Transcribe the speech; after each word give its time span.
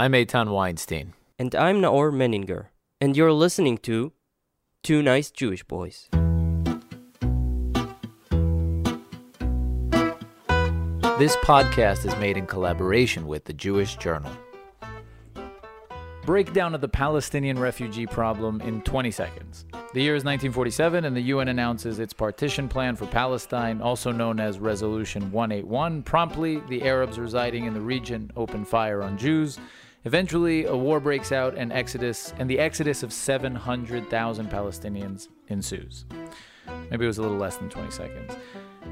I'm 0.00 0.12
Eitan 0.12 0.50
Weinstein. 0.50 1.14
And 1.40 1.52
I'm 1.56 1.82
Naor 1.82 2.12
Meningher. 2.12 2.66
And 3.00 3.16
you're 3.16 3.32
listening 3.32 3.78
to 3.78 4.12
Two 4.84 5.02
Nice 5.02 5.32
Jewish 5.32 5.64
Boys. 5.64 6.08
This 11.18 11.34
podcast 11.38 12.06
is 12.06 12.16
made 12.18 12.36
in 12.36 12.46
collaboration 12.46 13.26
with 13.26 13.46
the 13.46 13.52
Jewish 13.52 13.96
Journal. 13.96 14.30
Breakdown 16.24 16.76
of 16.76 16.80
the 16.80 16.88
Palestinian 16.88 17.58
refugee 17.58 18.06
problem 18.06 18.60
in 18.60 18.82
20 18.82 19.10
seconds. 19.10 19.64
The 19.94 20.00
year 20.00 20.14
is 20.14 20.22
1947, 20.22 21.06
and 21.06 21.16
the 21.16 21.22
UN 21.22 21.48
announces 21.48 21.98
its 21.98 22.12
partition 22.12 22.68
plan 22.68 22.94
for 22.94 23.06
Palestine, 23.06 23.82
also 23.82 24.12
known 24.12 24.38
as 24.38 24.60
Resolution 24.60 25.32
181. 25.32 26.04
Promptly, 26.04 26.60
the 26.68 26.84
Arabs 26.84 27.18
residing 27.18 27.64
in 27.64 27.74
the 27.74 27.80
region 27.80 28.30
open 28.36 28.64
fire 28.64 29.02
on 29.02 29.18
Jews. 29.18 29.58
Eventually, 30.04 30.64
a 30.64 30.76
war 30.76 31.00
breaks 31.00 31.32
out, 31.32 31.56
and 31.56 31.72
exodus, 31.72 32.32
and 32.38 32.48
the 32.48 32.58
exodus 32.58 33.02
of 33.02 33.12
700,000 33.12 34.50
Palestinians 34.50 35.28
ensues. 35.48 36.04
Maybe 36.90 37.04
it 37.04 37.08
was 37.08 37.18
a 37.18 37.22
little 37.22 37.36
less 37.36 37.56
than 37.56 37.68
20 37.68 37.90
seconds. 37.90 38.36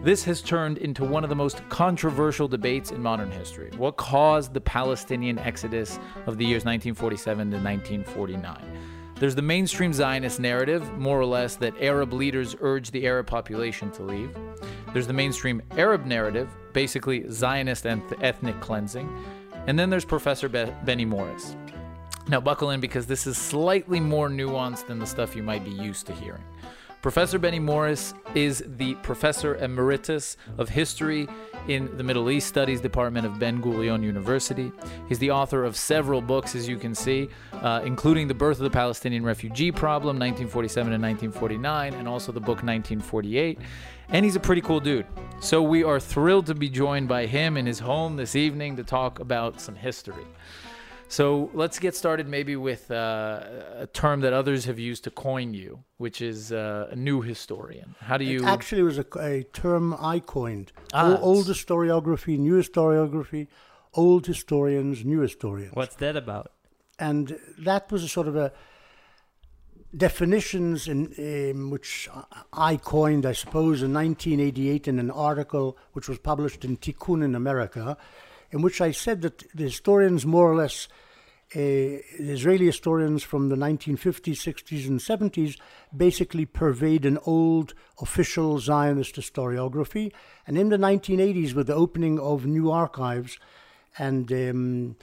This 0.02 0.24
has 0.24 0.42
turned 0.42 0.78
into 0.78 1.05
one 1.05 1.23
of 1.23 1.30
the 1.30 1.37
most 1.37 1.66
controversial 1.69 2.48
debates 2.48 2.91
in 2.91 3.02
modern 3.02 3.30
history. 3.30 3.70
What 3.77 3.97
caused 3.97 4.52
the 4.52 4.61
Palestinian 4.61 5.38
exodus 5.38 5.98
of 6.27 6.38
the 6.38 6.45
years 6.45 6.64
1947 6.64 7.50
to 7.50 7.56
1949? 7.56 8.78
There's 9.19 9.34
the 9.34 9.42
mainstream 9.42 9.95
Zionist 9.95 10.41
narrative, 10.41 10.98
more 10.98 11.19
or 11.19 11.25
less, 11.25 11.56
that 11.56 11.73
Arab 11.80 12.12
leaders 12.12 12.55
urged 12.61 12.92
the 12.92 13.06
Arab 13.06 13.27
population 13.27 13.91
to 13.92 14.02
leave. 14.02 14.36
There's 14.92 15.06
the 15.06 15.14
mainstream 15.14 15.62
Arab 15.78 16.05
narrative, 16.05 16.50
basically 16.75 17.30
Zionist 17.30 17.86
and 17.86 18.02
ethnic 18.20 18.61
cleansing. 18.61 19.09
And 19.66 19.79
then 19.79 19.91
there's 19.91 20.05
Professor 20.05 20.48
Be- 20.48 20.73
Benny 20.84 21.05
Morris. 21.05 21.56
Now, 22.29 22.41
buckle 22.41 22.70
in 22.70 22.80
because 22.80 23.06
this 23.06 23.27
is 23.27 23.37
slightly 23.37 24.01
more 24.01 24.29
nuanced 24.29 24.87
than 24.87 24.98
the 24.98 25.06
stuff 25.06 25.36
you 25.36 25.42
might 25.42 25.64
be 25.64 25.70
used 25.70 26.06
to 26.06 26.12
hearing. 26.12 26.42
Professor 27.02 27.39
Benny 27.39 27.58
Morris 27.58 28.14
is 28.34 28.64
the 28.66 28.94
professor 28.97 29.56
emeritus 29.56 30.36
of 30.58 30.69
history 30.69 31.28
in 31.69 31.94
the 31.97 32.02
Middle 32.02 32.30
East 32.30 32.48
Studies 32.48 32.80
Department 32.80 33.27
of 33.27 33.39
Ben 33.39 33.62
Gurion 33.62 34.02
University. 34.02 34.72
He's 35.08 35.19
the 35.19 35.30
author 35.30 35.64
of 35.64 35.77
several 35.77 36.20
books, 36.20 36.56
as 36.56 36.67
you 36.67 36.77
can 36.77 36.94
see, 36.94 37.28
uh, 37.52 37.83
including 37.84 38.28
The 38.28 38.34
Birth 38.34 38.58
of 38.58 38.64
the 38.64 38.70
Palestinian 38.70 39.24
Refugee 39.24 39.70
Problem, 39.70 40.17
1947 40.17 40.92
and 40.92 41.02
1949, 41.02 41.94
and 41.94 42.08
also 42.08 42.33
the 42.33 42.41
book 42.41 42.62
1948. 42.62 43.58
And 44.08 44.24
he's 44.24 44.36
a 44.36 44.41
pretty 44.41 44.62
cool 44.62 44.80
dude. 44.80 45.06
So 45.41 45.62
we 45.62 45.84
are 45.84 46.00
thrilled 46.00 46.47
to 46.47 46.55
be 46.55 46.69
joined 46.69 47.08
by 47.08 47.27
him 47.27 47.56
in 47.56 47.67
his 47.67 47.78
home 47.78 48.17
this 48.17 48.34
evening 48.34 48.77
to 48.77 48.84
talk 48.84 49.20
about 49.20 49.61
some 49.61 49.74
history. 49.74 50.27
So 51.08 51.50
let's 51.54 51.78
get 51.78 51.94
started 51.94 52.26
maybe 52.28 52.56
with 52.56 52.90
uh, 52.90 53.40
a 53.76 53.86
term 53.86 54.20
that 54.20 54.32
others 54.32 54.64
have 54.64 54.78
used 54.78 55.04
to 55.04 55.10
coin 55.10 55.54
you, 55.54 55.84
which 55.98 56.20
is 56.20 56.52
uh, 56.52 56.88
a 56.90 56.96
new 56.96 57.20
historian. 57.22 57.94
How 58.00 58.18
do 58.18 58.24
you. 58.24 58.40
It 58.42 58.46
actually 58.46 58.82
was 58.82 58.98
a, 58.98 59.06
a 59.20 59.44
term 59.52 59.94
I 60.00 60.18
coined. 60.18 60.72
Ah, 60.92 61.12
O- 61.12 61.18
old 61.18 61.46
historiography, 61.46 62.38
new 62.38 62.54
historiography, 62.54 63.46
old 63.94 64.27
historians, 64.27 65.04
new 65.04 65.20
historians. 65.20 65.74
What's 65.74 65.96
that 65.96 66.16
about? 66.16 66.52
And 66.98 67.38
that 67.58 67.92
was 67.92 68.02
a 68.02 68.08
sort 68.08 68.27
of 68.27 68.36
a 68.36 68.52
definitions 69.96 70.88
in 70.88 71.14
um, 71.52 71.70
which 71.70 72.08
I 72.52 72.77
coined, 72.77 73.24
I 73.24 73.32
suppose, 73.32 73.82
in 73.82 73.92
1988 73.94 74.88
in 74.88 74.98
an 74.98 75.10
article 75.10 75.78
which 75.92 76.08
was 76.08 76.18
published 76.18 76.64
in 76.64 76.77
Tikkun 76.77 77.22
in 77.24 77.34
America, 77.34 77.96
in 78.50 78.62
which 78.62 78.80
I 78.80 78.91
said 78.91 79.22
that 79.22 79.44
the 79.55 79.64
historians 79.64 80.25
more 80.25 80.50
or 80.50 80.56
less 80.56 80.89
uh, 81.55 82.02
Israeli 82.19 82.66
historians 82.66 83.22
from 83.22 83.48
the 83.48 83.56
1950s, 83.56 84.34
60s, 84.34 84.89
and 84.89 84.98
70s 84.98 85.56
basically 85.97 86.44
pervade 86.44 87.06
an 87.06 87.19
old 87.24 87.72
official 88.00 88.58
Zionist 88.58 89.14
historiography. 89.14 90.12
And 90.46 90.58
in 90.58 90.70
the 90.70 90.77
1980s, 90.77 91.55
with 91.55 91.68
the 91.68 91.74
opening 91.74 92.18
of 92.18 92.46
new 92.46 92.70
archives 92.73 93.39
and 93.96 94.30
um, 94.33 94.96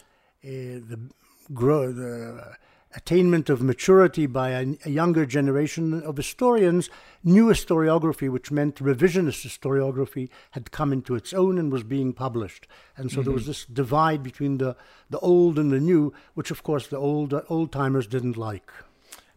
uh, 0.44 0.50
the, 0.50 1.10
the 1.50 2.58
attainment 2.96 3.50
of 3.50 3.62
maturity 3.62 4.26
by 4.26 4.50
a, 4.50 4.76
a, 4.86 4.90
younger 4.90 5.26
generation 5.26 6.02
of 6.04 6.18
historians, 6.18 6.90
new 7.24 7.48
historiography, 7.48 8.30
which 8.30 8.52
meant 8.52 8.76
revisionist 8.76 9.46
historiography, 9.46 10.30
had 10.52 10.72
come 10.72 10.94
into 10.94 11.16
its 11.16 11.34
own 11.34 11.58
and 11.58 11.72
was 11.72 11.84
being 11.84 12.14
published. 12.14 12.68
And 12.98 13.12
so 13.12 13.18
mm-hmm. 13.18 13.26
there 13.26 13.34
was 13.34 13.48
this 13.48 13.66
divide 13.66 14.24
between 14.24 14.58
the, 14.58 14.76
the 15.09 15.20
old 15.20 15.58
and 15.59 15.72
the 15.72 15.80
new, 15.80 16.14
which 16.34 16.52
of 16.52 16.64
course 16.64 16.88
the 16.88 16.98
old 16.98 17.34
old 17.50 17.72
timers 17.72 18.08
didn't 18.08 18.38
like. 18.38 18.72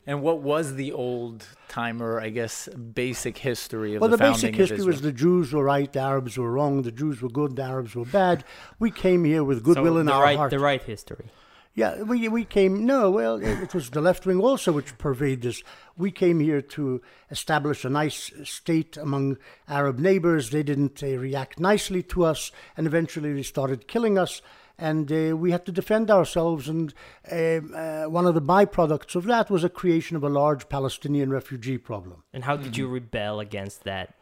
And 0.09 0.23
what 0.23 0.41
was 0.41 0.77
the 0.77 0.93
old 0.93 1.45
timer, 1.69 2.21
I 2.21 2.29
guess, 2.29 2.69
basic 2.69 3.39
history 3.39 3.97
of 3.97 4.01
well, 4.01 4.11
the, 4.11 4.17
Aaron? 4.23 4.33
Well 4.33 4.41
the 4.41 4.47
basic 4.47 4.55
history 4.55 4.87
was 4.87 5.01
the 5.01 5.11
Jews 5.11 5.53
were 5.53 5.65
right, 5.65 5.93
the 5.93 5.99
Arabs 5.99 6.39
were 6.39 6.53
wrong, 6.53 6.83
the 6.83 6.93
Jews 6.93 7.21
were 7.21 7.29
good, 7.29 7.57
the 7.57 7.65
Arabs 7.65 7.97
were 7.97 8.05
bad. 8.05 8.45
We 8.79 8.93
came 8.93 9.25
here 9.25 9.43
with 9.43 9.65
goodwill 9.65 9.95
so 9.95 9.99
in 9.99 10.09
our 10.09 10.23
right, 10.23 10.37
heart. 10.37 10.51
The 10.53 10.61
right 10.61 10.83
history. 10.83 11.27
Yeah, 11.77 12.03
we 12.05 12.27
we 12.29 12.47
came. 12.47 12.87
No, 12.87 13.11
well, 13.11 13.37
it, 13.37 13.75
was 13.75 13.91
the 13.91 14.01
left 14.01 14.25
wing 14.25 14.41
also 14.41 14.73
which 14.73 14.97
pervaded 14.97 15.43
this. 15.43 15.63
We 15.95 16.11
came 16.11 16.41
here 16.41 16.63
to 16.63 17.03
establish 17.31 17.85
a 17.85 17.91
nice 17.91 18.33
state 18.45 18.97
among 18.97 19.37
Arab 19.69 19.99
neighbors. 19.99 20.49
They 20.49 20.63
didn't 20.63 21.03
uh, 21.03 21.19
react 21.19 21.61
nicely 21.61 22.03
to 22.05 22.25
us, 22.25 22.51
and 22.79 22.87
eventually 22.87 23.35
they 23.35 23.43
started 23.43 23.89
killing 23.89 24.17
us. 24.17 24.41
And 24.79 25.13
uh, 25.13 25.37
we 25.37 25.51
had 25.51 25.67
to 25.67 25.73
defend 25.73 26.11
ourselves. 26.11 26.67
And 26.67 26.95
um, 27.31 27.75
uh, 27.77 28.05
one 28.05 28.25
of 28.25 28.35
the 28.35 28.43
byproducts 28.43 29.15
of 29.15 29.25
that 29.25 29.51
was 29.51 29.63
a 29.63 29.69
creation 29.69 30.17
of 30.17 30.25
a 30.25 30.31
large 30.31 30.71
Palestinian 30.71 31.29
refugee 31.29 31.77
problem. 31.77 32.23
And 32.33 32.45
how 32.45 32.57
did 32.57 32.79
you 32.79 32.89
rebel 32.89 33.39
against 33.39 33.85
that? 33.85 34.15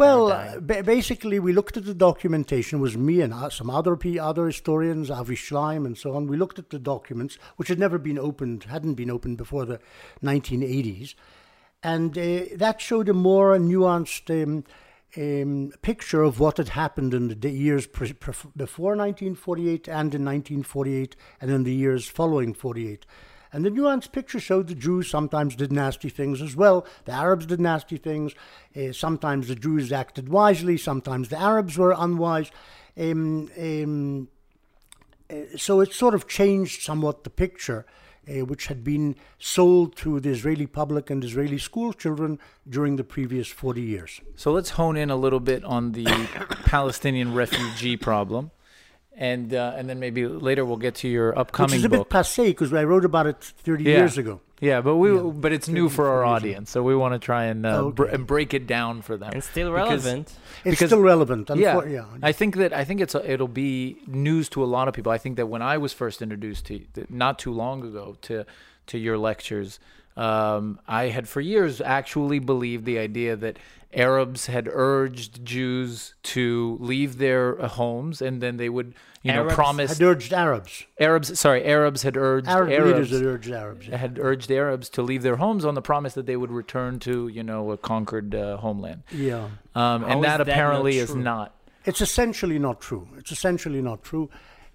Well, 0.00 0.32
uh, 0.32 0.60
ba- 0.60 0.82
basically, 0.82 1.38
we 1.38 1.52
looked 1.52 1.76
at 1.76 1.84
the 1.84 1.92
documentation. 1.92 2.78
It 2.78 2.82
was 2.82 2.96
me 2.96 3.20
and 3.20 3.34
uh, 3.34 3.50
some 3.50 3.68
other 3.68 3.96
p- 3.96 4.18
other 4.18 4.46
historians, 4.46 5.10
Avi 5.10 5.36
Shlaim 5.36 5.84
and 5.84 5.98
so 5.98 6.14
on. 6.14 6.26
We 6.26 6.38
looked 6.38 6.58
at 6.58 6.70
the 6.70 6.78
documents, 6.78 7.36
which 7.56 7.68
had 7.68 7.78
never 7.78 7.98
been 7.98 8.18
opened, 8.18 8.64
hadn't 8.64 8.94
been 8.94 9.10
opened 9.10 9.36
before 9.36 9.66
the 9.66 9.78
1980s, 10.24 11.14
and 11.82 12.16
uh, 12.16 12.44
that 12.56 12.80
showed 12.80 13.10
a 13.10 13.12
more 13.12 13.54
nuanced 13.58 14.30
um, 14.42 14.64
um, 15.18 15.72
picture 15.82 16.22
of 16.22 16.40
what 16.40 16.56
had 16.56 16.70
happened 16.70 17.12
in 17.12 17.38
the 17.38 17.50
years 17.50 17.86
pre- 17.86 18.14
pre- 18.14 18.52
before 18.56 18.96
1948 18.96 19.86
and 19.86 20.14
in 20.14 20.24
1948 20.24 21.14
and 21.42 21.50
in 21.50 21.64
the 21.64 21.74
years 21.74 22.08
following 22.08 22.54
48. 22.54 23.04
And 23.52 23.64
the 23.64 23.70
nuanced 23.70 24.12
picture 24.12 24.40
showed 24.40 24.68
the 24.68 24.74
Jews 24.74 25.10
sometimes 25.10 25.56
did 25.56 25.72
nasty 25.72 26.08
things 26.08 26.40
as 26.40 26.54
well. 26.54 26.86
The 27.04 27.12
Arabs 27.12 27.46
did 27.46 27.60
nasty 27.60 27.96
things. 27.96 28.32
Uh, 28.76 28.92
sometimes 28.92 29.48
the 29.48 29.56
Jews 29.56 29.92
acted 29.92 30.28
wisely. 30.28 30.76
Sometimes 30.76 31.28
the 31.28 31.38
Arabs 31.38 31.76
were 31.76 31.94
unwise. 31.96 32.50
Um, 32.96 33.50
um, 33.58 34.28
uh, 35.30 35.56
so 35.56 35.80
it 35.80 35.92
sort 35.92 36.14
of 36.14 36.28
changed 36.28 36.82
somewhat 36.82 37.24
the 37.24 37.30
picture, 37.30 37.86
uh, 38.28 38.44
which 38.44 38.66
had 38.66 38.84
been 38.84 39.16
sold 39.38 39.96
to 39.96 40.20
the 40.20 40.30
Israeli 40.30 40.66
public 40.66 41.10
and 41.10 41.24
Israeli 41.24 41.58
school 41.58 41.92
children 41.92 42.38
during 42.68 42.96
the 42.96 43.04
previous 43.04 43.48
40 43.48 43.80
years. 43.80 44.20
So 44.36 44.52
let's 44.52 44.70
hone 44.70 44.96
in 44.96 45.10
a 45.10 45.16
little 45.16 45.40
bit 45.40 45.64
on 45.64 45.92
the 45.92 46.04
Palestinian 46.66 47.34
refugee 47.34 47.96
problem 47.96 48.52
and 49.20 49.52
uh, 49.54 49.74
and 49.76 49.88
then 49.88 50.00
maybe 50.00 50.26
later 50.26 50.64
we'll 50.64 50.78
get 50.88 50.94
to 50.96 51.08
your 51.08 51.38
upcoming 51.38 51.70
Which 51.72 51.78
is 51.80 51.84
a 51.84 51.88
book. 51.90 52.08
bit 52.08 52.16
passé 52.18 52.46
because 52.46 52.72
I 52.72 52.84
wrote 52.84 53.04
about 53.04 53.26
it 53.26 53.36
30 53.38 53.84
Yeah. 53.84 53.98
years 53.98 54.18
ago. 54.18 54.40
Yeah, 54.62 54.80
but 54.82 54.96
we 54.96 55.12
Yeah. 55.14 55.20
but 55.44 55.52
it's 55.52 55.68
new 55.68 55.88
for 55.88 56.08
our 56.08 56.24
audience, 56.24 56.70
so 56.70 56.82
we 56.82 56.94
want 56.96 57.12
to 57.14 57.18
try 57.18 57.44
and 57.44 57.64
uh, 57.64 57.70
Okay. 57.86 57.94
br- 57.94 58.04
and 58.14 58.26
break 58.26 58.52
it 58.54 58.66
down 58.66 59.02
for 59.02 59.16
them. 59.16 59.30
And 59.32 59.44
still 59.44 59.70
Because- 59.72 60.04
relevant. 60.04 60.26
It's 60.64 60.74
Because- 60.74 60.88
still 60.90 61.00
relevant. 61.02 61.50
yeah, 61.54 61.74
unfor- 61.76 61.90
yeah. 61.92 62.04
I 62.30 62.32
think 62.32 62.56
that 62.56 62.72
I 62.72 62.84
think 62.84 63.00
it's 63.00 63.14
a, 63.14 63.22
it'll 63.32 63.48
be 63.68 63.96
news 64.06 64.48
to 64.50 64.64
a 64.64 64.68
lot 64.76 64.88
of 64.88 64.94
people. 64.94 65.12
I 65.12 65.18
think 65.18 65.36
that 65.36 65.46
when 65.48 65.62
I 65.62 65.76
was 65.78 65.92
first 65.92 66.20
introduced 66.22 66.66
to 66.66 66.80
not 67.08 67.38
too 67.38 67.52
long 67.52 67.82
ago 67.84 68.16
to 68.28 68.44
to 68.88 68.98
your 68.98 69.16
lectures, 69.18 69.78
um, 70.16 70.78
I 70.88 71.08
had 71.16 71.28
for 71.28 71.40
years 71.40 71.80
actually 71.80 72.38
believed 72.40 72.84
the 72.84 72.98
idea 72.98 73.36
that 73.36 73.58
Arabs 73.92 74.46
had 74.46 74.68
urged 74.70 75.44
Jews 75.44 76.14
to 76.22 76.76
leave 76.80 77.18
their 77.18 77.60
uh, 77.60 77.68
homes, 77.68 78.22
and 78.22 78.40
then 78.40 78.56
they 78.56 78.68
would 78.68 78.94
you 79.22 79.32
know 79.32 79.40
Arabs 79.40 79.54
promise 79.54 79.98
had 79.98 80.02
urged 80.02 80.32
Arabs. 80.32 80.84
Arabs. 80.98 81.38
Sorry, 81.38 81.64
Arabs 81.64 82.02
had 82.02 82.16
urged 82.16 82.48
Arab 82.48 82.70
Arabs 82.70 82.86
leaders 82.86 83.10
had 83.10 83.22
urged 83.22 83.50
Arabs. 83.50 83.88
yeah. 83.88 83.96
had 83.96 84.18
urged 84.20 84.50
Arabs 84.50 84.88
to 84.90 85.02
leave 85.02 85.22
their 85.22 85.36
homes 85.36 85.64
on 85.64 85.74
the 85.74 85.82
promise 85.82 86.14
that 86.14 86.26
they 86.26 86.36
would 86.36 86.52
return 86.52 86.98
to, 87.00 87.28
you 87.28 87.42
know, 87.42 87.72
a 87.72 87.76
conquered 87.76 88.34
uh, 88.34 88.56
homeland. 88.58 89.02
Yeah. 89.10 89.48
Um, 89.74 90.04
and 90.04 90.22
that 90.22 90.38
that 90.38 90.38
not 90.38 90.40
apparently 90.48 90.98
is 90.98 91.14
not. 91.14 91.54
It's 91.84 92.00
essentially 92.00 92.58
not 92.58 92.80
true. 92.80 93.08
It's 93.16 93.32
essentially 93.32 93.82
not 93.82 94.02
true. 94.02 94.30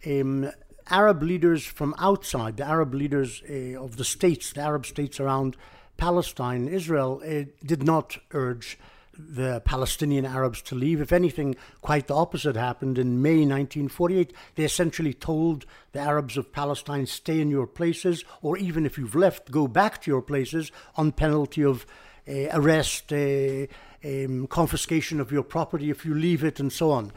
Um, 0.06 0.52
Arab 0.90 1.24
leaders 1.24 1.66
from 1.66 1.96
outside, 1.98 2.58
the 2.58 2.66
Arab 2.66 2.94
leaders 2.94 3.42
uh, 3.50 3.82
of 3.82 3.98
the 3.98 4.04
states, 4.04 4.54
the 4.54 4.62
Arab 4.62 4.86
states 4.86 5.20
around 5.20 5.56
Palestine, 5.98 6.68
Israel, 6.68 7.22
uh, 7.24 7.46
did 7.66 7.84
not 7.84 8.18
urge 8.32 8.78
the 9.18 9.62
Palestinian 9.66 10.26
Arabs 10.26 10.62
to 10.64 10.76
leave. 10.76 11.02
If 11.02 11.12
anything, 11.12 11.56
quite 11.82 12.08
the 12.08 12.16
opposite 12.16 12.56
happened 12.56 12.98
in 12.98 13.22
May 13.22 13.40
1948. 13.40 14.34
They 14.56 14.64
essentially 14.64 15.14
told 15.14 15.66
the 15.92 16.00
Arabs 16.00 16.38
of 16.38 16.52
Palestine, 16.52 17.06
stay 17.06 17.40
in 17.40 17.50
your 17.50 17.68
places, 17.68 18.24
or 18.42 18.58
even 18.58 18.86
if 18.86 18.98
you've 18.98 19.16
left, 19.16 19.52
go 19.52 19.68
back 19.68 20.02
to 20.02 20.12
your 20.12 20.22
places 20.22 20.72
on 20.96 21.12
penalty 21.12 21.64
of 21.64 21.86
uh, 22.28 22.48
arrest, 22.52 23.14
uh, 23.14 23.68
um, 24.04 24.48
confiscation 24.48 25.20
of 25.20 25.32
your 25.32 25.44
property 25.44 25.90
if 25.90 26.06
you 26.06 26.14
leave 26.14 26.44
it, 26.44 26.60
and 26.60 26.72
so 26.72 26.92
on. 26.92 27.12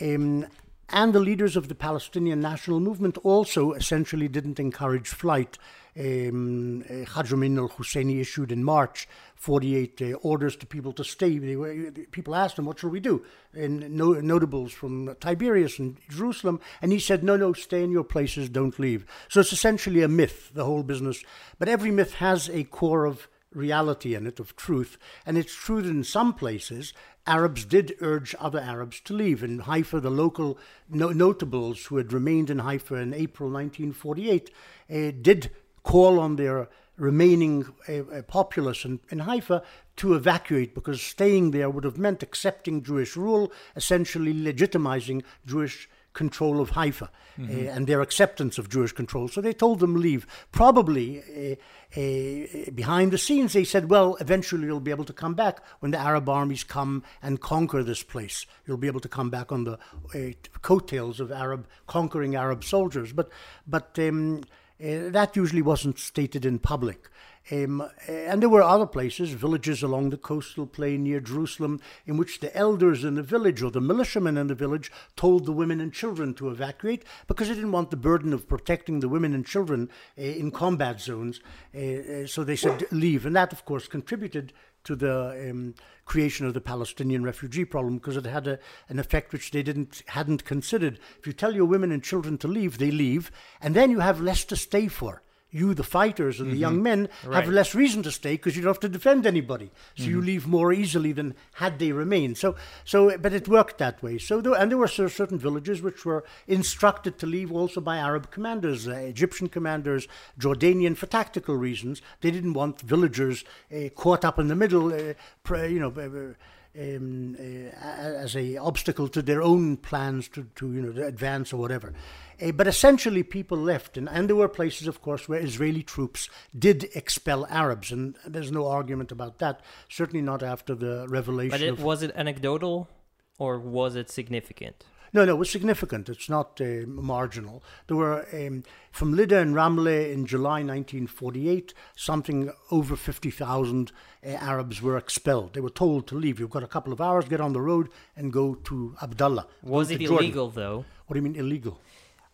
Um, 0.00 0.46
and 0.92 1.12
the 1.12 1.20
leaders 1.20 1.56
of 1.56 1.68
the 1.68 1.74
Palestinian 1.74 2.40
national 2.40 2.80
movement 2.80 3.18
also 3.18 3.72
essentially 3.72 4.28
didn't 4.28 4.60
encourage 4.60 5.08
flight. 5.08 5.58
Um, 5.98 6.84
uh, 6.88 7.04
al 7.16 7.24
Husseini 7.24 8.20
issued 8.20 8.52
in 8.52 8.62
March 8.62 9.08
48 9.34 10.02
uh, 10.02 10.12
orders 10.22 10.54
to 10.56 10.66
people 10.66 10.92
to 10.92 11.02
stay. 11.02 11.38
Were, 11.56 11.90
people 12.10 12.34
asked 12.34 12.58
him, 12.58 12.64
What 12.64 12.78
shall 12.78 12.90
we 12.90 13.00
do? 13.00 13.24
And 13.52 13.90
no, 13.90 14.12
notables 14.12 14.72
from 14.72 15.16
Tiberias 15.20 15.78
and 15.78 15.96
Jerusalem. 16.08 16.60
And 16.80 16.92
he 16.92 17.00
said, 17.00 17.24
No, 17.24 17.36
no, 17.36 17.52
stay 17.52 17.82
in 17.82 17.90
your 17.90 18.04
places, 18.04 18.48
don't 18.48 18.78
leave. 18.78 19.04
So 19.28 19.40
it's 19.40 19.52
essentially 19.52 20.02
a 20.02 20.08
myth, 20.08 20.50
the 20.54 20.64
whole 20.64 20.82
business. 20.82 21.24
But 21.58 21.68
every 21.68 21.90
myth 21.90 22.14
has 22.14 22.48
a 22.50 22.64
core 22.64 23.04
of 23.04 23.28
reality 23.52 24.14
in 24.14 24.26
it, 24.26 24.38
of 24.38 24.56
truth. 24.56 24.96
And 25.26 25.36
it's 25.36 25.54
true 25.54 25.82
that 25.82 25.88
in 25.88 26.04
some 26.04 26.34
places, 26.34 26.92
Arabs 27.30 27.64
did 27.64 27.94
urge 28.00 28.34
other 28.40 28.58
Arabs 28.58 28.98
to 29.02 29.14
leave. 29.14 29.44
In 29.44 29.60
Haifa, 29.60 30.00
the 30.00 30.10
local 30.10 30.58
no- 30.88 31.12
notables 31.12 31.86
who 31.86 31.96
had 31.96 32.12
remained 32.12 32.50
in 32.50 32.58
Haifa 32.58 32.96
in 32.96 33.14
April 33.14 33.48
1948 33.48 34.50
uh, 34.90 35.12
did 35.22 35.50
call 35.84 36.18
on 36.18 36.34
their 36.34 36.68
remaining 36.96 37.66
uh, 37.88 38.22
populace 38.22 38.84
in, 38.84 38.98
in 39.10 39.20
Haifa 39.20 39.62
to 39.96 40.14
evacuate 40.14 40.74
because 40.74 41.00
staying 41.00 41.52
there 41.52 41.70
would 41.70 41.84
have 41.84 41.98
meant 41.98 42.24
accepting 42.24 42.82
Jewish 42.82 43.16
rule, 43.16 43.52
essentially 43.76 44.34
legitimizing 44.34 45.22
Jewish 45.46 45.88
control 46.12 46.60
of 46.60 46.70
Haifa 46.70 47.10
mm-hmm. 47.38 47.68
uh, 47.68 47.70
and 47.70 47.86
their 47.86 48.00
acceptance 48.00 48.58
of 48.58 48.68
Jewish 48.68 48.92
control. 48.92 49.28
So 49.28 49.40
they 49.40 49.52
told 49.52 49.80
them 49.80 49.94
leave. 49.94 50.26
Probably 50.52 51.20
uh, 51.20 52.00
uh, 52.00 52.70
behind 52.74 53.12
the 53.12 53.18
scenes, 53.18 53.52
they 53.52 53.64
said, 53.64 53.90
well, 53.90 54.16
eventually 54.20 54.66
you'll 54.66 54.80
be 54.80 54.90
able 54.90 55.04
to 55.04 55.12
come 55.12 55.34
back 55.34 55.60
when 55.80 55.92
the 55.92 55.98
Arab 55.98 56.28
armies 56.28 56.64
come 56.64 57.02
and 57.22 57.40
conquer 57.40 57.82
this 57.82 58.02
place. 58.02 58.46
You'll 58.66 58.76
be 58.76 58.86
able 58.86 59.00
to 59.00 59.08
come 59.08 59.30
back 59.30 59.52
on 59.52 59.64
the 59.64 59.78
uh, 60.14 60.32
coattails 60.62 61.20
of 61.20 61.32
Arab 61.32 61.66
conquering 61.86 62.36
Arab 62.36 62.64
soldiers. 62.64 63.12
But 63.12 63.30
but 63.66 63.98
um, 63.98 64.42
uh, 64.82 65.10
that 65.10 65.36
usually 65.36 65.62
wasn't 65.62 65.98
stated 65.98 66.44
in 66.46 66.58
public. 66.58 67.08
Um, 67.50 67.82
and 68.06 68.40
there 68.40 68.48
were 68.48 68.62
other 68.62 68.86
places, 68.86 69.30
villages 69.30 69.82
along 69.82 70.10
the 70.10 70.16
coastal 70.16 70.66
plain 70.66 71.02
near 71.02 71.20
Jerusalem, 71.20 71.80
in 72.06 72.16
which 72.16 72.40
the 72.40 72.54
elders 72.56 73.02
in 73.02 73.14
the 73.14 73.22
village 73.22 73.62
or 73.62 73.70
the 73.70 73.80
militiamen 73.80 74.36
in 74.36 74.46
the 74.46 74.54
village 74.54 74.92
told 75.16 75.46
the 75.46 75.52
women 75.52 75.80
and 75.80 75.92
children 75.92 76.34
to 76.34 76.50
evacuate 76.50 77.04
because 77.26 77.48
they 77.48 77.54
didn't 77.54 77.72
want 77.72 77.90
the 77.90 77.96
burden 77.96 78.32
of 78.32 78.48
protecting 78.48 79.00
the 79.00 79.08
women 79.08 79.34
and 79.34 79.46
children 79.46 79.88
uh, 80.18 80.22
in 80.22 80.50
combat 80.50 81.00
zones. 81.00 81.40
Uh 81.74 82.26
so 82.26 82.44
they 82.44 82.56
said 82.56 82.86
leave. 82.90 83.26
And 83.26 83.36
that, 83.36 83.52
of 83.52 83.64
course, 83.64 83.88
contributed 83.88 84.52
to 84.84 84.96
the 84.96 85.50
um, 85.50 85.74
creation 86.04 86.46
of 86.46 86.54
the 86.54 86.60
Palestinian 86.60 87.22
refugee 87.22 87.64
problem 87.64 87.98
because 87.98 88.16
it 88.16 88.24
had 88.24 88.46
a, 88.46 88.58
an 88.88 88.98
effect 88.98 89.32
which 89.32 89.50
they 89.50 89.62
didn't 89.62 90.02
hadn't 90.06 90.44
considered. 90.44 90.98
If 91.18 91.26
you 91.26 91.32
tell 91.32 91.54
your 91.54 91.66
women 91.66 91.92
and 91.92 92.02
children 92.02 92.38
to 92.38 92.48
leave, 92.48 92.78
they 92.78 92.90
leave, 92.90 93.30
and 93.60 93.74
then 93.74 93.90
you 93.90 94.00
have 94.00 94.20
less 94.20 94.44
to 94.44 94.56
stay 94.56 94.88
for 94.88 95.22
you, 95.50 95.74
the 95.74 95.82
fighters 95.82 96.38
and 96.38 96.48
mm-hmm. 96.48 96.54
the 96.54 96.60
young 96.60 96.74
mm-hmm. 96.74 96.82
men, 96.82 97.08
right. 97.24 97.44
have 97.44 97.52
less 97.52 97.74
reason 97.74 98.02
to 98.02 98.10
stay 98.10 98.34
because 98.34 98.56
you 98.56 98.62
don't 98.62 98.70
have 98.70 98.80
to 98.80 98.88
defend 98.88 99.26
anybody. 99.26 99.70
So 99.96 100.02
mm-hmm. 100.02 100.12
you 100.12 100.20
leave 100.20 100.46
more 100.46 100.72
easily 100.72 101.12
than 101.12 101.34
had 101.54 101.78
they 101.78 101.92
remained. 101.92 102.38
So, 102.38 102.54
so, 102.84 103.16
but 103.18 103.32
it 103.32 103.48
worked 103.48 103.78
that 103.78 104.02
way. 104.02 104.18
So, 104.18 104.40
there, 104.40 104.54
and 104.54 104.70
there 104.70 104.78
were 104.78 104.88
certain 104.88 105.38
villages 105.38 105.82
which 105.82 106.04
were 106.04 106.24
instructed 106.46 107.18
to 107.18 107.26
leave 107.26 107.52
also 107.52 107.80
by 107.80 107.96
Arab 107.96 108.30
commanders, 108.30 108.86
uh, 108.86 108.92
Egyptian 108.92 109.48
commanders, 109.48 110.06
Jordanian 110.38 110.96
for 110.96 111.06
tactical 111.06 111.56
reasons. 111.56 112.02
They 112.20 112.30
didn't 112.30 112.54
want 112.54 112.80
villagers 112.80 113.44
uh, 113.74 113.88
caught 113.94 114.24
up 114.24 114.38
in 114.38 114.48
the 114.48 114.56
middle, 114.56 114.92
uh, 114.92 115.62
you 115.62 115.80
know. 115.80 116.34
Um, 116.78 117.36
uh, 117.36 117.76
as 117.76 118.36
a 118.36 118.56
obstacle 118.56 119.08
to 119.08 119.22
their 119.22 119.42
own 119.42 119.76
plans 119.76 120.28
to, 120.28 120.46
to 120.54 120.72
you 120.72 120.80
know 120.80 121.02
advance 121.02 121.52
or 121.52 121.56
whatever. 121.56 121.92
Uh, 122.40 122.52
but 122.52 122.68
essentially, 122.68 123.24
people 123.24 123.58
left, 123.58 123.96
and, 123.96 124.08
and 124.08 124.28
there 124.28 124.36
were 124.36 124.48
places, 124.48 124.86
of 124.86 125.02
course, 125.02 125.28
where 125.28 125.40
Israeli 125.40 125.82
troops 125.82 126.28
did 126.56 126.88
expel 126.94 127.44
Arabs, 127.50 127.90
and 127.90 128.16
there's 128.24 128.52
no 128.52 128.68
argument 128.68 129.10
about 129.10 129.38
that. 129.38 129.62
Certainly 129.88 130.22
not 130.22 130.44
after 130.44 130.76
the 130.76 131.06
revelation. 131.08 131.50
But 131.50 131.60
it, 131.60 131.80
was 131.80 132.04
it 132.04 132.12
anecdotal, 132.14 132.88
or 133.36 133.58
was 133.58 133.96
it 133.96 134.08
significant? 134.08 134.84
No, 135.12 135.24
no, 135.24 135.34
it 135.34 135.38
was 135.38 135.50
significant. 135.50 136.08
It's 136.08 136.28
not 136.28 136.60
uh, 136.60 136.86
marginal. 136.86 137.62
There 137.88 137.96
were, 137.96 138.26
um, 138.32 138.62
from 138.92 139.14
Lida 139.14 139.38
and 139.38 139.54
Ramle 139.54 140.12
in 140.12 140.24
July 140.24 140.62
1948, 140.62 141.74
something 141.96 142.52
over 142.70 142.94
50,000 142.96 143.90
uh, 144.24 144.28
Arabs 144.28 144.80
were 144.80 144.96
expelled. 144.96 145.54
They 145.54 145.60
were 145.60 145.70
told 145.70 146.06
to 146.08 146.14
leave. 146.14 146.38
You've 146.38 146.50
got 146.50 146.62
a 146.62 146.68
couple 146.68 146.92
of 146.92 147.00
hours, 147.00 147.24
get 147.26 147.40
on 147.40 147.52
the 147.52 147.60
road, 147.60 147.88
and 148.16 148.32
go 148.32 148.54
to 148.54 148.94
Abdullah. 149.02 149.46
Was 149.62 149.90
it 149.90 150.00
illegal, 150.00 150.48
though? 150.48 150.84
What 151.06 151.14
do 151.14 151.18
you 151.18 151.22
mean 151.22 151.36
illegal? 151.36 151.80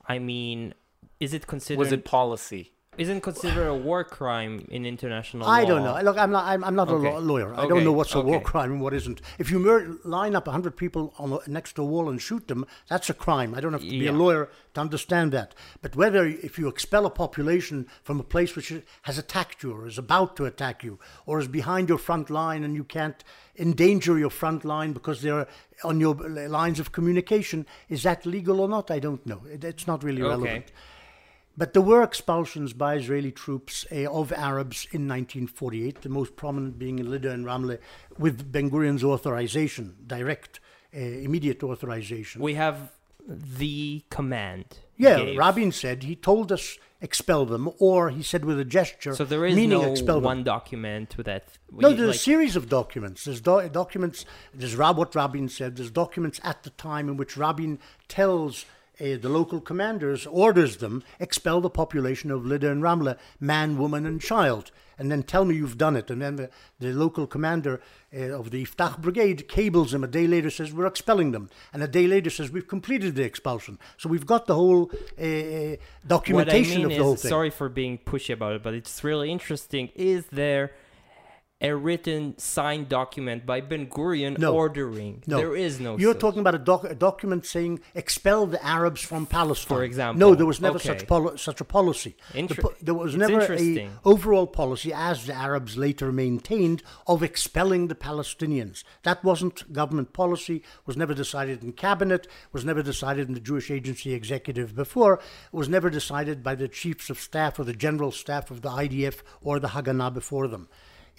I 0.07 0.19
mean, 0.19 0.75
is 1.19 1.33
it 1.33 1.47
considered? 1.47 1.79
Was 1.79 1.93
it 1.93 2.05
policy? 2.05 2.73
Isn't 2.99 3.21
considered 3.21 3.67
a 3.69 3.75
war 3.75 4.05
crime 4.05 4.67
in 4.71 4.87
international 4.87 5.47
I 5.47 5.63
law? 5.63 5.69
don't 5.69 5.85
know. 5.85 6.01
Look, 6.03 6.19
I'm 6.19 6.31
not. 6.31 6.45
I'm, 6.47 6.65
I'm 6.65 6.75
not 6.75 6.89
okay. 6.89 7.09
a 7.09 7.19
lawyer. 7.19 7.55
I 7.55 7.67
don't 7.67 7.85
know 7.85 7.93
what's 7.93 8.15
a 8.15 8.19
okay. 8.19 8.29
war 8.29 8.41
crime 8.41 8.73
and 8.73 8.81
what 8.81 8.95
isn't. 8.95 9.21
If 9.39 9.51
you 9.51 9.59
mur- 9.59 9.99
line 10.05 10.35
up 10.35 10.49
hundred 10.49 10.77
people 10.77 11.13
on 11.19 11.39
next 11.47 11.75
to 11.75 11.83
a 11.83 11.85
wall 11.85 12.09
and 12.09 12.21
shoot 12.21 12.49
them, 12.49 12.67
that's 12.89 13.11
a 13.11 13.15
crime. 13.15 13.55
I 13.55 13.61
don't 13.61 13.73
have 13.73 13.83
to 13.83 13.89
be 13.89 13.97
yeah. 13.97 14.11
a 14.11 14.13
lawyer 14.13 14.49
to 14.75 14.81
understand 14.81 15.33
that. 15.33 15.55
But 15.83 15.97
whether 15.97 16.27
if 16.27 16.59
you 16.59 16.69
expel 16.69 17.07
a 17.07 17.11
population 17.11 17.87
from 18.03 18.21
a 18.21 18.25
place 18.25 18.57
which 18.57 18.73
has 19.03 19.19
attacked 19.19 19.63
you 19.63 19.73
or 19.73 19.87
is 19.87 19.99
about 19.99 20.37
to 20.37 20.47
attack 20.47 20.83
you 20.83 20.99
or 21.27 21.39
is 21.39 21.49
behind 21.49 21.89
your 21.89 21.99
front 21.99 22.31
line 22.31 22.65
and 22.65 22.75
you 22.75 22.85
can't 22.85 23.23
endanger 23.59 24.19
your 24.19 24.31
front 24.31 24.65
line 24.65 24.93
because 24.93 25.23
they're 25.23 25.47
on 25.85 26.01
your 26.01 26.15
lines 26.15 26.81
of 26.81 26.93
communication, 26.93 27.67
is 27.89 28.03
that 28.03 28.27
legal 28.27 28.61
or 28.61 28.69
not? 28.69 28.91
I 28.91 28.99
don't 28.99 29.25
know. 29.27 29.43
It, 29.51 29.65
it's 29.65 29.87
not 29.87 30.03
really 30.03 30.23
relevant. 30.23 30.73
But 31.57 31.73
there 31.73 31.83
were 31.83 32.03
expulsions 32.03 32.73
by 32.73 32.97
Israeli 32.97 33.33
troops 33.33 33.87
uh, 33.91 34.11
of 34.11 34.33
Arabs 34.33 34.87
in 34.93 35.09
1948, 35.09 36.03
the 36.03 36.09
most 36.09 36.37
prominent 36.37 36.79
being 36.79 36.99
in 36.99 37.11
Lida 37.11 37.31
and 37.31 37.47
Ramle, 37.47 37.79
with 38.19 38.53
Ben 38.53 38.71
Gurion's 38.71 39.03
authorization, 39.03 39.97
direct, 40.07 40.61
uh, 40.95 40.99
immediate 40.99 41.63
authorization. 41.63 42.43
We 42.43 42.55
have 42.55 42.93
the 43.27 44.05
command. 44.11 44.67
Yeah, 44.97 45.17
gave. 45.17 45.39
Rabin 45.39 45.73
said 45.73 46.03
he 46.03 46.15
told 46.15 46.53
us 46.53 46.79
expel 47.01 47.45
them, 47.45 47.71
or 47.79 48.11
he 48.11 48.23
said 48.23 48.45
with 48.45 48.59
a 48.59 48.65
gesture. 48.65 49.15
So 49.15 49.25
there 49.25 49.45
is 49.45 49.55
meaning 49.55 49.81
no 49.81 49.91
expel 49.91 50.21
one 50.21 50.39
them. 50.39 50.45
document 50.45 51.17
with 51.17 51.27
that. 51.27 51.45
No, 51.71 51.91
there's 51.91 52.09
like... 52.09 52.17
a 52.17 52.19
series 52.19 52.57
of 52.57 52.69
documents. 52.69 53.25
There's 53.25 53.41
do- 53.41 53.69
documents. 53.69 54.25
There's 54.55 54.77
what 54.77 55.15
Rabin 55.15 55.49
said. 55.49 55.77
There's 55.77 55.91
documents 55.91 56.41
at 56.43 56.63
the 56.63 56.71
time 56.71 57.09
in 57.09 57.17
which 57.17 57.37
Rabin 57.37 57.79
tells 58.09 58.65
uh, 59.01 59.17
the 59.21 59.29
local 59.29 59.61
commanders 59.61 60.27
orders 60.27 60.79
them 60.79 61.03
expel 61.21 61.61
the 61.61 61.71
population 61.71 62.31
of 62.31 62.47
Lida 62.47 62.71
and 62.71 62.83
Ramla, 62.83 63.19
man, 63.39 63.77
woman, 63.77 64.07
and 64.07 64.21
child, 64.21 64.71
and 64.99 65.11
then 65.11 65.23
tell 65.23 65.45
me 65.45 65.55
you've 65.55 65.77
done 65.77 65.97
it. 65.97 66.11
And 66.11 66.23
then 66.23 66.37
the, 66.37 66.51
the 66.79 66.93
local 66.93 67.27
commander 67.27 67.81
uh, 68.15 68.39
of 68.39 68.51
the 68.51 68.65
Iftach 68.65 68.99
brigade 68.99 69.49
cables 69.49 69.93
him 69.93 70.03
a 70.03 70.07
day 70.07 70.27
later, 70.27 70.51
says 70.51 70.73
we're 70.73 70.87
expelling 70.87 71.33
them, 71.33 71.51
and 71.73 71.83
a 71.83 71.89
day 71.89 72.07
later 72.07 72.31
says 72.31 72.51
we've 72.51 72.69
completed 72.69 73.15
the 73.15 73.25
expulsion. 73.25 73.79
So 73.99 74.09
we've 74.09 74.27
got 74.27 74.47
the 74.47 74.55
whole 74.55 74.91
uh, 75.21 75.77
documentation 76.07 76.85
of 76.85 76.91
the 76.91 77.03
whole 77.03 77.17
thing. 77.17 77.29
Sorry 77.29 77.51
for 77.51 77.69
being 77.69 77.99
pushy 77.99 78.33
about 78.33 78.55
it, 78.55 78.63
but 78.63 78.75
it's 78.75 79.05
really 79.05 79.31
interesting. 79.31 79.91
Is 79.95 80.27
there 80.33 80.73
a 81.61 81.75
written 81.75 82.37
signed 82.37 82.87
document 82.89 83.47
by 83.47 83.63
Ben 83.63 83.87
Gurion 83.87 84.39
no. 84.39 84.55
ordering. 84.55 85.23
No. 85.27 85.39
There 85.39 85.57
is 85.57 85.81
no. 85.81 85.97
You're 85.97 86.13
such. 86.13 86.21
talking 86.21 86.41
about 86.41 86.55
a, 86.55 86.59
doc- 86.59 86.85
a, 86.85 86.95
document 86.95 87.47
saying 87.47 87.81
expel 87.95 88.45
the 88.45 88.63
Arabs 88.65 89.01
from 89.01 89.25
Palestine. 89.25 89.79
For 89.79 89.83
example. 89.83 90.19
No, 90.19 90.35
there 90.35 90.45
was 90.45 90.61
never 90.61 90.77
okay. 90.77 90.89
such 90.89 91.07
poli- 91.07 91.39
such 91.39 91.63
a 91.63 91.65
policy. 91.65 92.15
Inter- 92.35 92.61
the, 92.61 92.71
there 92.83 92.95
was 92.95 93.17
never 93.17 93.41
a 93.41 93.89
overall 94.05 94.47
policy, 94.47 94.93
as 94.93 95.27
the 95.27 95.33
Arabs 95.33 95.79
later 95.79 96.13
maintained, 96.13 96.83
of 97.07 97.23
expelling 97.23 97.89
the 97.89 97.95
Palestinians. 97.95 98.85
That 99.03 99.25
wasn't 99.25 99.73
government 99.73 100.13
policy. 100.13 100.63
Was 100.85 100.99
never 100.99 101.15
decided 101.15 101.65
in 101.65 101.73
cabinet. 101.73 102.29
Was 102.53 102.67
never 102.67 102.83
decided 102.83 103.29
in 103.29 103.35
the 103.35 103.41
Jewish 103.41 103.71
Agency 103.71 104.13
executive 104.13 104.75
before. 104.75 105.21
Was 105.53 105.71
never 105.71 105.89
decided 105.89 106.43
by 106.43 106.55
the 106.55 106.69
chiefs 106.69 107.09
of 107.09 107.19
staff 107.19 107.59
or 107.59 107.65
the 107.65 107.73
general 107.73 108.13
staff 108.13 108.51
of 108.51 108.61
the 108.61 108.69
IDF 108.69 109.23
or 109.41 109.59
the 109.59 109.69
Haganah 109.69 110.13
before 110.13 110.49
them. 110.49 110.69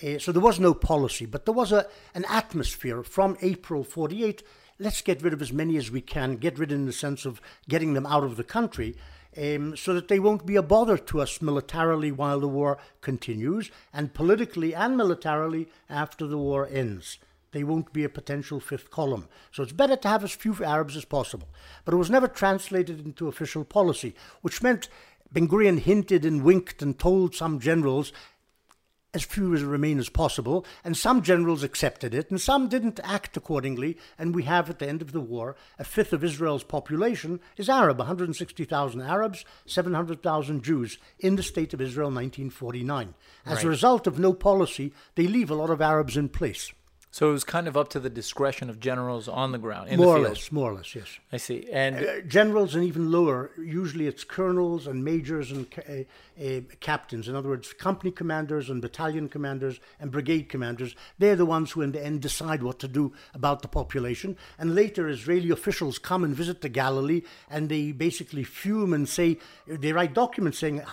Uh, 0.04 0.20
so 0.20 0.32
there 0.32 0.42
was 0.42 0.60
no 0.60 0.74
policy, 0.74 1.25
but 1.25 1.46
there 1.46 1.54
was 1.54 1.72
a, 1.72 1.88
an 2.13 2.25
atmosphere 2.30 3.04
from 3.04 3.38
April 3.42 3.84
48. 3.84 4.44
Let's 4.80 5.01
get 5.01 5.24
rid 5.24 5.34
of 5.34 5.42
as 5.42 5.51
many 5.51 5.77
as 5.77 5.89
we 5.89 6.01
can, 6.01 6.38
get 6.38 6.60
rid 6.60 6.72
in 6.72 6.86
the 6.86 6.94
sense 6.94 7.25
of 7.25 7.42
getting 7.68 7.94
them 7.94 8.06
out 8.06 8.24
of 8.24 8.38
the 8.38 8.44
country. 8.44 8.96
Um, 9.36 9.75
so 9.75 9.94
that 9.94 10.08
they 10.08 10.20
won't 10.20 10.48
be 10.48 10.56
a 10.56 10.63
bother 10.63 10.98
to 10.98 11.22
us 11.22 11.44
militarily 11.44 12.12
while 12.12 12.39
the 12.39 12.48
war 12.48 12.80
continues, 13.01 13.70
and 13.94 14.13
politically 14.13 14.74
and 14.74 14.98
militarily 14.98 15.68
after 15.89 16.25
the 16.25 16.39
war 16.39 16.68
ends. 16.72 17.20
they 17.51 17.63
won't 17.63 17.94
be 17.94 18.04
a 18.04 18.10
potential 18.10 18.60
fifth 18.60 18.92
column. 18.92 19.27
So 19.51 19.63
it's 19.63 19.72
better 19.72 19.96
to 19.96 20.08
have 20.08 20.24
as 20.24 20.32
few 20.32 20.56
Arabs 20.63 20.98
as 20.98 21.06
possible. 21.06 21.48
But 21.86 21.94
it 21.94 21.98
was 21.98 22.10
never 22.10 22.27
translated 22.27 23.04
into 23.04 23.27
official 23.27 23.63
policy, 23.63 24.16
which 24.42 24.62
meant 24.62 24.89
Ben 25.32 25.48
Gurion 25.48 25.80
hinted 25.80 26.25
and 26.25 26.44
winked 26.44 26.82
and 26.82 26.98
told 26.98 27.36
some 27.36 27.60
generals 27.60 28.12
as 29.17 29.24
few 29.24 29.51
as 29.55 29.63
remain 29.63 29.97
as 29.97 30.09
possible, 30.09 30.63
and 30.83 30.95
some 30.95 31.24
generals 31.24 31.63
accepted 31.63 32.13
it, 32.13 32.29
and 32.29 32.39
some 32.39 32.67
didn't 32.67 33.00
act 33.03 33.36
accordingly. 33.36 33.97
And 34.19 34.36
we 34.36 34.43
have, 34.43 34.69
at 34.69 34.77
the 34.77 34.88
end 34.88 35.01
of 35.01 35.12
the 35.12 35.19
war, 35.19 35.55
a 35.79 35.83
fifth 35.83 36.13
of 36.13 36.24
Israel's 36.24 36.63
population 36.63 37.39
is 37.57 37.67
Arab 37.67 37.97
160,000 37.97 39.01
Arabs, 39.01 39.43
700,000 39.65 40.63
Jews 40.63 41.00
in 41.17 41.36
the 41.36 41.41
state 41.41 41.74
of 41.74 41.81
Israel 41.81 42.12
1949. 42.12 43.15
As 43.43 43.55
Right. 43.57 43.65
a 43.65 43.69
result 43.69 44.05
of 44.05 44.19
no 44.19 44.33
policy, 44.33 44.93
they 45.15 45.25
leave 45.25 45.50
a 45.50 45.55
lot 45.55 45.71
of 45.71 45.81
Arabs 45.81 46.15
in 46.15 46.29
place. 46.29 46.71
So 47.09 47.29
it 47.29 47.31
was 47.31 47.43
kind 47.43 47.67
of 47.67 47.75
up 47.75 47.87
to 47.89 47.99
the 47.99 48.09
discretion 48.09 48.69
of 48.69 48.79
generals 48.79 49.27
on 49.27 49.51
the 49.51 49.57
ground 49.57 49.89
in 49.89 49.97
more 49.97 50.19
the 50.19 50.25
or 50.25 50.29
less, 50.29 50.51
more 50.51 50.71
or 50.71 50.75
less, 50.75 50.93
yes. 50.93 51.07
I 51.31 51.37
see. 51.37 51.67
And 51.71 51.95
Uh, 51.95 52.21
generals 52.21 52.75
and 52.75 52.83
even 52.83 53.11
lower, 53.11 53.51
usually 53.57 54.07
it's 54.07 54.23
colonels 54.23 54.85
and 54.87 55.03
majors 55.03 55.51
and 55.51 55.71
ca- 55.71 56.05
uh, 56.39 56.45
uh, 56.45 56.61
captains. 56.79 57.27
In 57.27 57.35
other 57.35 57.49
words, 57.49 57.73
company 57.73 58.11
commanders 58.11 58.69
and 58.69 58.81
battalion 58.81 59.29
commanders 59.29 59.79
and 59.99 60.11
brigade 60.11 60.49
commanders. 60.49 60.95
They're 61.17 61.35
the 61.37 61.45
ones 61.45 61.71
who, 61.71 61.81
in 61.81 61.91
the 61.93 62.05
end, 62.05 62.21
decide 62.21 62.61
what 62.61 62.77
to 62.79 62.87
do 62.87 63.13
about 63.33 63.61
the 63.61 63.67
population. 63.67 64.37
And 64.59 64.75
later, 64.75 65.07
Israeli 65.07 65.49
officials 65.49 65.97
come 65.97 66.23
and 66.23 66.35
visit 66.35 66.61
the 66.61 66.69
Galilee, 66.69 67.23
and 67.49 67.69
they 67.69 67.93
basically 67.93 68.43
fume 68.43 68.93
and 68.93 69.07
say 69.09 69.37
they 69.65 69.93
write 69.93 70.13
documents 70.13 70.59
saying. 70.59 70.83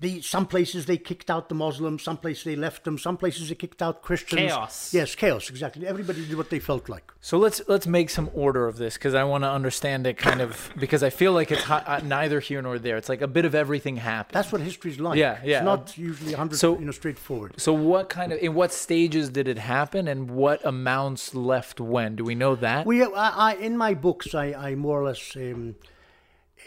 The, 0.00 0.20
some 0.22 0.46
places 0.46 0.86
they 0.86 0.96
kicked 0.98 1.30
out 1.30 1.48
the 1.48 1.54
Muslims, 1.54 2.02
some 2.02 2.16
places 2.16 2.44
they 2.44 2.56
left 2.56 2.84
them, 2.84 2.98
some 2.98 3.16
places 3.16 3.48
they 3.48 3.54
kicked 3.54 3.80
out 3.82 4.02
Christians. 4.02 4.40
Chaos. 4.52 4.92
Yes, 4.94 5.14
chaos, 5.14 5.48
exactly. 5.50 5.86
Everybody 5.86 6.26
did 6.26 6.36
what 6.36 6.50
they 6.50 6.58
felt 6.58 6.88
like. 6.88 7.12
So 7.20 7.38
let's 7.38 7.62
let's 7.68 7.86
make 7.86 8.10
some 8.10 8.28
order 8.34 8.66
of 8.66 8.76
this 8.76 8.94
because 8.94 9.14
I 9.14 9.24
want 9.24 9.44
to 9.44 9.50
understand 9.50 10.06
it 10.06 10.16
kind 10.18 10.40
of 10.40 10.70
because 10.78 11.02
I 11.02 11.10
feel 11.10 11.32
like 11.32 11.50
it's 11.50 11.62
hi- 11.62 11.84
uh, 11.86 12.00
neither 12.04 12.40
here 12.40 12.60
nor 12.60 12.78
there. 12.78 12.96
It's 12.96 13.08
like 13.08 13.22
a 13.22 13.28
bit 13.28 13.44
of 13.44 13.54
everything 13.54 13.96
happened. 13.96 14.34
That's 14.34 14.52
what 14.52 14.60
history's 14.60 14.98
like. 15.00 15.16
Yeah, 15.18 15.38
yeah. 15.44 15.58
It's 15.58 15.64
not 15.64 15.96
usually 15.98 16.32
100 16.32 16.58
So- 16.58 16.78
you 16.78 16.84
know, 16.84 16.92
straightforward. 16.92 17.54
so 17.56 17.72
what 17.72 18.08
kind 18.08 18.32
of 18.32 18.38
in 18.40 18.54
what 18.54 18.72
stages 18.72 19.30
did 19.30 19.48
it 19.48 19.58
happen 19.58 20.06
and 20.08 20.30
what 20.30 20.64
amounts 20.66 21.34
left 21.34 21.80
when? 21.80 22.16
Do 22.16 22.24
we 22.24 22.34
know 22.34 22.54
that? 22.56 22.84
We, 22.86 23.02
I, 23.02 23.08
I, 23.50 23.54
in 23.54 23.76
my 23.76 23.94
books, 23.94 24.34
I, 24.34 24.52
I 24.52 24.74
more 24.74 25.00
or 25.00 25.04
less 25.06 25.34
um, 25.36 25.76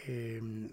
um, 0.08 0.70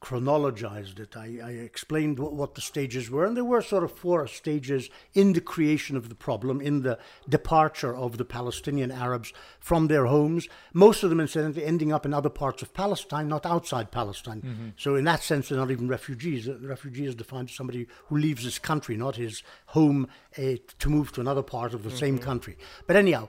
chronologized 0.00 0.98
it. 0.98 1.16
I, 1.16 1.38
I 1.42 1.50
explained 1.50 2.18
what, 2.18 2.32
what 2.32 2.54
the 2.54 2.60
stages 2.60 3.10
were, 3.10 3.26
and 3.26 3.36
there 3.36 3.44
were 3.44 3.62
sort 3.62 3.84
of 3.84 3.92
four 3.92 4.26
stages 4.26 4.88
in 5.12 5.34
the 5.34 5.40
creation 5.40 5.96
of 5.96 6.08
the 6.08 6.14
problem, 6.14 6.60
in 6.60 6.82
the 6.82 6.98
departure 7.28 7.94
of 7.94 8.16
the 8.16 8.24
Palestinian 8.24 8.90
Arabs 8.90 9.32
from 9.58 9.88
their 9.88 10.06
homes. 10.06 10.48
Most 10.72 11.02
of 11.02 11.10
them, 11.10 11.20
incidentally, 11.20 11.64
ending 11.64 11.92
up 11.92 12.06
in 12.06 12.14
other 12.14 12.30
parts 12.30 12.62
of 12.62 12.72
Palestine, 12.72 13.28
not 13.28 13.44
outside 13.44 13.90
Palestine. 13.90 14.72
So, 14.76 14.96
in 14.96 15.04
that 15.04 15.22
sense, 15.22 15.48
they're 15.48 15.58
not 15.58 15.70
even 15.70 15.88
refugees. 15.88 16.48
A 16.48 16.54
refugee 16.54 17.06
is 17.06 17.14
defined 17.14 17.50
as 17.50 17.54
somebody 17.54 17.86
who 18.06 18.16
leaves 18.16 18.44
his 18.44 18.58
country, 18.58 18.96
not 18.96 19.16
his 19.16 19.42
home, 19.66 20.08
uh, 20.38 20.54
to 20.78 20.88
move 20.88 21.12
to 21.12 21.20
another 21.20 21.42
part 21.42 21.74
of 21.74 21.82
the 21.82 21.90
same 21.90 22.18
country. 22.18 22.56
But 22.86 22.96
anyhow. 22.96 23.28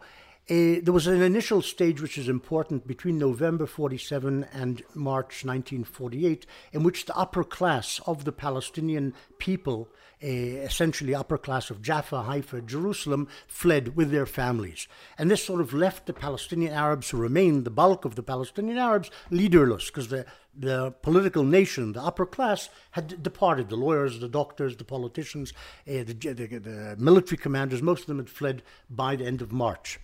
There 0.52 0.92
was 0.92 1.08
an 1.08 1.22
initial 1.22 1.62
stage 1.62 2.02
which 2.02 2.18
is 2.18 2.28
important 2.28 2.86
between 2.86 3.18
November 3.18 3.66
47 3.66 4.46
and 4.52 4.84
March 4.94 5.46
1948, 5.46 6.46
in 6.74 6.84
which 6.84 7.06
the 7.06 7.16
upper 7.16 7.46
class 7.46 8.02
of 8.06 8.26
the 8.26 8.34
Palestinian 8.34 9.14
people, 9.38 9.88
essentially 10.22 11.16
upper 11.16 11.38
class 11.38 11.70
of 11.70 11.82
Jaffa, 11.82 12.24
Haifa, 12.24 12.64
Jerusalem, 12.64 13.30
fled 13.48 13.96
with 13.96 14.12
their 14.12 14.26
families. 14.26 14.90
And 15.18 15.32
this 15.32 15.42
sort 15.42 15.62
of 15.62 15.74
left 15.74 16.06
the 16.06 16.12
Palestinian 16.12 16.74
Arabs 16.74 17.12
who 17.12 17.18
remained, 17.18 17.64
the 17.64 17.70
bulk 17.70 18.04
of 18.04 18.16
the 18.16 18.24
Palestinian 18.24 18.78
Arabs, 18.78 19.10
leaderless, 19.30 19.86
because 19.86 20.10
the 20.10 20.26
the 20.54 20.92
political 21.02 21.46
nation, 21.46 21.94
the 21.94 22.04
upper 22.04 22.26
class, 22.26 22.68
had 22.92 23.24
departed. 23.24 23.70
The 23.70 23.78
lawyers, 23.78 24.20
the 24.20 24.28
doctors, 24.28 24.76
the 24.76 24.84
politicians, 24.84 25.54
uh, 25.88 26.04
the, 26.04 26.14
the, 26.14 26.34
the 26.60 26.96
military 27.00 27.38
commanders, 27.38 27.82
most 27.82 28.02
of 28.02 28.08
them 28.08 28.18
had 28.18 28.30
fled 28.30 28.62
by 28.90 29.16
the 29.16 29.26
end 29.26 29.42
of 29.42 29.54
March. 29.54 29.98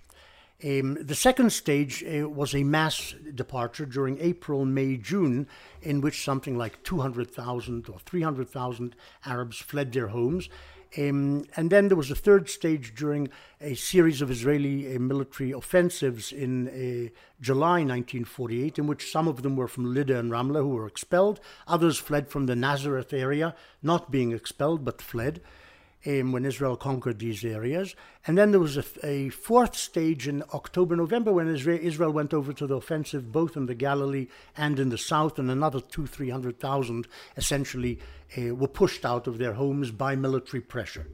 Um, 0.63 0.97
the 0.99 1.13
second 1.13 1.51
stage 1.51 2.03
uh, 2.03 2.27
was 2.27 2.55
a 2.55 2.63
mass 2.63 3.13
departure 3.35 3.85
during 3.85 4.19
April, 4.19 4.65
May, 4.65 4.97
June, 4.97 5.47
in 5.83 6.01
which 6.01 6.23
something 6.23 6.57
like 6.57 6.81
200,000 6.83 7.87
or 7.89 7.99
300,000 7.99 8.95
Arabs 9.25 9.57
fled 9.57 9.93
their 9.93 10.07
homes. 10.07 10.49
Um, 10.97 11.45
and 11.55 11.69
then 11.69 11.89
there 11.89 11.97
was 11.97 12.09
a 12.09 12.15
third 12.15 12.49
stage 12.49 12.95
during 12.95 13.29
a 13.61 13.75
series 13.75 14.21
of 14.21 14.31
Israeli 14.31 14.95
uh, 14.95 14.99
military 14.99 15.51
offensives 15.51 16.31
in 16.31 16.67
uh, 16.69 17.09
July 17.39 17.83
1948, 17.83 18.79
in 18.79 18.87
which 18.87 19.11
some 19.11 19.27
of 19.27 19.43
them 19.43 19.55
were 19.55 19.67
from 19.67 19.93
Lydda 19.93 20.17
and 20.17 20.31
Ramla, 20.31 20.61
who 20.61 20.69
were 20.69 20.87
expelled. 20.87 21.39
Others 21.67 21.99
fled 21.99 22.29
from 22.29 22.47
the 22.47 22.55
Nazareth 22.55 23.13
area, 23.13 23.53
not 23.83 24.09
being 24.09 24.31
expelled, 24.31 24.83
but 24.83 25.03
fled 25.03 25.41
um, 26.07 26.31
when 26.31 26.45
Israel 26.45 26.77
conquered 26.77 27.19
these 27.19 27.43
areas. 27.43 27.95
And 28.25 28.37
then 28.37 28.51
there 28.51 28.59
was 28.59 28.77
a, 28.77 28.85
a 29.03 29.29
fourth 29.29 29.75
stage 29.75 30.27
in 30.27 30.43
October, 30.53 30.95
November, 30.95 31.33
when 31.33 31.53
Israel, 31.53 31.79
Israel 31.81 32.11
went 32.11 32.33
over 32.33 32.53
to 32.53 32.65
the 32.65 32.75
offensive 32.75 33.31
both 33.31 33.57
in 33.57 33.65
the 33.65 33.75
Galilee 33.75 34.27
and 34.55 34.79
in 34.79 34.89
the 34.89 34.97
south, 34.97 35.37
and 35.37 35.51
another 35.51 35.81
two, 35.81 36.07
three 36.07 36.29
hundred 36.29 36.59
thousand 36.59 37.07
essentially 37.35 37.99
uh, 38.37 38.55
were 38.55 38.67
pushed 38.67 39.05
out 39.05 39.27
of 39.27 39.37
their 39.37 39.53
homes 39.53 39.91
by 39.91 40.15
military 40.15 40.61
pressure. 40.61 41.07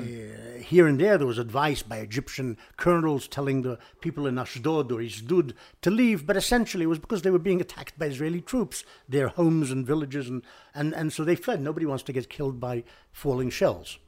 Uh, 0.00 0.60
here 0.60 0.86
and 0.88 0.98
there, 0.98 1.18
there 1.18 1.26
was 1.26 1.38
advice 1.38 1.82
by 1.82 1.98
Egyptian 1.98 2.56
colonels 2.76 3.28
telling 3.28 3.62
the 3.62 3.78
people 4.00 4.26
in 4.26 4.38
Ashdod 4.38 4.90
or 4.90 5.00
Isdud 5.00 5.52
to 5.82 5.90
leave, 5.90 6.26
but 6.26 6.36
essentially 6.36 6.84
it 6.84 6.88
was 6.88 6.98
because 6.98 7.22
they 7.22 7.30
were 7.30 7.38
being 7.38 7.60
attacked 7.60 7.98
by 7.98 8.06
Israeli 8.06 8.40
troops, 8.40 8.82
their 9.08 9.28
homes 9.28 9.70
and 9.70 9.86
villages, 9.86 10.28
and, 10.28 10.42
and, 10.74 10.94
and 10.94 11.12
so 11.12 11.22
they 11.22 11.36
fled. 11.36 11.60
Nobody 11.60 11.86
wants 11.86 12.02
to 12.04 12.12
get 12.12 12.28
killed 12.28 12.58
by 12.58 12.82
falling 13.12 13.50
shells. 13.50 13.98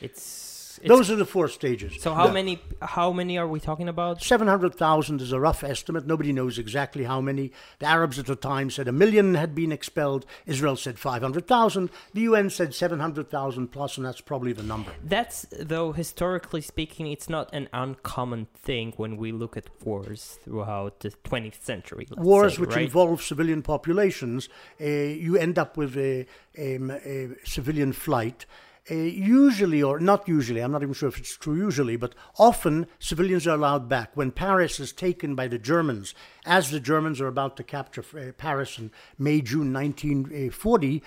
It's, 0.00 0.78
it's 0.82 0.88
Those 0.88 1.10
are 1.10 1.16
the 1.16 1.26
four 1.26 1.48
stages. 1.48 2.00
so 2.00 2.14
how 2.14 2.30
many 2.30 2.60
how 2.80 3.12
many 3.12 3.36
are 3.36 3.46
we 3.46 3.60
talking 3.60 3.88
about? 3.88 4.22
700,000 4.22 5.20
is 5.20 5.32
a 5.32 5.40
rough 5.40 5.62
estimate. 5.62 6.06
Nobody 6.06 6.32
knows 6.32 6.58
exactly 6.58 7.04
how 7.04 7.20
many. 7.20 7.52
The 7.80 7.86
Arabs 7.86 8.18
at 8.18 8.26
the 8.26 8.36
time 8.36 8.70
said 8.70 8.88
a 8.88 8.92
million 8.92 9.34
had 9.34 9.54
been 9.54 9.72
expelled. 9.72 10.24
Israel 10.46 10.76
said 10.76 10.98
500,000. 10.98 11.90
The 12.14 12.20
UN 12.22 12.48
said 12.48 12.74
700,000 12.74 13.68
plus, 13.68 13.96
and 13.98 14.06
that's 14.06 14.22
probably 14.22 14.52
the 14.54 14.62
number. 14.62 14.92
That's 15.04 15.46
though 15.58 15.92
historically 15.92 16.62
speaking, 16.62 17.06
it's 17.06 17.28
not 17.28 17.52
an 17.52 17.68
uncommon 17.72 18.46
thing 18.54 18.94
when 18.96 19.18
we 19.18 19.32
look 19.32 19.56
at 19.56 19.68
wars 19.84 20.38
throughout 20.42 21.00
the 21.00 21.10
20th 21.10 21.62
century. 21.62 22.06
Wars 22.16 22.54
say, 22.54 22.60
which 22.62 22.74
right? 22.76 22.84
involve 22.84 23.22
civilian 23.22 23.62
populations, 23.62 24.48
uh, 24.80 24.84
you 24.84 25.36
end 25.36 25.58
up 25.58 25.76
with 25.76 25.96
a, 25.96 26.26
um, 26.58 26.90
a 26.90 27.28
civilian 27.44 27.92
flight. 27.92 28.46
Uh, 28.90 28.94
usually, 28.94 29.82
or 29.82 29.98
not 29.98 30.28
usually, 30.28 30.60
I'm 30.60 30.72
not 30.72 30.82
even 30.82 30.94
sure 30.94 31.08
if 31.08 31.18
it's 31.18 31.36
true 31.36 31.56
usually, 31.56 31.96
but 31.96 32.14
often 32.38 32.86
civilians 32.98 33.46
are 33.46 33.54
allowed 33.54 33.88
back. 33.88 34.16
When 34.16 34.30
Paris 34.30 34.78
is 34.78 34.92
taken 34.92 35.34
by 35.34 35.48
the 35.48 35.58
Germans, 35.58 36.14
as 36.46 36.70
the 36.70 36.80
Germans 36.80 37.20
are 37.20 37.26
about 37.26 37.56
to 37.56 37.62
capture 37.62 38.04
uh, 38.16 38.32
Paris 38.32 38.78
in 38.78 38.90
May, 39.18 39.40
June 39.40 39.72
1940, 39.72 41.02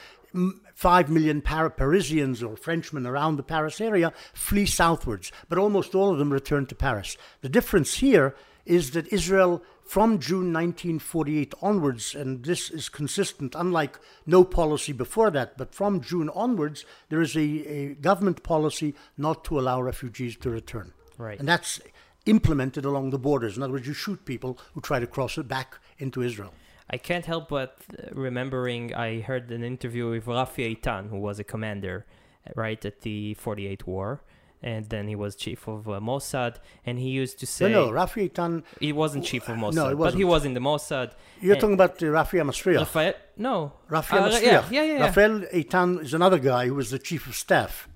Five 0.74 1.12
million 1.12 1.42
Par- 1.42 1.70
Parisians 1.70 2.42
or 2.42 2.58
Frenchmen 2.58 3.06
around 3.06 3.36
the 3.36 3.44
Paris 3.44 3.80
area 3.80 4.12
flee 4.34 4.66
southwards, 4.66 5.32
but 5.48 5.60
almost 5.60 5.94
all 5.94 6.12
of 6.12 6.18
them 6.18 6.34
return 6.34 6.66
to 6.66 6.76
Paris. 6.76 7.18
The 7.42 7.50
difference 7.50 7.96
here 7.96 8.36
is 8.66 8.92
that 8.92 9.12
Israel, 9.12 9.62
from 9.84 10.20
June 10.20 10.54
1948 10.54 11.54
onwards, 11.62 12.16
and 12.16 12.44
this 12.44 12.70
is 12.70 12.90
consistent, 12.90 13.56
unlike 13.56 14.00
no 14.26 14.44
policy 14.44 14.94
before 14.94 15.32
that, 15.32 15.58
but 15.58 15.76
from 15.76 16.02
June 16.02 16.30
onwards, 16.30 16.86
there 17.10 17.22
is 17.22 17.36
a, 17.36 17.40
a 17.40 17.94
government 17.96 18.44
policy 18.44 18.96
not 19.18 19.44
to 19.46 19.60
allow 19.60 19.82
refugees 19.82 20.38
to 20.38 20.50
return. 20.50 20.94
Right. 21.18 21.40
And 21.40 21.48
that's 21.48 21.82
implemented 22.26 22.86
along 22.86 23.10
the 23.10 23.20
borders. 23.20 23.58
In 23.58 23.64
other 23.64 23.74
words, 23.74 23.88
you 23.88 23.94
shoot 23.94 24.26
people 24.26 24.58
who 24.74 24.82
try 24.82 25.00
to 25.00 25.08
cross 25.08 25.38
it 25.38 25.48
back 25.48 25.78
into 25.98 26.22
Israel. 26.22 26.54
I 26.90 26.98
can't 26.98 27.26
help 27.26 27.50
but 27.50 27.78
uh, 27.98 28.10
remembering 28.14 28.94
I 28.94 29.22
heard 29.22 29.52
an 29.52 29.64
interview 29.64 30.10
with 30.10 30.26
Rafi 30.26 30.78
Eitan, 30.78 31.10
who 31.10 31.18
was 31.18 31.40
a 31.40 31.44
commander, 31.44 32.06
uh, 32.48 32.52
right 32.56 32.84
at 32.86 33.02
the 33.02 33.34
48 33.36 33.88
war, 33.88 34.22
and 34.64 34.90
then 34.90 35.08
he 35.08 35.16
was 35.16 35.36
chief 35.36 35.68
of 35.68 35.88
uh, 35.88 36.00
Mossad, 36.00 36.56
and 36.86 36.98
he 37.00 37.10
used 37.10 37.38
to 37.40 37.46
say 37.46 37.70
No, 37.72 37.86
no, 37.88 37.92
Rafi 37.92 38.30
Eitan, 38.30 38.64
he 38.80 38.92
wasn't 38.94 39.26
chief 39.26 39.48
of 39.50 39.58
Mossad, 39.58 39.74
No, 39.76 39.90
he 39.90 39.96
but 39.96 40.14
he 40.16 40.24
wasn't. 40.24 40.52
in 40.58 40.64
the 40.64 40.70
Mossad. 40.70 41.12
you're 41.42 41.56
talking 41.56 41.74
about 41.74 41.94
uh, 42.02 42.06
Rafi 42.08 42.40
Amasriach. 42.44 42.80
Rafael, 42.80 43.14
no, 43.38 43.74
Rafi 43.90 44.14
Uh, 44.14 44.30
yeah, 44.30 44.40
yeah, 44.42 44.64
yeah, 44.72 44.84
yeah. 44.84 45.00
Rafael 45.06 45.40
Eitan 45.60 46.02
is 46.06 46.14
another 46.14 46.40
guy 46.40 46.68
who 46.68 46.76
was 46.76 46.90
the 46.92 47.00
chief 47.00 47.28
of 47.28 47.36
staff 47.36 47.88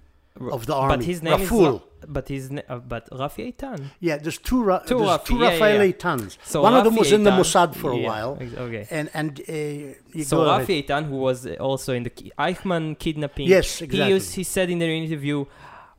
of 0.58 0.66
the 0.68 0.76
army. 0.76 0.98
But 0.98 1.06
his 1.06 1.24
name 1.24 1.42
is 1.42 1.50
Raful. 1.50 1.72
Ra- 1.74 1.80
but 2.08 2.28
his 2.28 2.52
na- 2.52 2.62
uh, 2.70 2.78
but 2.78 3.10
Rafi 3.10 3.42
Eitan. 3.52 3.80
Yeah, 4.00 4.18
there's 4.18 4.38
two, 4.38 4.62
Ra- 4.64 4.80
Two 4.80 5.00
there's 5.00 5.10
Rafi, 5.10 5.26
two 5.26 5.38
yeah, 5.40 5.50
Rafael 5.50 5.84
yeah. 5.84 5.92
Eitans. 5.94 6.38
So 6.44 6.62
One 6.62 6.76
of 6.76 6.84
them 6.84 6.94
Rafi 6.94 7.00
was 7.00 7.12
in 7.12 7.24
the 7.24 7.32
Eitan- 7.32 7.40
Mossad 7.40 7.76
for 7.76 7.90
a 7.92 7.98
while. 7.98 8.38
Okay. 8.66 8.86
And 8.92 9.10
and 9.20 9.32
uh, 9.42 10.24
So 10.24 10.38
go 10.38 10.50
ahead. 10.50 10.68
Eitan, 10.68 11.06
who 11.10 11.16
was 11.28 11.48
also 11.70 11.94
in 11.96 12.04
the 12.04 12.12
Eichmann 12.38 13.00
kidnapping, 13.00 13.48
Yes, 13.48 13.80
he 13.80 13.86
exactly. 13.86 14.14
used 14.14 14.36
he 14.36 14.44
said 14.44 14.70
in 14.70 14.78
the 14.78 14.86
interview, 14.86 15.46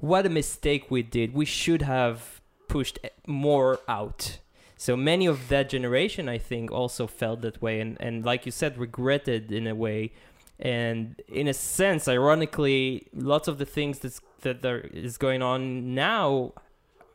what 0.00 0.26
a 0.26 0.28
mistake 0.28 0.90
we 0.90 1.02
did. 1.02 1.34
We 1.34 1.44
should 1.44 1.82
have 1.82 2.40
pushed 2.68 2.98
more 3.26 3.80
out. 3.88 4.38
So 4.76 4.96
many 4.96 5.26
of 5.26 5.48
that 5.48 5.68
generation, 5.68 6.28
I 6.28 6.38
think, 6.38 6.70
also 6.70 7.06
felt 7.06 7.40
that 7.40 7.60
way, 7.60 7.80
and 7.80 7.96
and 8.00 8.24
like 8.24 8.46
you 8.46 8.52
said, 8.52 8.78
regretted 8.78 9.50
in 9.50 9.66
a 9.66 9.74
way. 9.74 10.12
And 10.60 11.20
in 11.28 11.46
a 11.46 11.54
sense, 11.54 12.08
ironically, 12.08 13.06
lots 13.14 13.46
of 13.46 13.58
the 13.58 13.64
things 13.64 14.00
that's, 14.00 14.20
that 14.40 14.60
there 14.62 14.80
is 14.80 15.16
going 15.16 15.40
on 15.40 15.94
now, 15.94 16.52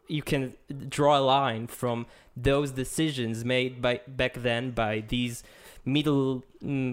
you 0.08 0.22
can 0.22 0.54
draw 0.88 1.18
a 1.18 1.20
line 1.20 1.68
from 1.68 2.06
those 2.38 2.72
decisions 2.72 3.44
made 3.44 3.82
by 3.82 4.00
back 4.08 4.36
then 4.36 4.72
by 4.72 5.04
these 5.08 5.44
middle 5.86 6.44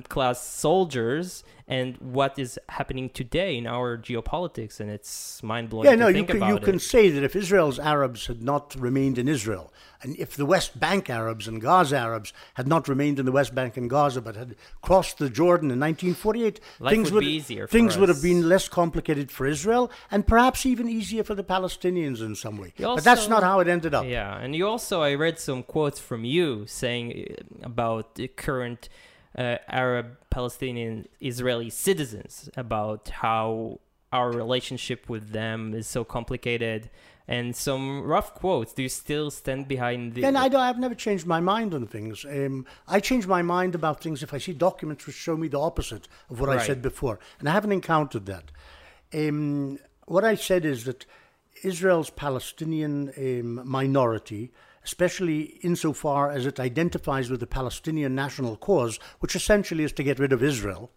class 0.08 0.42
soldiers 0.42 1.44
and 1.68 1.96
what 1.98 2.38
is 2.38 2.58
happening 2.68 3.08
today 3.10 3.56
in 3.56 3.66
our 3.66 3.96
geopolitics 3.96 4.80
and 4.80 4.90
it's 4.90 5.42
mind 5.42 5.70
blowing 5.70 5.86
yeah 5.86 5.94
no 5.94 6.08
you 6.08 6.24
can, 6.24 6.42
you 6.48 6.58
can 6.58 6.78
say 6.78 7.08
that 7.10 7.22
if 7.22 7.36
israel's 7.36 7.78
arabs 7.78 8.26
had 8.26 8.42
not 8.42 8.74
remained 8.78 9.16
in 9.18 9.28
israel 9.28 9.72
and 10.02 10.16
if 10.16 10.34
the 10.34 10.46
West 10.46 10.80
Bank 10.80 11.10
Arabs 11.10 11.46
and 11.46 11.60
Gaza 11.60 11.98
Arabs 11.98 12.32
had 12.54 12.66
not 12.66 12.88
remained 12.88 13.18
in 13.18 13.26
the 13.26 13.32
West 13.32 13.54
Bank 13.54 13.76
and 13.76 13.90
Gaza 13.90 14.20
but 14.20 14.34
had 14.34 14.56
crossed 14.80 15.18
the 15.18 15.28
Jordan 15.28 15.70
in 15.70 15.78
1948, 15.78 16.60
Life 16.78 16.92
things 16.92 17.12
would, 17.12 17.24
would 17.24 17.70
things 17.70 17.98
would 17.98 18.08
have 18.08 18.22
been 18.22 18.48
less 18.48 18.68
complicated 18.68 19.30
for 19.30 19.46
Israel 19.46 19.90
and 20.10 20.26
perhaps 20.26 20.64
even 20.64 20.88
easier 20.88 21.22
for 21.22 21.34
the 21.34 21.44
Palestinians 21.44 22.20
in 22.20 22.34
some 22.34 22.56
way. 22.56 22.72
Also, 22.78 22.96
but 22.96 23.04
that's 23.04 23.28
not 23.28 23.42
how 23.42 23.60
it 23.60 23.68
ended 23.68 23.94
up. 23.94 24.06
Yeah, 24.06 24.38
and 24.38 24.56
you 24.56 24.66
also 24.66 25.02
I 25.02 25.14
read 25.14 25.38
some 25.38 25.62
quotes 25.62 26.00
from 26.00 26.24
you 26.24 26.64
saying 26.66 27.26
uh, 27.30 27.66
about 27.66 28.14
the 28.14 28.28
current 28.28 28.88
uh, 29.36 29.56
Arab 29.68 30.16
Palestinian 30.30 31.08
Israeli 31.20 31.70
citizens 31.70 32.50
about 32.56 33.08
how 33.08 33.80
our 34.12 34.30
relationship 34.32 35.08
with 35.08 35.30
them 35.30 35.74
is 35.74 35.86
so 35.86 36.04
complicated 36.04 36.90
and 37.28 37.54
some 37.54 38.02
rough 38.02 38.34
quotes. 38.34 38.72
Do 38.72 38.82
you 38.82 38.88
still 38.88 39.30
stand 39.30 39.68
behind 39.68 40.14
the? 40.14 40.24
And 40.24 40.36
I 40.36 40.48
don't, 40.48 40.60
I've 40.60 40.80
never 40.80 40.96
changed 40.96 41.26
my 41.26 41.40
mind 41.40 41.72
on 41.74 41.86
things. 41.86 42.24
Um, 42.24 42.66
I 42.88 42.98
change 42.98 43.26
my 43.28 43.40
mind 43.40 43.76
about 43.76 44.02
things 44.02 44.22
if 44.22 44.34
I 44.34 44.38
see 44.38 44.52
documents 44.52 45.06
which 45.06 45.14
show 45.14 45.36
me 45.36 45.46
the 45.46 45.60
opposite 45.60 46.08
of 46.28 46.40
what 46.40 46.48
right. 46.48 46.58
I 46.58 46.66
said 46.66 46.82
before, 46.82 47.20
and 47.38 47.48
I 47.48 47.52
haven't 47.52 47.72
encountered 47.72 48.26
that. 48.26 48.50
Um, 49.14 49.78
what 50.06 50.24
I 50.24 50.34
said 50.34 50.64
is 50.64 50.84
that 50.84 51.06
Israel's 51.62 52.10
Palestinian 52.10 53.12
um, 53.16 53.68
minority, 53.68 54.50
especially 54.84 55.58
insofar 55.62 56.30
as 56.30 56.46
it 56.46 56.60
identifies 56.60 57.30
with 57.30 57.40
the 57.40 57.46
Palestinian 57.46 58.14
national 58.14 58.56
cause, 58.56 58.98
which 59.20 59.36
essentially 59.36 59.84
is 59.84 59.92
to 59.92 60.02
get 60.02 60.18
rid 60.18 60.32
of 60.32 60.42
Israel, 60.42 60.90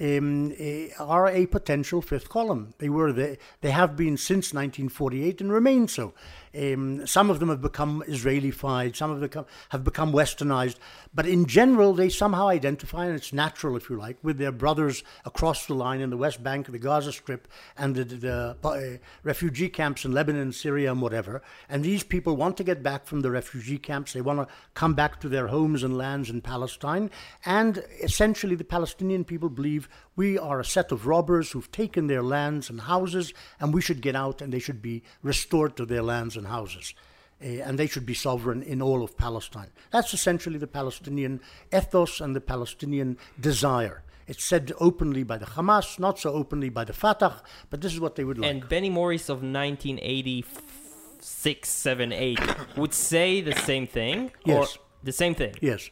um, 0.00 0.52
uh, 0.60 1.02
are 1.02 1.28
a 1.28 1.46
potential 1.46 2.02
fifth 2.02 2.28
column. 2.28 2.74
They 2.78 2.88
were 2.88 3.12
the, 3.12 3.38
they 3.62 3.70
have 3.70 3.96
been 3.96 4.16
since 4.16 4.52
1948 4.52 5.40
and 5.40 5.52
remain 5.52 5.88
so. 5.88 6.14
Um, 6.56 7.06
some 7.06 7.30
of 7.30 7.40
them 7.40 7.48
have 7.48 7.60
become 7.60 8.02
Israelified, 8.06 8.96
some 8.96 9.10
of 9.10 9.20
them 9.20 9.44
have 9.70 9.84
become 9.84 10.12
westernized, 10.12 10.76
but 11.14 11.26
in 11.26 11.46
general, 11.46 11.92
they 11.92 12.08
somehow 12.08 12.48
identify, 12.48 13.06
and 13.06 13.14
it's 13.14 13.32
natural, 13.32 13.76
if 13.76 13.90
you 13.90 13.96
like, 13.96 14.16
with 14.22 14.38
their 14.38 14.52
brothers 14.52 15.02
across 15.24 15.66
the 15.66 15.74
line 15.74 16.00
in 16.00 16.10
the 16.10 16.16
West 16.16 16.42
Bank, 16.42 16.70
the 16.70 16.78
Gaza 16.78 17.12
Strip, 17.12 17.48
and 17.76 17.94
the, 17.94 18.04
the 18.04 18.56
uh, 18.62 18.98
refugee 19.22 19.68
camps 19.68 20.04
in 20.04 20.12
Lebanon, 20.12 20.52
Syria, 20.52 20.92
and 20.92 21.02
whatever. 21.02 21.42
And 21.68 21.84
these 21.84 22.02
people 22.02 22.36
want 22.36 22.56
to 22.56 22.64
get 22.64 22.82
back 22.82 23.06
from 23.06 23.20
the 23.20 23.30
refugee 23.30 23.78
camps. 23.78 24.12
They 24.12 24.20
want 24.20 24.40
to 24.40 24.54
come 24.74 24.94
back 24.94 25.20
to 25.20 25.28
their 25.28 25.48
homes 25.48 25.82
and 25.82 25.96
lands 25.96 26.30
in 26.30 26.40
Palestine. 26.40 27.10
And 27.44 27.82
essentially, 28.02 28.54
the 28.54 28.64
Palestinian 28.64 29.24
people 29.24 29.48
believe 29.48 29.88
we 30.16 30.38
are 30.38 30.60
a 30.60 30.64
set 30.64 30.92
of 30.92 31.06
robbers 31.06 31.50
who've 31.50 31.70
taken 31.70 32.06
their 32.06 32.22
lands 32.22 32.70
and 32.70 32.80
houses, 32.80 33.34
and 33.60 33.74
we 33.74 33.82
should 33.82 34.00
get 34.00 34.16
out 34.16 34.40
and 34.40 34.52
they 34.52 34.58
should 34.58 34.80
be 34.80 35.02
restored 35.22 35.76
to 35.76 35.84
their 35.84 36.02
lands 36.02 36.36
and 36.36 36.45
houses. 36.46 36.94
Uh, 37.42 37.46
and 37.66 37.78
they 37.78 37.86
should 37.86 38.06
be 38.06 38.14
sovereign 38.14 38.62
in 38.62 38.80
all 38.80 39.02
of 39.02 39.18
Palestine. 39.18 39.70
That's 39.90 40.14
essentially 40.14 40.58
the 40.58 40.66
Palestinian 40.66 41.40
ethos 41.72 42.20
and 42.20 42.34
the 42.34 42.40
Palestinian 42.40 43.18
desire. 43.38 44.02
It's 44.26 44.42
said 44.42 44.72
openly 44.80 45.22
by 45.22 45.36
the 45.38 45.46
Hamas, 45.46 45.98
not 45.98 46.18
so 46.18 46.32
openly 46.32 46.70
by 46.70 46.84
the 46.84 46.94
Fatah, 46.94 47.42
but 47.70 47.80
this 47.82 47.92
is 47.92 48.00
what 48.00 48.16
they 48.16 48.24
would 48.24 48.38
like. 48.38 48.50
And 48.50 48.68
Benny 48.68 48.90
Morris 48.90 49.28
of 49.28 49.42
1986, 49.42 51.68
7, 51.68 52.12
8 52.12 52.40
would 52.76 52.94
say 52.94 53.40
the 53.40 53.54
same 53.54 53.86
thing? 53.86 54.32
Yes. 54.44 54.78
the 55.04 55.12
same 55.12 55.34
thing? 55.34 55.54
Yes. 55.60 55.90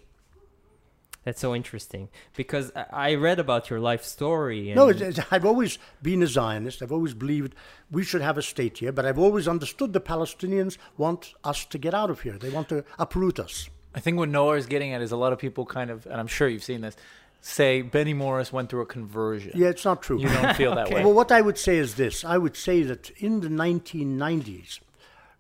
That's 1.25 1.41
so 1.41 1.55
interesting 1.55 2.11
because 2.37 2.71
I 2.93 3.15
read 3.15 3.39
about 3.39 3.71
your 3.71 3.81
life 3.81 4.05
story. 4.05 4.73
no, 4.75 4.93
I've 5.31 5.45
always 5.47 5.79
been 6.03 6.23
a 6.23 6.27
Zionist. 6.27 6.83
I've 6.83 6.93
always 6.93 7.15
believed 7.15 7.55
we 7.91 8.05
should 8.05 8.21
have 8.21 8.37
a 8.37 8.43
state 8.43 8.79
here, 8.79 8.93
but 8.93 9.07
I've 9.07 9.19
always 9.19 9.49
understood 9.49 9.95
the 9.95 10.01
Palestinians 10.01 10.77
want 10.99 11.33
us 11.43 11.65
to 11.65 11.79
get 11.79 11.95
out 11.95 12.11
of 12.11 12.21
here. 12.21 12.37
They 12.37 12.51
want 12.51 12.69
to 12.69 12.85
uproot 12.99 13.39
us. 13.39 13.71
I 13.95 14.01
think 14.01 14.19
what 14.19 14.29
Naor 14.29 14.59
is 14.59 14.67
getting 14.67 14.93
at 14.93 15.01
is 15.01 15.13
a 15.13 15.17
lot 15.17 15.33
of 15.33 15.39
people 15.39 15.65
kind 15.65 15.91
of, 15.91 16.05
and 16.07 16.17
I'm 16.17 16.27
sure 16.27 16.49
you've 16.49 16.65
seen 16.65 16.83
this, 16.83 16.97
say 17.41 17.83
Benny 17.83 18.15
Morris 18.15 18.53
went 18.53 18.69
through 18.69 18.83
a 18.83 18.87
conversion. 18.87 19.53
Yeah, 19.55 19.69
it's 19.69 19.85
not 19.85 20.03
true. 20.03 20.19
You 20.19 20.29
don't 20.29 20.57
feel 20.57 20.75
that 20.75 20.87
okay. 20.87 20.97
way. 20.97 21.05
Well, 21.05 21.15
what 21.15 21.31
I 21.31 21.41
would 21.41 21.59
say 21.59 21.79
is 21.79 21.95
this 21.95 22.25
I 22.25 22.37
would 22.39 22.57
say 22.57 22.83
that 22.83 23.11
in 23.17 23.41
the 23.41 23.49
1990s, 23.49 24.81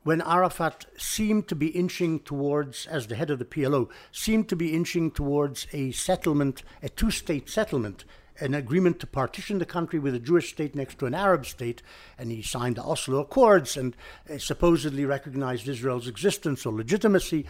when 0.04 0.20
Arafat 0.20 0.84
seemed 0.96 1.48
to 1.48 1.56
be 1.56 1.68
inching 1.68 2.20
towards, 2.20 2.86
as 2.86 3.06
the 3.06 3.16
head 3.16 3.30
of 3.30 3.38
the 3.38 3.44
PLO, 3.44 3.88
seemed 4.12 4.48
to 4.50 4.56
be 4.56 4.74
inching 4.74 5.10
towards 5.10 5.66
a 5.72 5.90
settlement, 5.92 6.62
a 6.82 6.90
two 6.90 7.10
state 7.10 7.48
settlement, 7.48 8.04
an 8.38 8.54
agreement 8.54 9.00
to 9.00 9.06
partition 9.06 9.58
the 9.58 9.66
country 9.66 9.98
with 9.98 10.14
a 10.14 10.18
Jewish 10.18 10.50
state 10.50 10.74
next 10.74 10.98
to 10.98 11.06
an 11.06 11.14
Arab 11.14 11.46
state, 11.46 11.82
and 12.18 12.30
he 12.30 12.42
signed 12.42 12.76
the 12.76 12.82
Oslo 12.82 13.20
Accords 13.20 13.76
and 13.76 13.96
uh, 14.30 14.36
supposedly 14.38 15.06
recognized 15.06 15.68
Israel's 15.68 16.08
existence 16.08 16.66
or 16.66 16.74
legitimacy. 16.74 17.46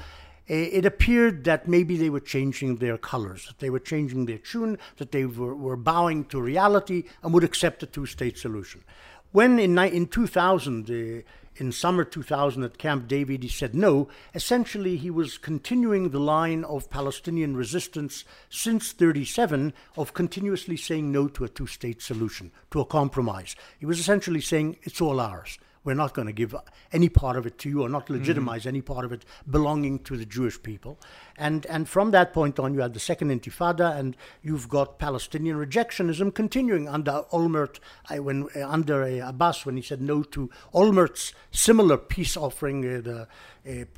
Uh, 0.49 0.55
it 0.55 0.85
appeared 0.85 1.45
that 1.45 1.67
maybe 1.67 1.97
they 1.97 2.11
were 2.11 2.21
changing 2.21 2.77
their 2.77 2.99
colors, 2.99 3.47
that 3.47 3.59
they 3.59 3.71
were 3.71 3.81
changing 3.81 4.27
their 4.27 4.39
tune, 4.39 4.79
that 4.99 5.11
they 5.11 5.25
were, 5.25 5.57
were 5.57 5.77
bowing 5.77 6.25
to 6.27 6.41
reality 6.41 7.05
and 7.23 7.33
would 7.33 7.45
accept 7.45 7.83
a 7.83 7.87
two 7.87 8.07
state 8.07 8.39
solution. 8.39 8.85
When 9.33 9.59
in, 9.59 9.77
in 9.79 10.07
2000, 10.07 10.91
uh, 10.91 11.23
in 11.57 11.73
summer 11.73 12.05
2000 12.05 12.63
at 12.63 12.79
Camp 12.79 13.09
David, 13.09 13.43
he 13.43 13.49
said 13.49 13.75
no. 13.75 14.09
Essentially, 14.35 14.97
he 14.97 15.11
was 15.11 15.39
continuing 15.39 16.11
the 16.11 16.19
line 16.19 16.65
of 16.65 16.91
Palestinian 16.91 17.57
resistance 17.57 18.25
since 18.49 18.93
37 18.93 19.73
of 19.97 20.15
continuously 20.15 20.77
saying 20.77 21.11
no 21.13 21.29
to 21.29 21.45
a 21.45 21.49
two 21.49 21.67
state 21.67 22.03
solution, 22.03 22.53
to 22.71 22.81
a 22.81 22.85
compromise. 22.85 23.57
He 23.79 23.87
was 23.87 24.01
essentially 24.01 24.41
saying 24.41 24.77
it's 24.83 25.01
all 25.01 25.21
ours 25.21 25.59
we're 25.85 25.95
not 25.95 26.15
going 26.15 26.27
to 26.27 26.33
give 26.33 26.55
any 26.93 27.09
part 27.09 27.37
of 27.37 27.47
it 27.47 27.59
to 27.59 27.69
you 27.69 27.83
or 27.83 27.89
not 27.89 28.11
legitimize 28.11 28.63
mm-hmm. 28.63 28.69
any 28.69 28.81
part 28.81 29.05
of 29.05 29.13
it 29.13 29.25
belonging 29.49 29.99
to 30.01 30.17
the 30.17 30.25
Jewish 30.25 30.63
people. 30.63 30.99
And, 31.37 31.67
and 31.67 31.89
from 31.89 32.11
that 32.13 32.33
point 32.33 32.59
on, 32.59 32.75
you 32.75 32.81
had 32.81 32.95
the 32.95 33.01
Second 33.01 33.31
Intifada, 33.31 33.97
and 33.97 34.17
you've 34.43 34.69
got 34.69 34.99
Palestinian 34.99 35.57
rejectionism 35.57 36.35
continuing 36.35 36.89
under 36.89 37.25
Olmert, 37.33 37.79
when, 38.11 38.49
uh, 38.57 38.69
under 38.69 39.03
uh, 39.03 39.29
Abbas, 39.29 39.67
when 39.67 39.77
he 39.77 39.83
said 39.83 40.01
no 40.01 40.23
to 40.23 40.51
Olmert's 40.73 41.35
similar 41.51 41.99
peace 41.99 42.37
offering, 42.37 42.85
uh, 42.85 43.01
the 43.01 43.21
uh, 43.23 43.25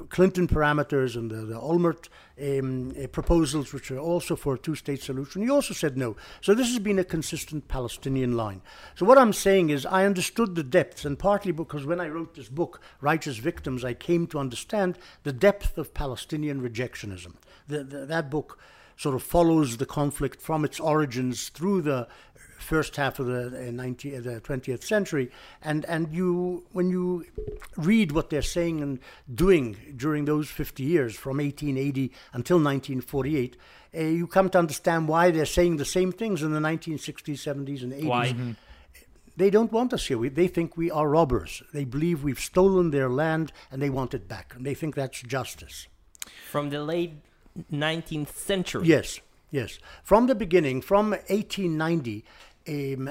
Clinton 0.09 0.47
parameters 0.47 1.17
and 1.17 1.31
the, 1.31 1.39
the 1.39 1.59
Olmert 1.59 2.09
um, 2.41 2.93
uh, 3.03 3.09
proposals, 3.09 3.73
which 3.73 3.91
are 3.91 3.99
also 3.99 4.37
for 4.37 4.55
a 4.55 4.59
two 4.59 4.77
state 4.77 5.03
solution. 5.03 5.43
He 5.43 5.51
also 5.51 5.75
said 5.75 5.97
no. 5.97 6.17
So 6.41 6.55
this 6.55 6.69
has 6.69 6.79
been 6.79 7.01
a 7.01 7.05
consistent 7.05 7.67
Palestinian 7.67 8.37
line. 8.37 8.63
So 8.95 9.05
what 9.05 9.19
I'm 9.19 9.33
saying 9.33 9.71
is, 9.71 9.85
I 9.85 10.05
understood 10.05 10.55
the 10.55 10.63
depths, 10.63 11.05
and 11.05 11.19
partly 11.19 11.53
because 11.53 11.85
when 11.85 12.01
I 12.01 12.09
wrote 12.09 12.35
this 12.35 12.49
book, 12.49 12.81
Righteous 13.01 13.39
Victims, 13.39 13.85
I 13.85 13.95
came 13.95 14.27
to 14.29 14.39
understand 14.39 14.99
the 15.25 15.33
depth 15.33 15.79
of 15.79 15.95
Palestinian 15.95 16.61
rejectionism. 16.63 17.35
The, 17.67 17.83
the, 17.83 18.07
that 18.07 18.31
book 18.31 18.59
sort 18.97 19.15
of 19.15 19.23
follows 19.23 19.77
the 19.77 19.87
conflict 19.87 20.41
from 20.41 20.65
its 20.65 20.81
origins 20.81 21.51
through 21.51 21.83
the 21.83 22.09
first 22.67 22.97
half 22.97 23.19
of 23.19 23.27
the, 23.27 23.51
19th, 23.51 24.25
the 24.25 24.41
20th 24.41 24.83
century. 24.83 25.31
And, 25.63 25.85
and 25.87 26.13
you, 26.13 26.65
when 26.73 26.91
you 26.91 27.25
read 27.77 28.13
what 28.13 28.31
they're 28.31 28.43
saying 28.43 28.81
and 28.83 28.99
doing 29.33 29.77
during 29.97 30.25
those 30.25 30.51
50 30.51 30.83
years, 30.83 31.17
from 31.17 31.39
1880 31.39 32.13
until 32.33 32.57
1948, 32.57 33.57
uh, 33.95 34.01
you 34.01 34.27
come 34.27 34.51
to 34.51 34.59
understand 34.59 35.09
why 35.09 35.31
they're 35.31 35.47
saying 35.47 35.77
the 35.77 35.85
same 35.85 36.13
things 36.13 36.43
in 36.43 36.53
the 36.53 36.61
1960s, 36.61 37.39
70s, 37.39 37.83
and 37.83 37.93
80s. 37.93 38.05
Why? 38.05 38.29
Mm-hmm. 38.29 38.53
They 39.37 39.51
don't 39.51 39.71
want 39.71 39.93
us 39.93 40.07
here. 40.07 40.19
We, 40.19 40.31
they 40.31 40.49
think 40.49 40.77
we 40.77 40.91
are 40.91 41.09
robbers. 41.09 41.63
They 41.73 41.85
believe 41.85 42.25
we've 42.25 42.41
stolen 42.41 42.91
their 42.91 43.11
land 43.11 43.53
and 43.71 43.83
they 43.83 43.91
want 43.91 44.15
it 44.15 44.27
back. 44.29 44.55
And 44.57 44.65
they 44.65 44.75
think 44.75 44.95
that's 44.95 45.21
justice. 45.23 45.89
From 46.51 46.71
the 46.71 46.83
late 46.83 47.13
19th 47.71 48.35
century? 48.35 48.87
Yes, 48.87 49.21
yes. 49.51 49.79
From 50.03 50.27
the 50.27 50.35
beginning, 50.35 50.81
from 50.81 51.11
1890, 51.11 52.25
um, 52.69 53.11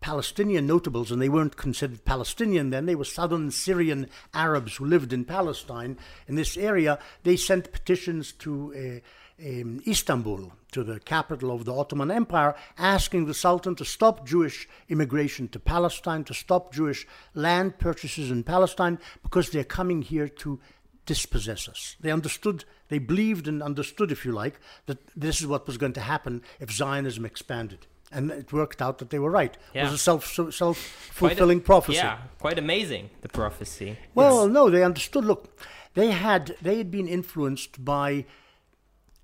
Palestinian 0.00 0.66
notables, 0.66 1.10
and 1.10 1.22
they 1.22 1.30
weren't 1.30 1.56
considered 1.56 2.04
Palestinian 2.04 2.68
then, 2.68 2.84
they 2.84 2.94
were 2.94 3.04
southern 3.04 3.50
Syrian 3.50 4.08
Arabs 4.34 4.76
who 4.76 4.84
lived 4.84 5.14
in 5.14 5.24
Palestine 5.24 5.96
in 6.28 6.34
this 6.34 6.58
area. 6.58 6.98
They 7.22 7.36
sent 7.36 7.72
petitions 7.72 8.32
to 8.32 9.02
uh, 9.40 9.44
um, 9.46 9.80
Istanbul, 9.86 10.52
to 10.72 10.84
the 10.84 11.00
capital 11.00 11.50
of 11.50 11.64
the 11.64 11.74
Ottoman 11.74 12.10
Empire, 12.10 12.54
asking 12.76 13.24
the 13.24 13.32
Sultan 13.32 13.74
to 13.76 13.84
stop 13.86 14.26
Jewish 14.26 14.68
immigration 14.90 15.48
to 15.48 15.58
Palestine, 15.58 16.22
to 16.24 16.34
stop 16.34 16.74
Jewish 16.74 17.06
land 17.32 17.78
purchases 17.78 18.30
in 18.30 18.44
Palestine, 18.44 18.98
because 19.22 19.50
they're 19.50 19.64
coming 19.64 20.02
here 20.02 20.28
to 20.28 20.60
dispossess 21.06 21.66
us. 21.66 21.96
They 22.00 22.10
understood, 22.10 22.64
they 22.88 22.98
believed 22.98 23.48
and 23.48 23.62
understood, 23.62 24.12
if 24.12 24.24
you 24.24 24.32
like, 24.32 24.60
that 24.84 24.98
this 25.16 25.40
is 25.40 25.46
what 25.46 25.66
was 25.66 25.78
going 25.78 25.94
to 25.94 26.00
happen 26.00 26.42
if 26.60 26.70
Zionism 26.70 27.24
expanded. 27.24 27.86
And 28.14 28.30
it 28.30 28.52
worked 28.52 28.80
out 28.80 28.98
that 28.98 29.10
they 29.10 29.18
were 29.18 29.30
right. 29.30 29.56
Yeah. 29.74 29.82
It 29.82 29.84
was 29.86 29.94
a 29.94 29.98
self 29.98 30.24
self 30.54 30.78
fulfilling 30.78 31.60
prophecy. 31.60 31.96
Yeah, 31.96 32.18
quite 32.38 32.58
amazing 32.58 33.10
the 33.22 33.28
prophecy. 33.28 33.98
Well, 34.14 34.48
no, 34.48 34.70
they 34.70 34.84
understood. 34.84 35.24
Look, 35.24 35.60
they 35.94 36.12
had 36.12 36.56
they 36.62 36.78
had 36.78 36.90
been 36.90 37.08
influenced 37.08 37.84
by 37.84 38.24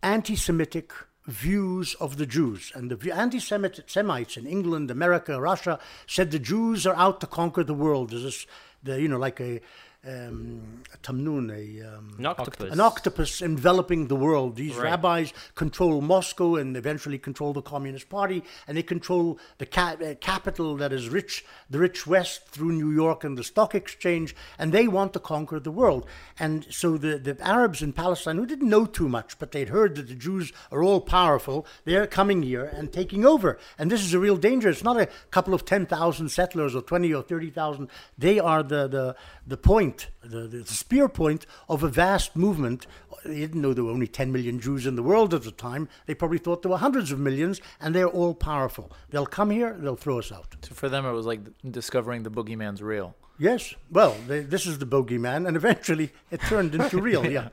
anti-Semitic 0.03 0.93
views 1.27 1.95
of 2.01 2.17
the 2.17 2.27
Jews, 2.27 2.73
and 2.75 2.91
the 2.91 3.13
anti-Semitic 3.13 3.89
Semites 3.89 4.37
in 4.37 4.47
England, 4.47 4.91
America, 4.91 5.41
Russia 5.41 5.79
said 6.07 6.31
the 6.31 6.39
Jews 6.39 6.87
are 6.87 6.97
out 6.97 7.21
to 7.21 7.27
conquer 7.27 7.63
the 7.63 7.75
world. 7.75 8.11
There's 8.11 8.25
this, 8.25 8.47
the, 8.83 9.01
you 9.01 9.09
know, 9.09 9.19
like 9.19 9.41
a 9.41 9.61
um, 10.07 10.83
a 10.95 10.97
tamnun, 10.99 11.51
a, 11.53 11.87
um, 11.97 12.15
An 12.19 12.27
octopus. 12.27 12.73
an 12.73 12.81
octopus 12.81 13.43
enveloping 13.43 14.07
the 14.09 14.17
world. 14.17 14.57
These 14.57 14.77
Right. 14.77 14.85
rabbis 14.85 15.33
control 15.55 16.01
Moscow 16.01 16.57
and 16.57 16.75
eventually 16.77 17.19
control 17.19 17.53
the 17.53 17.61
Communist 17.63 18.09
Party, 18.09 18.43
and 18.67 18.77
they 18.77 18.83
control 18.83 19.39
the 19.59 19.67
ca- 19.67 19.97
uh, 20.03 20.15
capital 20.21 20.77
that 20.79 20.93
is 20.93 21.09
rich, 21.11 21.45
the 21.69 21.79
rich 21.79 22.07
West 22.07 22.47
through 22.49 22.73
New 22.73 22.91
York 22.91 23.25
and 23.25 23.37
the 23.37 23.45
stock 23.45 23.75
exchange, 23.75 24.35
and 24.59 24.73
they 24.73 24.89
want 24.89 25.13
to 25.13 25.19
conquer 25.21 25.61
the 25.61 25.71
world. 25.71 26.07
And 26.39 26.67
so 26.71 26.97
the, 26.97 27.19
the 27.19 27.37
Arabs 27.47 27.83
in 27.83 27.93
Palestine, 27.93 28.37
who 28.39 28.47
didn't 28.47 28.69
know 28.71 28.87
too 28.87 29.09
much, 29.09 29.39
but 29.39 29.53
they'd 29.53 29.69
heard 29.69 29.97
that 29.97 30.09
the 30.09 30.15
Jews 30.15 30.53
are 30.73 30.83
all 30.83 31.01
powerful, 31.03 31.67
they're 31.85 32.07
coming 32.07 32.43
here 32.43 32.65
and 32.65 32.91
taking 32.93 33.27
over. 33.27 33.59
And 33.79 33.91
this 33.91 34.03
is 34.03 34.15
a 34.15 34.19
real 34.19 34.37
danger. 34.39 34.71
It's 34.71 34.83
not 34.85 34.99
a 34.99 35.09
couple 35.31 35.53
of 35.53 35.65
10,000 35.67 36.29
settlers 36.31 36.75
or 36.75 36.81
20 36.81 37.13
or 37.13 37.23
30,000. 37.23 37.89
They 38.17 38.39
are 38.39 38.63
the, 38.63 38.89
the, 38.89 39.17
the 39.47 39.57
point, 39.59 39.90
the, 40.23 40.47
the 40.47 40.65
spear 40.65 41.09
point 41.09 41.47
of 41.69 41.83
a 41.83 41.89
vast 41.89 42.37
movement. 42.37 42.87
They 43.25 43.41
didn't 43.41 43.61
know 43.61 43.75
there 43.75 43.85
were 43.85 43.91
only 43.91 44.07
10 44.07 44.33
million 44.33 44.61
Jews 44.61 44.87
in 44.87 44.95
the 44.97 45.03
world 45.03 45.35
at 45.35 45.43
the 45.43 45.51
time. 45.51 45.89
They 46.07 46.15
probably 46.15 46.39
thought 46.39 46.63
there 46.63 46.71
were 46.71 46.79
hundreds 46.79 47.13
of 47.13 47.19
millions, 47.19 47.61
and 47.81 47.95
they're 47.95 48.09
all 48.09 48.35
powerful. 48.35 48.91
They'll 49.11 49.27
come 49.27 49.51
here, 49.51 49.77
they'll 49.79 49.97
throw 49.97 50.19
us 50.19 50.33
out. 50.33 50.57
So 50.63 50.75
for 50.75 50.89
them, 50.89 51.05
it 51.05 51.13
was 51.13 51.27
like 51.27 51.41
discovering 51.71 52.23
the 52.23 52.31
boogeyman's 52.31 52.83
real. 52.83 53.15
Yes, 53.39 53.75
well, 53.91 54.17
they, 54.27 54.41
this 54.41 54.67
is 54.67 54.79
the 54.79 54.87
bogeyman, 54.87 55.47
and 55.49 55.57
eventually 55.57 56.13
it 56.31 56.41
turned 56.43 56.75
into 56.75 57.01
real, 57.11 57.27
yeah. 57.27 57.49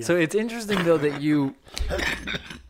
So 0.00 0.16
it's 0.16 0.34
interesting 0.34 0.84
though 0.84 0.96
that 0.96 1.20
you, 1.20 1.54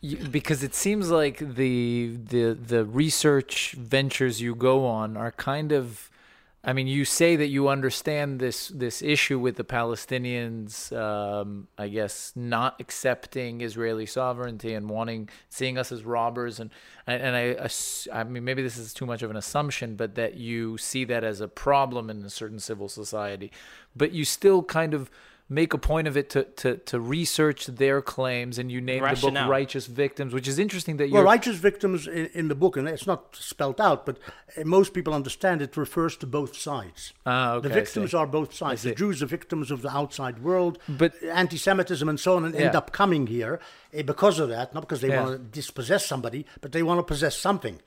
you 0.01 0.17
because 0.17 0.61
it 0.61 0.75
seems 0.75 1.09
like 1.09 1.37
the 1.39 2.17
the 2.21 2.53
the 2.53 2.83
research 2.85 3.73
ventures 3.77 4.41
you 4.41 4.55
go 4.55 4.85
on 4.85 5.15
are 5.15 5.31
kind 5.31 5.71
of 5.71 6.10
I 6.63 6.73
mean 6.73 6.85
you 6.85 7.05
say 7.05 7.35
that 7.35 7.47
you 7.47 7.69
understand 7.69 8.39
this 8.39 8.67
this 8.69 9.01
issue 9.01 9.39
with 9.39 9.55
the 9.55 9.63
Palestinians 9.63 10.95
um, 10.95 11.67
I 11.77 11.87
guess 11.87 12.33
not 12.35 12.79
accepting 12.79 13.61
Israeli 13.61 14.05
sovereignty 14.05 14.73
and 14.73 14.87
wanting 14.89 15.29
seeing 15.49 15.77
us 15.77 15.91
as 15.91 16.03
robbers 16.03 16.59
and 16.59 16.69
and, 17.07 17.35
I 17.35 17.69
I 18.13 18.23
mean 18.23 18.43
maybe 18.43 18.61
this 18.61 18.77
is 18.77 18.93
too 18.93 19.07
much 19.07 19.23
of 19.23 19.31
an 19.31 19.37
assumption 19.37 19.95
but 19.95 20.15
that 20.15 20.35
you 20.35 20.77
see 20.77 21.03
that 21.05 21.23
as 21.23 21.41
a 21.41 21.47
problem 21.47 22.09
in 22.09 22.23
a 22.23 22.29
certain 22.29 22.59
civil 22.59 22.87
society. 22.87 23.51
But 23.95 24.11
you 24.11 24.23
still 24.23 24.61
kind 24.63 24.93
of 24.93 25.09
make 25.51 25.73
a 25.73 25.77
point 25.77 26.07
of 26.07 26.15
it 26.15 26.29
to, 26.29 26.43
to, 26.43 26.77
to 26.77 26.97
research 26.97 27.65
their 27.67 28.01
claims 28.01 28.57
and 28.57 28.71
you 28.71 28.79
name 28.79 29.03
the 29.03 29.19
book 29.19 29.33
righteous 29.49 29.85
victims 29.85 30.33
which 30.33 30.47
is 30.47 30.57
interesting 30.57 30.95
that 30.95 31.09
you're 31.09 31.25
righteous 31.25 31.57
victims 31.57 32.07
in, 32.07 32.27
in 32.33 32.47
the 32.47 32.55
book, 32.55 32.77
and 32.77 32.87
it's 32.87 33.05
not 33.05 33.35
spelt 33.35 33.79
out, 33.81 34.05
but 34.05 34.17
uh, 34.57 34.63
most 34.63 34.93
people 34.93 35.13
understand 35.13 35.61
it 35.61 35.75
refers 35.75 36.15
to 36.15 36.25
both 36.25 36.55
sides. 36.55 37.11
Ah, 37.25 37.55
okay, 37.55 37.67
the 37.67 37.73
victims 37.73 38.13
are 38.13 38.25
both 38.25 38.53
sides. 38.53 38.83
The. 38.83 38.95
Jews 38.95 39.21
are 39.21 39.25
victims 39.25 39.71
of 39.71 39.81
the 39.81 39.91
outside 39.91 40.41
world, 40.41 40.79
But- 40.87 41.21
anti-Semitism 41.23 42.07
and 42.07 42.19
so 42.19 42.37
on, 42.37 42.45
and 42.45 42.55
end 42.55 42.75
up 42.75 42.91
coming 42.93 43.27
here 43.27 43.59
uh, 43.97 44.03
because 44.03 44.39
of 44.39 44.47
that. 44.49 44.73
Not 44.73 44.81
because 44.81 45.01
they 45.01 45.09
Yeah. 45.09 45.23
want 45.23 45.31
to 45.33 45.59
dispossess 45.59 46.05
somebody, 46.05 46.45
but 46.61 46.71
they 46.71 46.83
want 46.83 46.99
to 46.99 47.03
possess 47.03 47.35
something. 47.35 47.79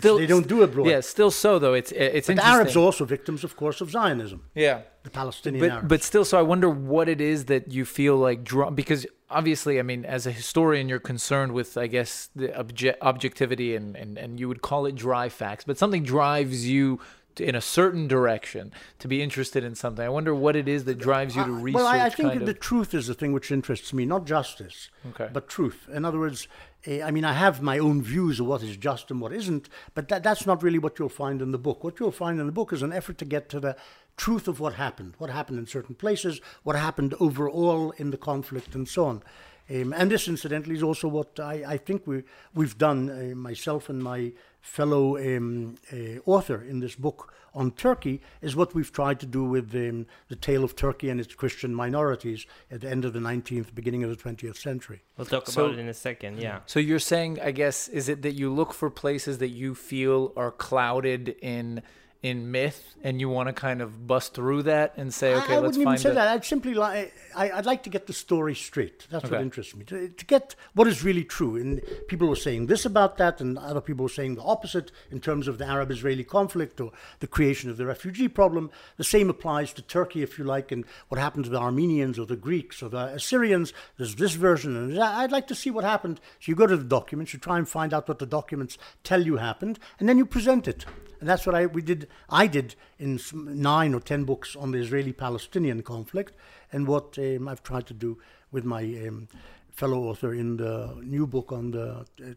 Still 0.00 0.16
they 0.18 0.26
don't 0.26 0.48
do 0.48 0.62
abroad. 0.62 0.86
yeah 0.86 1.00
still 1.00 1.30
so 1.30 1.58
though 1.58 1.74
it's 1.74 1.92
it's 1.92 2.26
but 2.28 2.38
Arabs 2.38 2.76
are 2.76 2.80
also 2.88 3.04
victims, 3.04 3.44
of 3.44 3.52
course, 3.56 3.80
of 3.80 3.90
Zionism. 3.90 4.40
yeah 4.54 4.82
The 5.04 5.10
Palestinian 5.10 5.60
but 5.64 5.70
Arabs. 5.72 5.88
but 5.88 6.00
still 6.02 6.24
so 6.24 6.38
i 6.38 6.42
wonder 6.52 6.68
what 6.94 7.08
it 7.14 7.20
is 7.20 7.38
that 7.46 7.62
you 7.76 7.84
feel 7.84 8.16
like 8.16 8.38
draw 8.44 8.70
because 8.70 9.06
obviously 9.30 9.74
i 9.78 9.82
mean 9.82 10.04
as 10.16 10.26
a 10.26 10.32
historian 10.40 10.88
you're 10.90 11.06
concerned 11.14 11.52
with 11.58 11.70
i 11.76 11.86
guess 11.96 12.28
the 12.36 12.48
obje- 12.62 12.96
objectivity 13.00 13.74
and, 13.78 13.96
and 13.96 14.18
and 14.22 14.30
you 14.40 14.46
would 14.50 14.62
call 14.68 14.82
it 14.86 14.94
dry 14.94 15.26
facts 15.28 15.64
but 15.68 15.76
something 15.78 16.02
drives 16.04 16.58
you 16.68 16.98
to, 17.36 17.48
in 17.48 17.54
a 17.54 17.60
certain 17.60 18.08
direction 18.08 18.72
to 18.98 19.08
be 19.08 19.22
interested 19.22 19.64
in 19.64 19.74
something 19.74 20.04
i 20.04 20.08
wonder 20.08 20.34
what 20.34 20.56
it 20.56 20.68
is 20.68 20.84
that 20.84 20.98
drives 20.98 21.36
you 21.36 21.44
to 21.44 21.52
research 21.52 21.76
Well, 21.76 21.86
I, 21.86 22.06
I 22.06 22.10
think 22.10 22.44
the 22.44 22.50
of, 22.50 22.60
truth 22.60 22.94
is 22.94 23.06
the 23.06 23.14
thing 23.14 23.32
which 23.32 23.50
interests 23.50 23.92
me, 23.92 24.04
not 24.06 24.26
justice, 24.26 24.88
Okay. 25.10 25.28
but 25.32 25.48
truth. 25.48 25.88
In 25.92 26.04
other 26.04 26.18
words, 26.18 26.48
eh, 26.86 27.02
I 27.02 27.10
mean, 27.10 27.24
I 27.24 27.32
have 27.32 27.62
my 27.62 27.78
own 27.78 28.02
views 28.02 28.40
of 28.40 28.46
what 28.46 28.62
is 28.62 28.76
just 28.76 29.10
and 29.10 29.20
what 29.20 29.32
isn't, 29.32 29.68
but 29.94 30.08
that, 30.08 30.22
that's 30.22 30.46
not 30.46 30.62
really 30.62 30.78
what 30.78 30.98
you'll 30.98 31.08
find 31.08 31.40
in 31.42 31.52
the 31.52 31.58
book. 31.58 31.82
What 31.84 31.98
you'll 32.00 32.10
find 32.12 32.40
in 32.40 32.46
the 32.46 32.52
book 32.52 32.72
is 32.72 32.82
an 32.82 32.92
effort 32.92 33.18
to 33.18 33.24
get 33.24 33.48
to 33.50 33.60
the 33.60 33.76
truth 34.16 34.46
of 34.48 34.60
what 34.60 34.74
happened, 34.74 35.14
what 35.18 35.30
happened 35.30 35.58
in 35.58 35.66
certain 35.66 35.94
places, 35.94 36.40
what 36.62 36.76
happened 36.76 37.14
overall 37.20 37.92
in 37.96 38.10
the 38.10 38.16
conflict, 38.18 38.74
and 38.74 38.88
so 38.88 39.04
on. 39.06 39.22
Um, 39.70 39.92
and 39.96 40.10
this, 40.10 40.28
incidentally, 40.28 40.74
is 40.74 40.82
also 40.82 41.08
what 41.08 41.38
I, 41.40 41.64
I 41.66 41.76
think 41.76 42.06
we, 42.06 42.24
we've 42.54 42.76
done, 42.76 43.08
uh, 43.10 43.34
myself 43.34 43.88
and 43.88 44.02
my 44.02 44.32
fellow 44.62 45.18
um, 45.18 45.74
uh, 45.92 46.18
author 46.24 46.62
in 46.62 46.80
this 46.80 46.94
book 46.94 47.34
on 47.54 47.70
Turkey, 47.72 48.22
is 48.40 48.56
what 48.56 48.74
we've 48.74 48.90
tried 48.90 49.20
to 49.20 49.26
do 49.26 49.44
with 49.44 49.74
um, 49.74 50.06
the 50.28 50.36
tale 50.36 50.64
of 50.64 50.74
Turkey 50.74 51.10
and 51.10 51.20
its 51.20 51.34
Christian 51.34 51.74
minorities 51.74 52.46
at 52.70 52.80
the 52.80 52.88
end 52.88 53.04
of 53.04 53.12
the 53.12 53.18
19th, 53.18 53.74
beginning 53.74 54.02
of 54.02 54.08
the 54.08 54.16
20th 54.16 54.56
century. 54.56 55.02
We'll 55.18 55.26
talk 55.26 55.46
So- 55.48 55.66
about 55.66 55.74
it 55.74 55.80
in 55.80 55.88
a 55.88 55.92
second. 55.94 56.38
Yeah. 56.38 56.60
So 56.64 56.80
you're 56.80 56.98
saying, 56.98 57.40
I 57.42 57.50
guess, 57.50 57.88
is 57.88 58.08
it 58.08 58.22
that 58.22 58.32
you 58.32 58.50
look 58.50 58.72
for 58.72 58.88
places 58.88 59.36
that 59.38 59.48
you 59.50 59.74
feel 59.74 60.32
are 60.36 60.50
clouded 60.50 61.36
in 61.42 61.82
in 62.22 62.52
myth, 62.52 62.94
and 63.02 63.20
you 63.20 63.28
want 63.28 63.48
to 63.48 63.52
kind 63.52 63.82
of 63.82 64.06
bust 64.06 64.32
through 64.34 64.62
that 64.62 64.94
and 64.96 65.12
say, 65.12 65.34
okay, 65.34 65.54
I, 65.54 65.58
let's 65.58 65.76
wouldn't 65.76 65.76
even 65.76 65.84
find 65.86 66.00
say 66.00 66.10
a- 66.10 66.14
that. 66.14 66.28
I'd 66.28 66.44
simply 66.44 66.72
like 66.72 67.12
I, 67.34 67.50
I'd 67.50 67.66
like 67.66 67.82
to 67.82 67.90
get 67.90 68.06
the 68.06 68.12
story 68.12 68.54
straight. 68.54 69.08
That's 69.10 69.28
what 69.28 69.40
interests 69.40 69.74
me. 69.74 69.84
To, 69.86 70.08
to 70.08 70.24
get 70.26 70.54
what 70.74 70.86
is 70.86 71.02
really 71.02 71.24
true. 71.24 71.56
And 71.56 71.82
people 72.06 72.28
were 72.28 72.36
saying 72.36 72.66
this 72.66 72.84
about 72.84 73.18
that, 73.18 73.40
and 73.40 73.58
other 73.58 73.80
people 73.80 74.04
were 74.04 74.08
saying 74.08 74.36
the 74.36 74.42
opposite 74.42 74.92
in 75.10 75.20
terms 75.20 75.48
of 75.48 75.58
the 75.58 75.66
Arab-Israeli 75.66 76.22
conflict 76.24 76.80
or 76.80 76.92
the 77.18 77.26
creation 77.26 77.70
of 77.70 77.76
the 77.76 77.86
refugee 77.86 78.28
problem. 78.28 78.70
The 78.98 79.04
same 79.04 79.28
applies 79.28 79.72
to 79.72 79.82
Turkey, 79.82 80.22
if 80.22 80.38
you 80.38 80.44
like, 80.44 80.70
and 80.70 80.84
what 81.08 81.20
happened 81.20 81.44
to 81.46 81.50
the 81.50 81.58
Armenians 81.60 82.18
or 82.20 82.26
the 82.26 82.36
Greeks 82.36 82.82
or 82.82 82.88
the 82.88 83.06
Assyrians. 83.06 83.72
There's 83.98 84.14
this 84.14 84.34
version, 84.34 84.76
and. 84.76 85.02
I'd 85.02 85.32
like 85.32 85.48
to 85.48 85.54
see 85.54 85.70
what 85.70 85.84
happened. 85.84 86.20
So 86.40 86.50
you 86.50 86.54
go 86.54 86.66
to 86.66 86.76
the 86.76 86.84
documents, 86.84 87.32
you 87.32 87.38
try 87.40 87.58
and 87.58 87.68
find 87.68 87.92
out 87.92 88.08
what 88.08 88.18
the 88.18 88.26
documents 88.26 88.78
tell 89.02 89.24
you 89.24 89.38
happened, 89.38 89.78
and 89.98 90.08
then 90.08 90.18
you 90.18 90.24
present 90.24 90.68
it. 90.68 90.84
And 91.22 91.28
that's 91.28 91.46
what 91.46 91.54
I 91.54 91.66
we 91.66 91.82
did. 91.82 92.08
I 92.28 92.48
did 92.48 92.74
in 92.98 93.20
nine 93.32 93.94
or 93.94 94.00
ten 94.00 94.24
books 94.24 94.56
on 94.56 94.72
the 94.72 94.78
Israeli-Palestinian 94.78 95.84
conflict, 95.84 96.34
and 96.72 96.88
what 96.88 97.16
um, 97.16 97.46
I've 97.46 97.62
tried 97.62 97.86
to 97.86 97.94
do 97.94 98.18
with 98.50 98.64
my 98.64 98.82
um, 99.06 99.28
fellow 99.70 100.00
author 100.02 100.34
in 100.34 100.56
the 100.56 100.98
new 101.00 101.28
book 101.28 101.52
on 101.52 101.70
the 101.70 101.88
uh, 101.90 102.34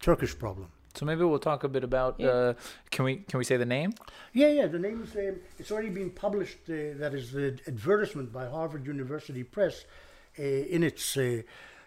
Turkish 0.00 0.38
problem. 0.38 0.68
So 0.94 1.04
maybe 1.04 1.22
we'll 1.22 1.38
talk 1.38 1.64
a 1.64 1.68
bit 1.68 1.84
about. 1.84 2.18
Yeah. 2.18 2.28
Uh, 2.28 2.54
can 2.90 3.04
we 3.04 3.16
can 3.16 3.36
we 3.36 3.44
say 3.44 3.58
the 3.58 3.66
name? 3.66 3.92
Yeah, 4.32 4.48
yeah. 4.48 4.68
The 4.68 4.78
name 4.78 5.02
is. 5.02 5.14
Um, 5.14 5.40
it's 5.58 5.70
already 5.70 5.90
been 5.90 6.08
published. 6.08 6.60
Uh, 6.66 6.96
that 6.96 7.12
is 7.12 7.30
the 7.30 7.60
advertisement 7.68 8.32
by 8.32 8.46
Harvard 8.46 8.86
University 8.86 9.44
Press 9.44 9.84
uh, 10.38 10.42
in 10.42 10.82
its. 10.82 11.18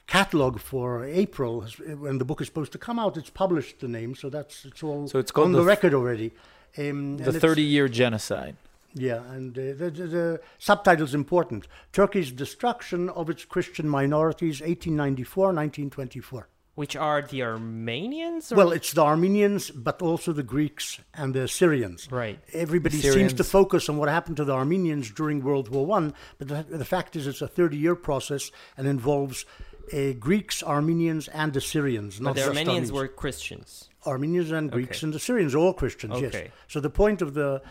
Catalog 0.07 0.59
for 0.59 1.03
April 1.05 1.61
has- 1.61 1.77
when 1.79 2.17
the 2.17 2.25
book 2.25 2.41
is 2.41 2.47
supposed 2.47 2.71
to 2.71 2.77
come 2.77 2.97
out 2.97 3.17
it's 3.17 3.29
published 3.29 3.79
the 3.79 3.87
name 3.87 4.15
so 4.15 4.29
that's 4.29 4.65
it's 4.65 4.81
all 4.81 5.07
So 5.07 5.19
it's 5.19 5.31
called 5.31 5.47
on 5.47 5.51
the 5.51 5.59
the, 5.59 5.65
record 5.65 5.93
already 5.93 6.31
um, 6.77 7.17
The 7.17 7.33
Thirty 7.39 7.63
Year 7.63 7.87
Genocide. 7.89 8.55
Yeah, 8.93 9.21
and 9.31 9.55
uh, 9.57 9.61
the, 9.77 9.91
the, 9.91 10.07
the 10.07 10.41
subtitle's 10.57 11.13
important. 11.13 11.67
Turkey's 11.93 12.31
destruction 12.31 13.09
of 13.09 13.29
its 13.29 13.45
Christian 13.45 13.87
minorities, 13.87 14.59
1894-1924. 14.61 16.45
Which 16.75 16.95
are 16.95 17.21
the 17.23 17.41
Armenians? 17.43 18.51
Or? 18.51 18.55
Well, 18.55 18.71
it's 18.71 18.93
the 18.93 19.01
Armenians, 19.01 19.71
but 19.71 19.99
also 20.01 20.31
the 20.31 20.43
Greeks 20.43 20.99
and 21.15 21.33
the 21.33 21.47
Syrians. 21.47 22.07
right. 22.11 22.39
Everybody 22.53 22.97
The 22.97 23.11
seems 23.11 23.33
to 23.33 23.43
focus 23.43 23.89
on 23.89 23.97
what 23.97 24.09
happened 24.09 24.37
to 24.37 24.45
the 24.45 24.53
Armenians 24.53 25.09
during 25.11 25.43
World 25.43 25.69
War 25.69 25.85
One, 25.85 26.13
but 26.37 26.47
the, 26.47 26.65
the 26.77 26.85
fact 26.85 27.15
is, 27.15 27.25
it's 27.25 27.41
a 27.41 27.47
30-year 27.47 27.95
process 27.95 28.51
and 28.77 28.87
involves 28.87 29.45
uh, 29.93 30.13
Greeks, 30.13 30.63
Armenians, 30.63 31.27
and 31.29 31.55
Assyrians. 31.55 32.15
Syrians. 32.15 32.19
But 32.19 32.35
the 32.35 32.41
Armenians 32.43 32.67
Armenians. 32.67 32.91
were 32.91 33.07
Christians. 33.07 33.89
Armenians 34.05 34.51
and 34.51 34.71
Greeks 34.71 34.97
Okay. 34.97 35.05
and 35.07 35.13
the 35.13 35.19
Syrians, 35.19 35.53
all 35.55 35.73
Christians. 35.73 36.19
Yes. 36.21 36.49
So 36.67 36.79
the 36.79 36.89
point 36.89 37.21
of 37.21 37.33
the 37.33 37.61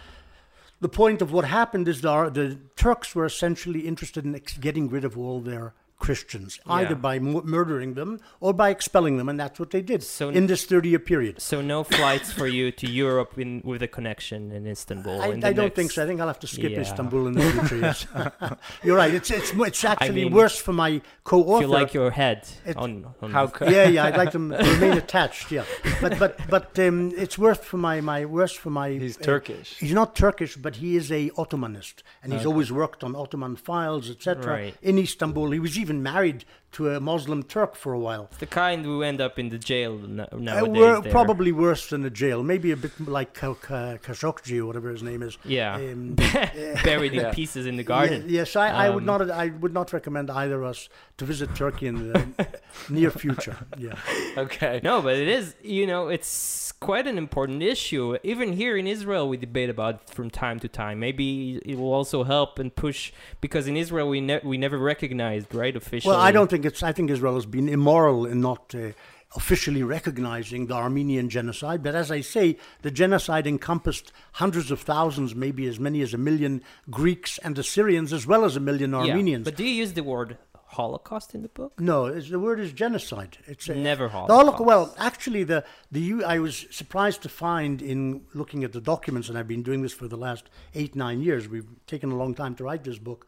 the 0.80 0.88
point 0.90 1.22
of 1.22 1.32
what 1.32 1.44
happened 1.46 1.88
is 1.88 2.02
the 2.02 2.28
the 2.30 2.58
Turks 2.76 3.14
were 3.14 3.24
essentially 3.24 3.80
interested 3.80 4.24
in 4.24 4.34
ex- 4.34 4.58
getting 4.58 4.88
rid 4.88 5.04
of 5.04 5.16
all 5.18 5.40
their 5.40 5.72
Christians, 5.98 6.60
Yeah. 6.66 6.72
either 6.74 6.94
by 6.94 7.18
mu- 7.18 7.42
murdering 7.44 7.94
them 7.94 8.20
or 8.40 8.52
by 8.52 8.70
expelling 8.70 9.16
them, 9.16 9.28
and 9.28 9.40
that's 9.40 9.58
what 9.58 9.70
they 9.70 9.80
did 9.82 10.02
So- 10.02 10.28
in 10.28 10.46
this 10.46 10.64
30 10.64 10.90
year 10.90 10.98
period. 10.98 11.40
So 11.40 11.60
no 11.62 11.84
flights 11.84 12.32
for 12.32 12.46
you 12.46 12.70
to 12.72 12.86
Europe 12.86 13.38
in, 13.38 13.62
with 13.64 13.82
a 13.82 13.88
connection 13.88 14.52
in 14.52 14.66
Istanbul. 14.66 15.20
I, 15.22 15.26
in 15.28 15.44
I 15.44 15.52
don't 15.52 15.64
next- 15.66 15.76
think 15.76 15.90
so. 15.92 16.04
I 16.04 16.06
think 16.06 16.20
I'll 16.20 16.26
have 16.26 16.38
to 16.40 16.46
skip 16.46 16.72
Yeah. 16.72 16.80
Istanbul 16.80 17.26
in 17.28 17.34
the 17.34 17.50
future. 17.50 17.78
Yes, 17.78 18.06
you're 18.84 18.96
right. 18.96 19.12
It's 19.14 19.30
it's 19.30 19.52
it's 19.52 19.84
actually 19.84 20.24
mean, 20.24 20.32
worse 20.34 20.56
for 20.58 20.72
my 20.72 21.00
co-author. 21.24 21.62
You 21.64 21.68
like 21.80 21.94
your 21.94 22.10
head 22.10 22.46
It- 22.66 22.76
on, 22.76 23.06
on 23.22 23.30
How 23.32 23.46
the- 23.46 23.52
co- 23.52 23.68
yeah, 23.76 23.88
yeah, 23.88 24.04
I'd 24.04 24.16
like 24.16 24.32
them 24.32 24.50
to 24.50 24.56
remain 24.58 24.98
attached. 24.98 25.50
Yeah, 25.50 25.64
but 26.00 26.18
but 26.18 26.38
but 26.50 26.78
um, 26.78 27.12
it's 27.16 27.38
worse 27.38 27.58
for 27.58 27.78
my 27.78 28.00
my 28.00 28.24
worse 28.26 28.52
for 28.52 28.70
my. 28.70 28.90
He's 28.90 29.16
uh, 29.18 29.22
Turkish. 29.22 29.78
He's 29.78 29.92
not 29.94 30.14
Turkish, 30.14 30.56
but 30.56 30.76
he 30.76 30.96
is 30.96 31.10
a 31.10 31.30
Ottomanist, 31.30 32.02
and 32.22 32.32
he's 32.32 32.42
Okay. 32.42 32.48
always 32.48 32.70
worked 32.70 33.02
on 33.02 33.16
Ottoman 33.16 33.56
files, 33.56 34.10
etc. 34.10 34.46
Right. 34.46 34.74
In 34.82 34.98
Istanbul, 34.98 35.50
he 35.52 35.58
was 35.58 35.78
even 35.86 36.02
married 36.02 36.44
to 36.72 36.90
a 36.90 37.00
Muslim 37.00 37.42
Turk 37.42 37.74
for 37.74 37.92
a 37.94 37.98
while. 37.98 38.28
the 38.38 38.46
kind 38.46 38.84
who 38.84 39.02
end 39.02 39.20
up 39.20 39.38
in 39.38 39.48
the 39.48 39.58
jail 39.58 39.96
no- 39.96 40.28
Uh, 40.30 40.36
nowadays. 40.36 40.76
were 40.76 41.00
probably 41.10 41.50
worse 41.52 41.88
than 41.88 42.04
a 42.04 42.10
jail, 42.10 42.42
maybe 42.42 42.70
a 42.72 42.76
bit 42.76 42.92
like 43.08 43.32
Ka- 43.34 43.54
Ka- 43.54 43.96
Khashoggi 44.04 44.58
or 44.60 44.66
whatever 44.66 44.90
his 44.90 45.02
name 45.02 45.22
is. 45.22 45.38
Yeah. 45.44 45.76
Um, 45.76 46.14
buried 46.84 47.14
in 47.14 47.20
Yeah. 47.26 47.32
pieces 47.32 47.64
in 47.66 47.76
the 47.76 47.82
Ye- 47.82 47.86
garden. 47.94 48.24
yes, 48.28 48.56
I, 48.56 48.68
I 48.84 48.90
would 48.90 49.04
Um, 49.04 49.06
not. 49.06 49.30
I 49.30 49.46
would 49.60 49.72
not 49.72 49.92
recommend 49.92 50.30
either 50.30 50.58
of 50.62 50.66
us 50.72 50.88
to 51.18 51.24
visit 51.24 51.54
Turkey 51.54 51.86
in 51.86 51.96
the 52.12 52.26
near 52.90 53.10
future. 53.10 53.56
Yeah. 53.78 53.94
Okay. 54.36 54.80
No, 54.82 55.00
but 55.00 55.14
it 55.16 55.28
is, 55.28 55.54
you 55.62 55.86
know, 55.86 56.08
it's 56.08 56.72
quite 56.80 57.06
an 57.06 57.16
important 57.16 57.62
issue. 57.62 58.18
Even 58.22 58.52
here 58.52 58.76
in 58.76 58.86
Israel, 58.86 59.24
we 59.32 59.36
debate 59.38 59.70
about 59.70 59.94
it 59.94 60.10
from 60.16 60.28
time 60.30 60.58
to 60.60 60.68
time. 60.68 60.96
Maybe 61.00 61.56
it 61.64 61.76
will 61.78 61.94
also 62.00 62.24
help 62.24 62.58
and 62.58 62.74
push 62.74 63.12
because 63.40 63.66
in 63.66 63.76
Israel 63.84 64.08
we 64.14 64.20
ne- 64.20 64.44
we 64.44 64.58
never 64.58 64.78
recognized, 64.78 65.54
right, 65.54 65.74
officially. 65.74 66.12
Well, 66.12 66.20
I 66.20 66.32
don't 66.32 66.50
think 66.56 66.66
it's. 66.66 66.82
I 66.82 66.92
think 66.92 67.10
Israel 67.10 67.34
has 67.34 67.46
been 67.46 67.68
immoral 67.68 68.26
in 68.26 68.40
not 68.40 68.74
uh, 68.74 68.92
officially 69.34 69.82
recognizing 69.82 70.66
the 70.66 70.74
Armenian 70.74 71.28
genocide. 71.28 71.82
But 71.82 71.94
as 71.94 72.10
I 72.10 72.22
say, 72.22 72.56
the 72.82 72.90
genocide 72.90 73.46
encompassed 73.46 74.12
hundreds 74.32 74.70
of 74.70 74.80
thousands, 74.80 75.34
maybe 75.34 75.66
as 75.66 75.78
many 75.78 76.00
as 76.00 76.14
a 76.14 76.18
million 76.18 76.62
Greeks 76.90 77.38
and 77.38 77.58
Assyrians, 77.58 78.12
as 78.12 78.26
well 78.26 78.44
as 78.44 78.56
a 78.56 78.60
million 78.60 78.92
Yeah, 78.92 78.98
Armenians. 78.98 79.44
But 79.44 79.56
do 79.56 79.64
you 79.64 79.74
use 79.74 79.92
the 79.92 80.02
word 80.02 80.38
Holocaust 80.68 81.34
in 81.34 81.42
the 81.42 81.48
book? 81.48 81.78
no, 81.78 82.06
it's, 82.06 82.30
the 82.30 82.38
word 82.40 82.58
is 82.58 82.72
genocide. 82.72 83.36
It's 83.46 83.68
a, 83.68 83.74
Never 83.74 84.04
The 84.04 84.12
Holocaust. 84.12 84.40
Holocaust. 84.40 84.64
Well, 84.66 84.94
actually, 84.98 85.44
the 85.44 85.64
the 85.92 86.24
I 86.24 86.38
was 86.38 86.66
surprised 86.70 87.22
to 87.22 87.28
find 87.28 87.82
in 87.82 88.22
looking 88.32 88.64
at 88.64 88.72
the 88.72 88.80
documents, 88.80 89.28
and 89.28 89.36
I've 89.36 89.48
been 89.48 89.62
doing 89.62 89.82
this 89.82 89.92
for 89.92 90.08
the 90.08 90.16
last 90.16 90.44
eight 90.74 90.96
nine 90.96 91.20
years. 91.20 91.48
We've 91.48 91.68
taken 91.86 92.10
a 92.10 92.16
long 92.16 92.34
time 92.34 92.54
to 92.56 92.64
write 92.64 92.84
this 92.84 92.98
book. 92.98 93.26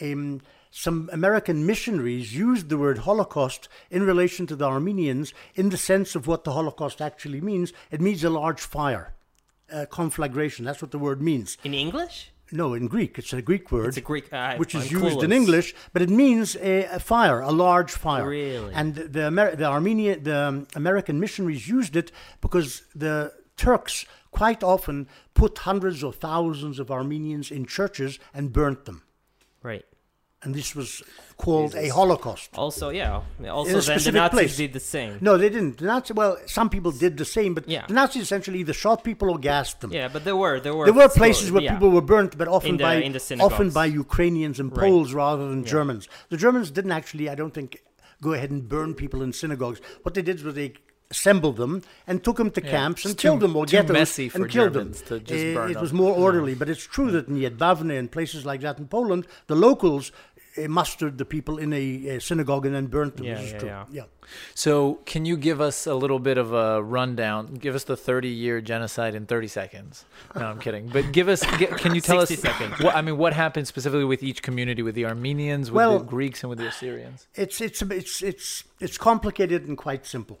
Um, 0.00 0.40
some 0.70 1.10
American 1.12 1.66
missionaries 1.66 2.34
used 2.34 2.68
the 2.68 2.78
word 2.78 2.98
Holocaust 2.98 3.68
in 3.90 4.04
relation 4.04 4.46
to 4.46 4.56
the 4.56 4.66
Armenians 4.66 5.34
in 5.54 5.70
the 5.70 5.76
sense 5.76 6.14
of 6.14 6.26
what 6.26 6.44
the 6.44 6.52
Holocaust 6.52 7.00
actually 7.00 7.40
means. 7.40 7.72
It 7.90 8.00
means 8.00 8.22
a 8.22 8.30
large 8.30 8.60
fire, 8.60 9.14
a 9.68 9.86
conflagration. 9.86 10.64
That's 10.64 10.80
what 10.80 10.92
the 10.92 10.98
word 10.98 11.20
means. 11.20 11.58
In 11.64 11.74
English? 11.74 12.30
No, 12.52 12.74
in 12.74 12.88
Greek, 12.88 13.16
it's 13.18 13.32
a 13.32 13.42
Greek 13.42 13.70
word 13.70 13.88
It's 13.88 13.96
a 13.96 14.00
Greek. 14.00 14.32
Uh, 14.32 14.56
which 14.56 14.74
is 14.74 14.90
used 14.90 15.22
in. 15.22 15.32
English, 15.32 15.74
but 15.92 16.02
it 16.02 16.10
means 16.10 16.56
a, 16.56 16.84
a 16.84 16.98
fire, 16.98 17.40
a 17.40 17.52
large 17.52 17.92
fire. 17.92 18.28
Really? 18.28 18.74
And 18.74 18.94
the 18.96 19.28
Amer- 19.28 19.54
the 19.54 19.66
Armenian, 19.66 20.24
the 20.24 20.36
um, 20.36 20.66
American 20.74 21.20
missionaries 21.20 21.68
used 21.68 21.94
it 21.94 22.10
because 22.40 22.82
the 22.94 23.32
Turks 23.56 24.04
quite 24.32 24.64
often 24.64 25.06
put 25.34 25.58
hundreds 25.58 26.02
or 26.02 26.12
thousands 26.12 26.78
of 26.78 26.90
Armenians 26.90 27.50
in 27.50 27.66
churches 27.66 28.18
and 28.34 28.52
burnt 28.52 28.84
them. 28.84 29.02
And 30.42 30.54
this 30.54 30.74
was 30.74 31.02
called 31.36 31.74
a 31.74 31.88
Holocaust. 31.88 32.50
Also, 32.56 32.88
yeah. 32.90 33.20
Also, 33.50 33.80
then 33.80 33.98
the 34.02 34.12
Nazis 34.12 34.30
place. 34.38 34.56
did 34.56 34.72
the 34.72 34.80
same. 34.80 35.18
No, 35.20 35.36
they 35.36 35.48
didn't. 35.50 35.78
The 35.78 35.86
Nazi, 35.86 36.12
well, 36.14 36.38
some 36.46 36.68
people 36.70 36.92
did 36.92 37.16
the 37.18 37.24
same, 37.24 37.54
but 37.54 37.68
Yeah. 37.68 37.86
the 37.86 37.94
Nazis 37.94 38.22
essentially 38.22 38.58
either 38.60 38.72
shot 38.72 39.04
people 39.04 39.30
or 39.30 39.38
gassed 39.38 39.80
them. 39.80 39.92
Yeah, 39.92 40.08
but 40.08 40.24
there 40.24 40.36
were 40.36 40.58
there 40.60 40.74
were 40.74 40.86
There 40.86 40.94
were 40.94 41.08
places 41.08 41.50
where 41.52 41.62
yeah. 41.62 41.72
people 41.74 41.90
were 41.90 42.02
burnt, 42.02 42.36
but 42.38 42.48
often 42.48 42.76
the- 42.78 42.84
by 42.84 42.96
often 43.48 43.70
by 43.70 43.86
Ukrainians 43.86 44.58
and 44.60 44.70
Right. 44.70 44.80
Poles 44.80 45.12
rather 45.14 45.48
than 45.48 45.62
Yeah. 45.62 45.70
Germans. 45.76 46.08
The 46.30 46.36
Germans 46.36 46.70
didn't 46.70 46.92
actually, 46.92 47.28
I 47.28 47.34
don't 47.34 47.54
think, 47.54 47.70
go 48.22 48.32
ahead 48.32 48.50
and 48.50 48.68
burn 48.68 48.94
people 48.94 49.22
in 49.22 49.32
synagogues. 49.32 49.80
What 50.02 50.14
they 50.14 50.22
did 50.22 50.42
was 50.44 50.54
they 50.54 50.72
assembled 51.12 51.56
them 51.56 51.82
and 52.06 52.22
took 52.22 52.36
them 52.36 52.52
to 52.52 52.62
Yeah, 52.62 52.70
camps 52.70 53.04
and 53.04 53.16
killed 53.16 53.40
too- 53.40 53.46
them 53.48 53.56
or 53.56 53.64
ghettos 53.66 53.90
messy 53.92 54.28
for 54.28 54.38
and 54.42 54.48
killed 54.48 54.74
Germans 54.74 55.02
them. 55.02 55.18
to 55.18 55.24
just 55.24 55.54
burn 55.56 55.70
it 55.72 55.80
was 55.80 55.92
more 55.92 56.14
orderly, 56.14 56.54
but 56.54 56.68
it's 56.68 56.86
true 56.86 57.10
that 57.10 57.26
in 57.26 57.34
Jedwabne 57.40 57.98
and 57.98 58.12
places 58.12 58.46
like 58.46 58.60
that 58.60 58.78
in 58.78 58.86
Poland, 58.86 59.26
the 59.48 59.56
locals 59.56 60.12
uh, 60.56 60.68
mustered 60.68 61.18
the 61.18 61.24
people 61.24 61.58
in 61.58 61.72
a, 61.72 62.16
uh 62.16 62.20
synagogue 62.20 62.66
and 62.66 62.74
then 62.74 62.86
burnt 62.86 63.16
them. 63.16 63.26
Yeah, 63.26 63.34
this 63.40 63.52
is 63.52 63.62
yeah, 63.62 63.84
yeah. 63.90 64.04
So, 64.54 65.00
can 65.06 65.24
you 65.24 65.36
give 65.36 65.60
us 65.60 65.86
a 65.86 65.94
little 65.94 66.18
bit 66.18 66.38
of 66.38 66.52
a 66.52 66.82
rundown? 66.82 67.54
Give 67.54 67.74
us 67.74 67.84
the 67.84 67.96
30 67.96 68.28
year 68.28 68.60
genocide 68.60 69.14
in 69.14 69.26
30 69.26 69.48
seconds. 69.48 70.04
No, 70.36 70.46
I'm 70.46 70.58
kidding. 70.60 70.88
But 70.88 71.12
give 71.12 71.28
us, 71.28 71.42
can 71.42 71.94
you 71.94 72.00
tell 72.00 72.24
60 72.26 72.34
us, 72.34 72.40
seconds. 72.40 72.80
what, 72.80 72.94
I 72.94 73.02
mean, 73.02 73.16
what 73.18 73.32
happened 73.32 73.66
specifically 73.66 74.04
with 74.04 74.22
each 74.22 74.42
community, 74.42 74.82
with 74.82 74.94
the 74.94 75.06
Armenians, 75.06 75.70
with 75.70 75.76
Well- 75.76 75.98
the 75.98 76.04
Greeks, 76.04 76.42
and 76.42 76.50
with 76.50 76.58
the 76.58 76.68
Assyrians? 76.68 77.26
It's 77.34 77.60
it's 77.60 77.82
it's 77.82 78.22
it's 78.22 78.64
it's 78.80 78.98
complicated 78.98 79.66
and 79.68 79.76
quite 79.76 80.06
simple. 80.06 80.40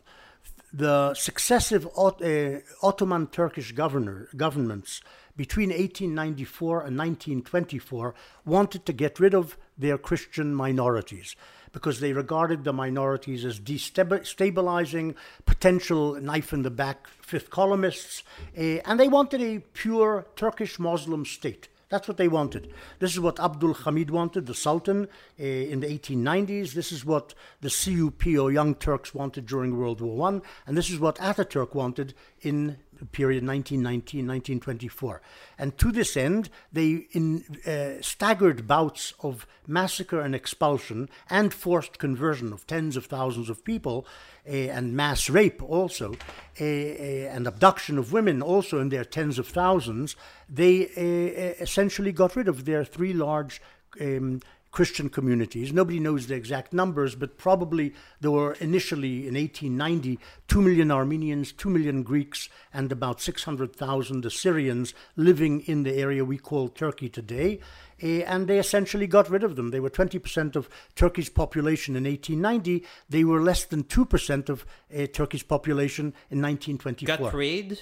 The 0.72 1.14
successive 1.14 1.88
uh, 1.96 2.60
Ottoman 2.82 3.26
Turkish 3.26 3.72
governor 3.72 4.28
governments 4.36 5.00
between 5.36 5.70
1894 5.70 6.80
and 6.86 6.96
1924 6.96 8.14
wanted 8.44 8.86
to 8.86 8.92
get 8.92 9.18
rid 9.18 9.34
of 9.34 9.56
their 9.80 9.98
Christian 9.98 10.54
minorities 10.54 11.36
because 11.72 12.00
they 12.00 12.12
regarded 12.12 12.64
the 12.64 12.72
minorities 12.72 13.44
as 13.44 13.60
destabilizing, 13.60 15.14
potential 15.46 16.20
knife 16.20 16.52
in 16.52 16.62
the 16.62 16.70
back 16.70 17.06
fifth 17.22 17.50
columnists, 17.50 18.22
uh, 18.56 18.60
and 18.60 18.98
they 18.98 19.08
wanted 19.08 19.40
a 19.40 19.60
pure 19.72 20.26
Turkish 20.36 20.78
Muslim 20.78 21.24
state. 21.24 21.68
That's 21.90 22.06
what 22.06 22.18
they 22.18 22.28
wanted. 22.28 22.72
This 23.00 23.12
is 23.12 23.20
what 23.20 23.40
Abdul 23.40 23.74
Hamid 23.74 24.10
wanted, 24.10 24.46
the 24.46 24.54
Sultan, 24.54 25.08
uh, 25.38 25.42
in 25.42 25.80
the 25.80 25.88
1890s. 25.88 26.72
This 26.72 26.92
is 26.92 27.04
what 27.04 27.34
the 27.60 27.68
CUP 27.68 28.38
or 28.38 28.52
Young 28.52 28.76
Turks 28.76 29.12
wanted 29.12 29.46
during 29.46 29.76
World 29.76 30.00
War 30.00 30.16
One, 30.16 30.42
and 30.66 30.76
this 30.76 30.88
is 30.88 31.00
what 31.00 31.16
Ataturk 31.16 31.74
wanted 31.74 32.14
in 32.42 32.78
period 33.06 33.44
1919-1924. 33.44 35.20
And 35.58 35.76
to 35.78 35.92
this 35.92 36.16
end, 36.16 36.50
they, 36.72 37.06
in 37.12 37.44
uh, 37.66 38.02
staggered 38.02 38.66
bouts 38.66 39.14
of 39.20 39.46
massacre 39.66 40.20
and 40.20 40.34
expulsion 40.34 41.08
and 41.28 41.52
forced 41.52 41.98
conversion 41.98 42.52
of 42.52 42.66
tens 42.66 42.96
of 42.96 43.06
thousands 43.06 43.50
of 43.50 43.64
people, 43.64 44.06
uh, 44.48 44.52
and 44.52 44.96
mass 44.96 45.28
rape 45.28 45.62
also, 45.62 46.14
uh, 46.60 46.64
uh, 46.64 46.64
and 46.64 47.46
abduction 47.46 47.98
of 47.98 48.12
women 48.12 48.42
also 48.42 48.80
in 48.80 48.88
their 48.88 49.04
tens 49.04 49.38
of 49.38 49.46
thousands, 49.46 50.16
they 50.48 50.86
uh, 50.86 51.62
essentially 51.62 52.12
got 52.12 52.36
rid 52.36 52.48
of 52.48 52.64
their 52.64 52.84
three 52.84 53.12
large 53.12 53.60
um, 54.00 54.40
Christian 54.70 55.08
communities. 55.08 55.72
Nobody 55.72 55.98
knows 55.98 56.26
the 56.26 56.34
exact 56.34 56.72
numbers, 56.72 57.14
but 57.14 57.38
probably 57.38 57.92
there 58.20 58.30
were 58.30 58.52
initially 58.54 59.26
in 59.26 59.34
1890 59.34 60.18
2 60.48 60.60
million 60.60 60.90
Armenians, 60.90 61.52
2 61.52 61.70
million 61.70 62.02
Greeks, 62.02 62.48
and 62.72 62.90
about 62.90 63.20
600,000 63.20 64.24
Assyrians 64.24 64.94
living 65.16 65.60
in 65.60 65.82
the 65.82 65.94
area 65.94 66.24
we 66.24 66.38
call 66.38 66.68
Turkey 66.68 67.08
today. 67.08 67.60
Uh, 68.02 68.24
and 68.26 68.48
they 68.48 68.58
essentially 68.58 69.06
got 69.06 69.28
rid 69.28 69.44
of 69.44 69.56
them. 69.56 69.70
They 69.70 69.80
were 69.80 69.90
20% 69.90 70.56
of 70.56 70.68
Turkey's 70.96 71.28
population 71.28 71.96
in 71.96 72.04
1890. 72.04 72.84
They 73.08 73.24
were 73.24 73.40
less 73.40 73.64
than 73.64 73.84
2% 73.84 74.48
of 74.48 74.64
uh, 74.92 75.06
Turkey's 75.06 75.42
population 75.42 76.06
in 76.30 76.40
1924. 76.40 77.16
Got 77.16 77.34
rid, 77.34 77.80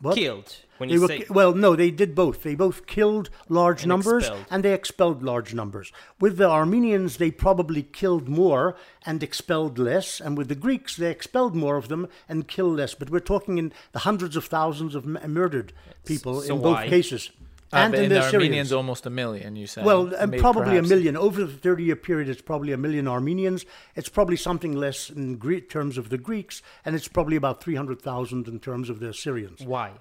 What? 0.00 0.16
killed. 0.16 0.56
When 0.78 0.88
They 0.88 0.96
you 0.96 1.02
were, 1.02 1.06
say 1.08 1.24
well, 1.30 1.54
no, 1.54 1.76
they 1.76 1.90
did 1.92 2.14
both. 2.16 2.42
They 2.42 2.56
both 2.56 2.86
killed 2.86 3.30
large 3.48 3.82
And 3.82 3.88
numbers 3.90 4.24
expelled. 4.24 4.46
and 4.50 4.64
they 4.64 4.74
expelled 4.74 5.22
large 5.22 5.54
numbers. 5.54 5.92
With 6.20 6.36
the 6.36 6.48
Armenians, 6.50 7.16
they 7.18 7.30
probably 7.30 7.84
killed 7.84 8.28
more 8.28 8.76
and 9.06 9.22
expelled 9.22 9.78
less. 9.78 10.20
And 10.20 10.36
with 10.36 10.48
the 10.48 10.56
Greeks, 10.56 10.96
they 10.96 11.10
expelled 11.12 11.54
more 11.54 11.76
of 11.76 11.86
them 11.88 12.08
and 12.28 12.48
killed 12.48 12.76
less. 12.76 12.94
But 12.94 13.08
we're 13.10 13.20
talking 13.20 13.56
in 13.58 13.72
the 13.92 14.00
hundreds 14.00 14.34
of 14.36 14.46
thousands 14.46 14.96
of 14.96 15.04
m- 15.04 15.32
murdered 15.32 15.72
people 16.04 16.40
so 16.42 16.56
in 16.56 16.60
both 16.62 16.74
why? 16.76 16.88
cases. 16.88 17.30
And 17.74 17.94
in 17.94 18.04
in 18.04 18.08
the. 18.10 18.22
Armenians, 18.22 18.72
almost 18.72 19.06
a 19.06 19.10
million, 19.10 19.56
you 19.56 19.66
said. 19.66 19.84
Well, 19.84 20.14
and 20.14 20.36
probably 20.38 20.64
perhaps. 20.64 20.90
a 20.90 20.94
million. 20.94 21.16
Over 21.16 21.44
the 21.44 21.52
30 21.52 21.84
year 21.84 21.96
period, 21.96 22.28
it's 22.28 22.42
probably 22.42 22.72
a 22.72 22.76
million 22.76 23.06
Armenians. 23.08 23.64
It's 23.94 24.08
probably 24.08 24.36
something 24.36 24.72
less 24.72 25.10
in 25.10 25.36
Gre- 25.36 25.58
terms 25.58 25.98
of 25.98 26.08
the 26.08 26.18
Greeks, 26.18 26.62
and 26.84 26.94
it's 26.94 27.08
probably 27.08 27.36
about 27.36 27.62
300,000 27.62 28.48
in 28.48 28.60
terms 28.60 28.88
of 28.90 29.00
the 29.00 29.08
Assyrians. 29.08 29.62
why? 29.62 29.92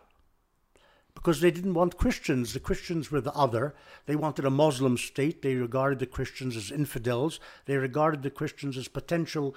Because 1.16 1.42
they 1.42 1.52
didn't 1.52 1.76
want 1.76 1.98
Christians. 1.98 2.54
The 2.54 2.60
Christians 2.60 3.12
were 3.12 3.22
the 3.22 3.34
other. 3.34 3.76
They 4.08 4.16
wanted 4.16 4.46
a 4.46 4.50
Muslim 4.50 4.98
state. 4.98 5.42
They 5.44 5.56
regarded 5.56 6.00
the 6.00 6.08
Christians 6.08 6.58
as 6.58 6.72
infidels. 6.72 7.40
They 7.66 7.78
regarded 7.78 8.24
the 8.24 8.32
Christians 8.32 8.78
as 8.78 8.88
potential 8.88 9.56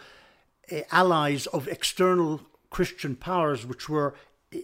uh, 0.70 0.81
allies 0.92 1.46
of 1.46 1.66
external 1.66 2.42
Christian 2.70 3.16
powers, 3.16 3.64
which 3.64 3.88
were 3.88 4.14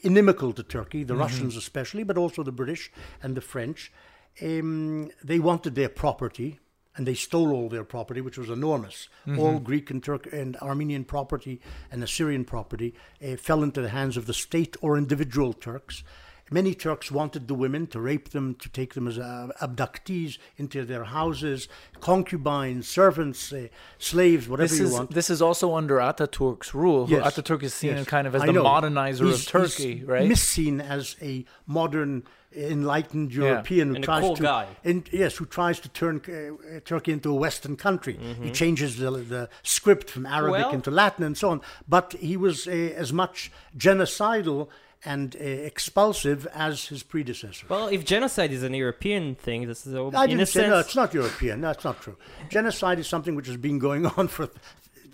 inimical 0.03 0.53
to 0.53 0.62
Turkey, 0.62 1.05
the 1.05 1.16
Russians 1.16 1.57
especially, 1.57 2.05
but 2.05 2.16
also 2.18 2.42
the 2.42 2.53
British 2.53 2.90
and 3.23 3.37
the 3.37 3.40
French. 3.40 3.92
Um, 4.42 5.11
they 5.23 5.38
wanted 5.38 5.75
their 5.75 5.88
property. 5.90 6.59
and 6.95 7.07
they 7.07 7.14
stole 7.14 7.53
all 7.53 7.68
their 7.71 7.85
property, 7.85 8.21
which 8.21 8.37
was 8.37 8.51
enormous. 8.51 9.09
Mm-hmm. 9.27 9.38
All 9.38 9.59
Greek 9.61 9.90
and 9.90 10.03
Turk 10.05 10.31
and 10.31 10.57
Armenian 10.59 11.05
property 11.05 11.59
and 11.90 12.03
Assyrian 12.05 12.45
property 12.45 12.95
uh, 13.27 13.37
fell 13.37 13.62
into 13.62 13.81
the 13.81 13.88
hands 13.88 14.18
of 14.18 14.27
the 14.27 14.35
state 14.35 14.77
or 14.83 14.99
individual 14.99 15.55
Turks. 15.55 16.05
Many 16.50 16.74
Turks 16.74 17.11
wanted 17.11 17.48
the 17.48 17.55
women 17.55 17.87
to 17.88 18.00
rape 18.00 18.31
them, 18.31 18.55
to 18.57 18.68
take 18.68 18.92
them 18.92 19.09
as 19.09 19.18
uh, 19.18 19.48
abductees 19.62 20.37
into 20.59 20.85
their 20.85 21.05
houses, 21.05 21.66
concubines, 22.00 22.87
servants, 22.87 23.52
uh, 23.52 23.68
slaves, 23.98 24.48
whatever 24.48 24.68
this 24.68 24.78
you 24.78 24.87
is, 24.87 24.92
want. 24.92 25.11
This 25.12 25.31
is 25.31 25.40
also 25.40 25.74
under 25.74 25.96
Ataturk's 25.96 26.74
rule. 26.74 27.09
Yes. 27.09 27.35
Ataturk 27.35 27.62
is 27.62 27.72
seen 27.72 27.96
yes. 27.96 28.07
kind 28.07 28.26
of 28.26 28.35
as 28.35 28.42
I 28.42 28.46
the 28.46 28.52
know. 28.52 28.64
modernizer 28.64 29.26
he's, 29.26 29.46
of 29.46 29.46
Turkey, 29.46 29.96
he's 29.96 30.05
right? 30.05 30.28
Misseen 30.28 30.87
as 30.87 31.16
a 31.22 31.46
modern, 31.66 32.24
enlightened 32.55 33.33
European 33.33 33.88
who 33.88 33.94
And 33.94 34.05
a 34.05 34.07
tries 34.07 34.20
cool 34.22 34.37
to, 34.37 34.42
guy. 34.42 34.66
in- 34.85 35.05
yes, 35.11 35.37
who 35.38 35.46
tries 35.46 35.81
to 35.81 35.88
turn 35.88 36.20
uh, 36.28 36.81
Turkey 36.85 37.12
into 37.12 37.31
a 37.31 37.35
Western 37.35 37.76
country. 37.76 38.14
Mm-hmm. 38.14 38.42
He 38.42 38.50
changes 38.50 38.98
the, 38.98 39.11
the 39.11 39.48
script 39.62 40.11
from 40.11 40.26
Arabic 40.26 40.66
Well- 40.66 40.72
into 40.72 40.90
Latin 40.90 41.24
and 41.24 41.38
so 41.38 41.48
on. 41.48 41.62
But 41.88 42.12
he 42.14 42.37
was 42.37 42.66
uh, 42.66 42.70
as 42.70 43.11
much 43.11 43.50
genocidal 43.74 44.68
and 45.04 45.34
uh, 45.36 45.38
expulsive 45.40 46.46
as 46.54 46.86
his 46.86 47.02
predecessor. 47.02 47.66
Well, 47.68 47.88
if 47.88 48.04
genocide 48.04 48.52
is 48.52 48.62
an 48.62 48.74
European 48.74 49.34
thing, 49.34 49.66
this 49.66 49.86
is 49.86 49.94
a, 49.94 49.98
I 50.14 50.24
in 50.24 50.30
didn't 50.30 50.42
a 50.42 50.46
say 50.46 50.60
sense. 50.60 50.70
no. 50.70 50.78
It's 50.78 50.96
not 50.96 51.14
European. 51.14 51.60
That's 51.60 51.84
not 51.84 52.00
true. 52.00 52.16
Genocide 52.50 52.98
is 52.98 53.06
something 53.08 53.34
which 53.34 53.46
has 53.48 53.56
been 53.56 53.78
going 53.78 54.06
on 54.16 54.28
for 54.28 54.48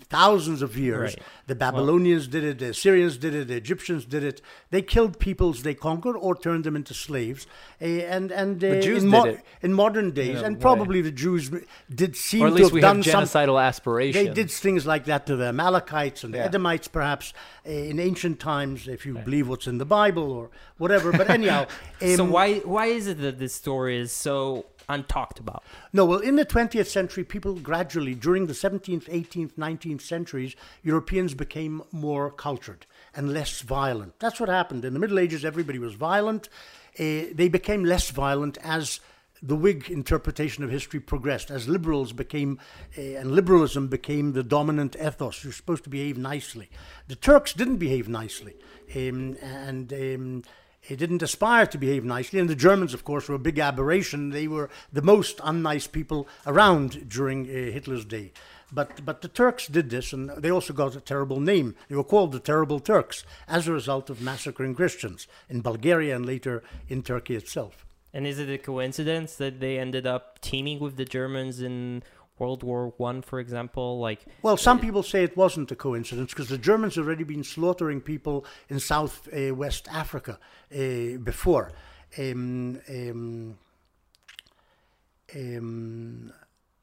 thousands 0.09 0.61
of 0.61 0.77
years. 0.77 1.15
Right. 1.15 1.23
The 1.47 1.55
Babylonians 1.55 2.27
did 2.27 2.43
it. 2.43 2.59
The 2.59 2.69
Assyrians 2.69 3.17
did 3.17 3.33
it. 3.35 3.47
The 3.47 3.55
Egyptians 3.55 4.05
did 4.05 4.23
it. 4.23 4.41
They 4.71 4.81
killed 4.81 5.19
peoples 5.19 5.63
they 5.63 5.73
conquered 5.73 6.15
or 6.15 6.35
turned 6.35 6.63
them 6.63 6.75
into 6.75 6.93
slaves. 6.93 7.47
Uh, 7.81 7.85
and 7.85 8.31
and 8.31 8.63
uh, 8.63 8.67
in, 8.67 9.13
it. 9.13 9.41
in 9.61 9.73
modern 9.73 10.11
days, 10.11 10.41
and 10.41 10.59
probably 10.59 11.01
the 11.01 11.11
Jews 11.11 11.51
did 11.93 12.15
seem 12.15 12.43
or 12.43 12.47
at 12.47 12.49
to 12.49 12.55
least 12.55 12.65
have 12.69 12.73
we 12.73 12.81
have 12.81 12.95
done 12.95 13.03
some 13.03 13.23
genocidal 13.23 13.61
aspirations. 13.61 14.27
they 14.27 14.33
did 14.33 14.51
things 14.51 14.85
like 14.85 15.05
that 15.05 15.25
to 15.27 15.35
the 15.35 15.45
Amalekites 15.45 16.23
and 16.23 16.33
the 16.33 16.39
Yeah. 16.39 16.45
Edomites, 16.45 16.87
perhaps 16.87 17.33
uh, 17.65 17.69
in 17.71 17.99
ancient 17.99 18.39
times, 18.39 18.87
if 18.87 19.05
you 19.05 19.13
believe 19.15 19.47
what's 19.47 19.67
in 19.67 19.77
the 19.77 19.85
Bible 19.85 20.31
or 20.31 20.49
whatever. 20.77 21.11
But 21.11 21.29
anyhow, 21.29 21.67
so 22.01 22.23
um, 22.23 22.31
why 22.31 22.59
why 22.59 22.87
is 22.87 23.07
it 23.07 23.19
that 23.21 23.39
this 23.39 23.53
story 23.53 23.97
is 23.97 24.11
so 24.11 24.65
untalked 24.89 25.39
about? 25.39 25.63
No, 25.93 26.05
well, 26.05 26.19
in 26.19 26.35
the 26.35 26.45
20th 26.45 26.87
century, 26.87 27.23
people 27.23 27.53
gradually, 27.55 28.15
during 28.15 28.47
the 28.47 28.53
17th, 28.53 29.05
18th, 29.05 29.53
19th 29.53 30.01
centuries, 30.01 30.55
Europeans 30.83 31.33
became 31.33 31.81
more 31.91 32.31
cultured 32.31 32.85
and 33.15 33.33
less 33.33 33.61
violent. 33.61 34.19
That's 34.19 34.39
what 34.39 34.49
happened. 34.49 34.85
In 34.85 34.93
the 34.93 34.99
Middle 34.99 35.19
Ages, 35.19 35.45
everybody 35.45 35.79
was 35.79 35.93
violent. 35.93 36.49
Uh, 36.99 37.31
they 37.33 37.49
became 37.49 37.83
less 37.83 38.09
violent 38.09 38.57
as 38.63 38.99
the 39.41 39.55
Whig 39.55 39.89
interpretation 39.89 40.63
of 40.63 40.69
history 40.69 40.99
progressed, 40.99 41.49
as 41.49 41.67
liberals 41.67 42.11
became, 42.11 42.59
uh, 42.97 43.01
and 43.01 43.31
liberalism 43.31 43.87
became 43.87 44.33
the 44.33 44.43
dominant 44.43 44.95
ethos. 44.97 45.43
You're 45.43 45.53
supposed 45.53 45.85
to 45.85 45.89
behave 45.89 46.17
nicely. 46.17 46.69
The 47.07 47.15
Turks 47.15 47.53
didn't 47.53 47.77
behave 47.77 48.09
nicely. 48.09 48.55
Um, 48.95 49.37
and. 49.41 49.93
Um, 49.93 50.43
he 50.89 50.95
didn't 50.95 51.21
aspire 51.21 51.67
to 51.67 51.77
behave 51.77 52.03
nicely. 52.03 52.39
And 52.39 52.49
the 52.49 52.55
Germans, 52.55 52.95
of 52.95 53.03
course, 53.03 53.29
were 53.29 53.35
a 53.35 53.39
big 53.39 53.59
aberration. 53.59 54.31
They 54.31 54.47
were 54.47 54.71
the 54.91 55.03
most 55.03 55.37
unnice 55.37 55.89
people 55.89 56.27
around 56.47 57.07
during 57.07 57.45
uh, 57.45 57.71
Hitler's 57.71 58.05
day. 58.05 58.31
But, 58.71 59.05
but 59.05 59.21
the 59.21 59.27
Turks 59.27 59.67
did 59.67 59.91
this, 59.91 60.13
and 60.13 60.31
they 60.31 60.49
also 60.49 60.73
got 60.73 60.95
a 60.95 61.01
terrible 61.01 61.39
name. 61.39 61.75
They 61.89 61.95
were 61.95 62.03
called 62.03 62.31
the 62.31 62.39
Terrible 62.39 62.79
Turks 62.79 63.23
as 63.47 63.67
a 63.67 63.71
result 63.71 64.09
of 64.09 64.19
massacring 64.19 64.73
Christians 64.73 65.27
in 65.47 65.61
Bulgaria 65.61 66.15
and 66.15 66.25
later 66.25 66.63
in 66.87 67.03
Turkey 67.03 67.35
itself. 67.35 67.85
And 68.11 68.25
is 68.25 68.39
it 68.39 68.49
a 68.49 68.57
coincidence 68.57 69.35
that 69.35 69.59
they 69.59 69.77
ended 69.77 70.07
up 70.07 70.41
teaming 70.41 70.79
with 70.79 70.97
the 70.97 71.05
Germans 71.05 71.61
in 71.61 72.01
World 72.39 72.63
War 72.63 72.93
One, 72.97 73.21
for 73.21 73.39
example? 73.39 73.99
Like, 73.99 74.25
Well, 74.41 74.57
some 74.57 74.79
people 74.79 75.03
say 75.03 75.23
it 75.23 75.35
wasn't 75.37 75.71
a 75.71 75.75
coincidence 75.75 76.33
because 76.33 76.49
the 76.49 76.57
Germans 76.57 76.95
had 76.95 77.05
already 77.05 77.23
been 77.23 77.43
slaughtering 77.43 78.01
people 78.01 78.45
in 78.69 78.79
South 78.79 79.27
uh, 79.33 79.53
West 79.53 79.87
Africa 79.91 80.39
uh, 80.73 81.17
before. 81.23 81.71
Um, 82.17 82.79
um, 82.89 83.57
um, 85.35 86.33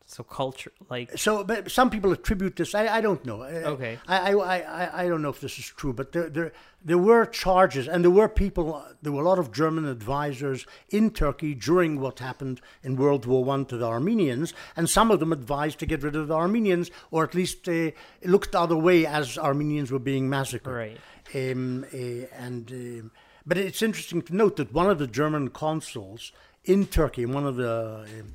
so 0.08 0.22
culture, 0.22 0.72
like, 0.88 1.18
so, 1.18 1.42
but 1.42 1.70
some 1.70 1.90
people 1.90 2.12
attribute 2.12 2.56
this. 2.56 2.74
I, 2.74 2.86
I 2.86 3.00
don't 3.00 3.24
know. 3.24 3.42
Uh, 3.42 3.74
Okay. 3.76 3.98
I, 4.06 4.32
I, 4.32 4.58
I, 4.58 5.02
I 5.02 5.08
don't 5.08 5.20
know 5.20 5.30
if 5.30 5.40
this 5.40 5.58
is 5.58 5.66
true, 5.66 5.92
but 5.92 6.12
there, 6.12 6.30
there, 6.30 6.52
there 6.84 6.98
were 6.98 7.26
charges, 7.26 7.88
and 7.88 8.04
there 8.04 8.10
were 8.10 8.28
people. 8.28 8.84
There 9.02 9.12
were 9.12 9.22
a 9.22 9.28
lot 9.28 9.38
of 9.40 9.52
German 9.52 9.84
advisors 9.84 10.64
in 10.90 11.10
Turkey 11.10 11.54
during 11.54 12.00
what 12.00 12.20
happened 12.20 12.60
in 12.84 12.96
World 12.96 13.26
War 13.26 13.44
One 13.44 13.66
to 13.66 13.76
the 13.76 13.86
Armenians, 13.86 14.54
and 14.76 14.88
some 14.88 15.10
of 15.10 15.18
them 15.18 15.32
advised 15.32 15.80
to 15.80 15.86
get 15.86 16.02
rid 16.02 16.14
of 16.14 16.28
the 16.28 16.34
Armenians, 16.34 16.90
or 17.10 17.24
at 17.24 17.34
least 17.34 17.68
uh, 17.68 17.90
looked 18.24 18.52
the 18.52 18.60
other 18.60 18.76
way 18.76 19.04
as 19.04 19.36
Armenians 19.36 19.90
were 19.90 19.98
being 19.98 20.30
massacred. 20.30 20.74
Right. 20.74 20.98
Um, 21.34 21.84
uh, 21.92 22.26
and 22.38 22.70
um 22.70 23.10
but 23.46 23.58
it's 23.58 23.80
interesting 23.80 24.22
to 24.22 24.34
note 24.34 24.56
that 24.56 24.72
one 24.72 24.90
of 24.90 24.98
the 24.98 25.06
German 25.06 25.50
consuls 25.50 26.32
in 26.64 26.86
Turkey, 26.86 27.26
one 27.26 27.46
of 27.46 27.54
the 27.54 28.04
um, 28.20 28.34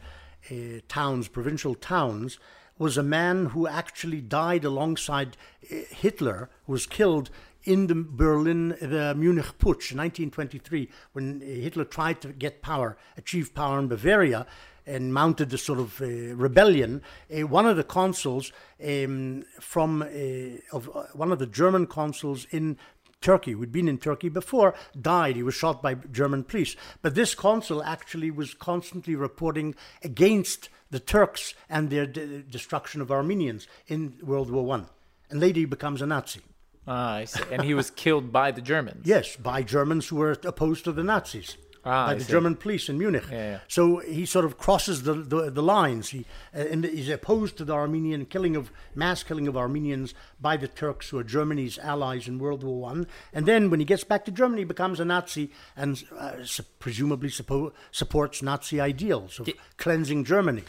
uh, 0.49 0.79
towns, 0.87 1.27
provincial 1.27 1.75
towns, 1.75 2.39
was 2.77 2.97
a 2.97 3.03
man 3.03 3.47
who 3.47 3.67
actually 3.67 4.21
died 4.21 4.65
alongside 4.65 5.37
uh, 5.71 5.75
Hitler, 5.91 6.49
who 6.65 6.71
was 6.71 6.87
killed 6.87 7.29
in 7.63 7.87
the 7.87 7.95
Berlin, 7.95 8.69
the 8.81 9.13
Munich 9.15 9.57
Putsch 9.59 9.91
in 9.91 9.97
1923, 9.97 10.89
when 11.13 11.41
uh, 11.41 11.45
Hitler 11.45 11.85
tried 11.85 12.21
to 12.21 12.29
get 12.29 12.61
power, 12.61 12.97
achieve 13.17 13.53
power 13.53 13.77
in 13.77 13.87
Bavaria, 13.87 14.47
and 14.85 15.13
mounted 15.13 15.49
this 15.51 15.63
sort 15.63 15.79
of 15.79 16.01
uh, 16.01 16.05
rebellion. 16.35 17.01
Uh, 17.31 17.45
one 17.45 17.65
of 17.65 17.77
the 17.77 17.83
consuls 17.83 18.51
um, 18.83 19.43
from 19.59 20.01
uh, 20.01 20.75
of 20.75 20.89
uh, 20.95 21.03
one 21.13 21.31
of 21.31 21.39
the 21.39 21.45
German 21.45 21.85
consuls 21.85 22.47
in 22.49 22.77
Turkey, 23.21 23.51
who'd 23.51 23.71
been 23.71 23.87
in 23.87 23.99
Turkey 23.99 24.29
before, 24.29 24.73
died. 24.99 25.35
He 25.35 25.43
was 25.43 25.53
shot 25.55 25.81
by 25.81 25.93
German 25.93 26.43
police. 26.43 26.75
But 27.01 27.15
this 27.15 27.35
consul 27.35 27.83
actually 27.83 28.31
was 28.31 28.53
constantly 28.53 29.15
reporting 29.15 29.75
against 30.03 30.69
the 30.89 30.99
Turks 30.99 31.53
and 31.69 31.89
their 31.89 32.05
de- 32.05 32.41
destruction 32.41 32.99
of 32.99 33.11
Armenians 33.11 33.67
in 33.87 34.17
World 34.23 34.49
War 34.49 34.65
One. 34.65 34.87
And 35.29 35.39
later 35.39 35.59
he 35.59 35.65
becomes 35.65 36.01
a 36.01 36.07
Nazi. 36.07 36.41
Ah, 36.87 37.15
I 37.15 37.25
see. 37.25 37.43
And 37.51 37.63
he 37.63 37.73
was 37.73 37.91
killed 37.91 38.31
by 38.31 38.51
the 38.51 38.61
Germans. 38.61 39.05
Yes, 39.05 39.35
by 39.35 39.61
Germans 39.61 40.07
who 40.07 40.17
were 40.17 40.35
opposed 40.43 40.83
to 40.85 40.91
the 40.91 41.03
Nazis. 41.03 41.55
Ah, 41.83 42.05
by 42.07 42.11
I 42.11 42.15
the 42.15 42.23
see. 42.23 42.31
German 42.31 42.55
police 42.55 42.89
in 42.89 42.97
Munich. 42.99 43.23
Yeah, 43.31 43.51
yeah. 43.51 43.59
So 43.67 43.97
he 43.99 44.25
sort 44.25 44.45
of 44.45 44.57
crosses 44.57 45.01
the, 45.03 45.15
the, 45.15 45.49
the 45.49 45.63
lines. 45.63 46.09
He 46.09 46.25
uh, 46.55 46.59
and 46.59 46.83
he's 46.85 47.09
opposed 47.09 47.57
to 47.57 47.65
the 47.65 47.73
Armenian 47.73 48.25
killing 48.25 48.55
of 48.55 48.71
mass 48.93 49.23
killing 49.23 49.47
of 49.47 49.57
Armenians 49.57 50.13
by 50.39 50.57
the 50.57 50.67
Turks, 50.67 51.09
who 51.09 51.17
are 51.17 51.23
Germany's 51.23 51.79
allies 51.79 52.27
in 52.27 52.37
World 52.37 52.63
War 52.63 52.79
One. 52.79 53.07
And 53.33 53.47
then 53.47 53.69
when 53.71 53.79
he 53.79 53.85
gets 53.85 54.03
back 54.03 54.25
to 54.25 54.31
Germany, 54.31 54.61
he 54.61 54.65
becomes 54.65 54.99
a 54.99 55.05
Nazi 55.05 55.49
and 55.75 56.03
uh, 56.17 56.43
su- 56.43 56.63
presumably 56.77 57.29
suppo- 57.29 57.71
supports 57.91 58.43
Nazi 58.43 58.79
ideals 58.79 59.39
of 59.39 59.49
cleansing 59.77 60.23
Germany. 60.23 60.63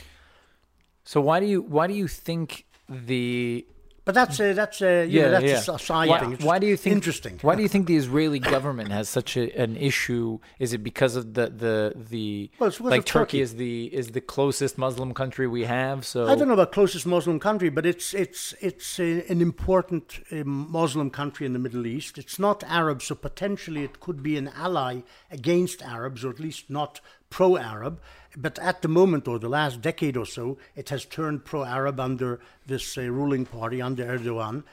So 1.05 1.21
why 1.21 1.41
do 1.41 1.47
you 1.47 1.61
why 1.61 1.89
do 1.89 1.95
you 1.95 2.09
think 2.09 2.65
the 2.89 3.67
But 4.05 4.17
that's 4.17 4.41
a, 4.41 4.53
that's 4.53 4.83
a, 4.83 5.07
you 5.07 5.21
know, 5.21 5.27
yeah, 5.27 5.39
that's 5.39 5.69
yeah. 5.69 5.75
a 5.75 5.79
side 5.79 6.09
why, 6.09 6.19
thing. 6.19 6.33
It's 6.33 6.45
why 6.45 6.59
do 6.59 6.67
you 6.67 6.77
think 6.77 6.95
interesting? 6.97 7.39
Why 7.41 7.55
do 7.55 7.63
you 7.63 7.69
think 7.69 7.87
the 7.87 7.97
Israeli 7.97 8.41
government 8.41 8.91
has 8.91 9.09
such 9.09 9.37
a, 9.37 9.57
an 9.57 9.77
issue? 9.77 10.41
Is 10.59 10.73
it 10.73 10.79
because 10.79 11.15
of 11.15 11.35
the 11.35 11.47
the 11.47 11.95
the 12.11 12.51
Well, 12.59 12.69
it's 12.69 12.81
like 12.81 13.05
Turkey 13.05 13.39
Turkey. 13.39 13.41
is 13.43 13.55
the 13.55 13.85
is 13.95 14.09
the 14.09 14.21
closest 14.21 14.77
Muslim 14.77 15.15
country 15.15 15.47
we 15.47 15.65
have? 15.65 16.05
So 16.05 16.27
I 16.27 16.35
don't 16.35 16.49
know 16.49 16.55
about 16.55 16.73
closest 16.73 17.07
Muslim 17.07 17.39
country, 17.39 17.69
but 17.69 17.87
it's 17.87 18.13
it's 18.13 18.55
it's 18.61 18.99
a, 18.99 19.25
an 19.31 19.41
important 19.41 20.19
um, 20.33 20.73
Muslim 20.73 21.09
country 21.09 21.47
in 21.47 21.53
the 21.53 21.61
Middle 21.61 21.87
East. 21.87 22.19
It's 22.19 22.41
not 22.41 22.65
Arab, 22.65 23.03
so 23.03 23.15
potentially 23.15 23.85
it 23.85 24.01
could 24.01 24.21
be 24.21 24.37
an 24.37 24.49
ally 24.49 25.03
against 25.31 25.81
Arabs, 25.81 26.25
or 26.25 26.31
at 26.31 26.41
least 26.41 26.69
not 26.69 27.01
pro-Arab. 27.31 28.01
But 28.37 28.59
at 28.59 28.83
the 28.83 28.89
moment, 28.89 29.29
or 29.29 29.39
the 29.39 29.49
last 29.49 29.81
decade 29.81 30.17
or 30.17 30.27
so, 30.27 30.59
it 30.75 30.89
has 30.89 31.05
turned 31.05 31.45
pro-Arab 31.45 32.01
under 32.01 32.41
this 32.67 32.97
uh, 32.97 33.03
ruling 33.03 33.45
party 33.45 33.83
under 33.83 34.05
Erdogan. 34.05 34.65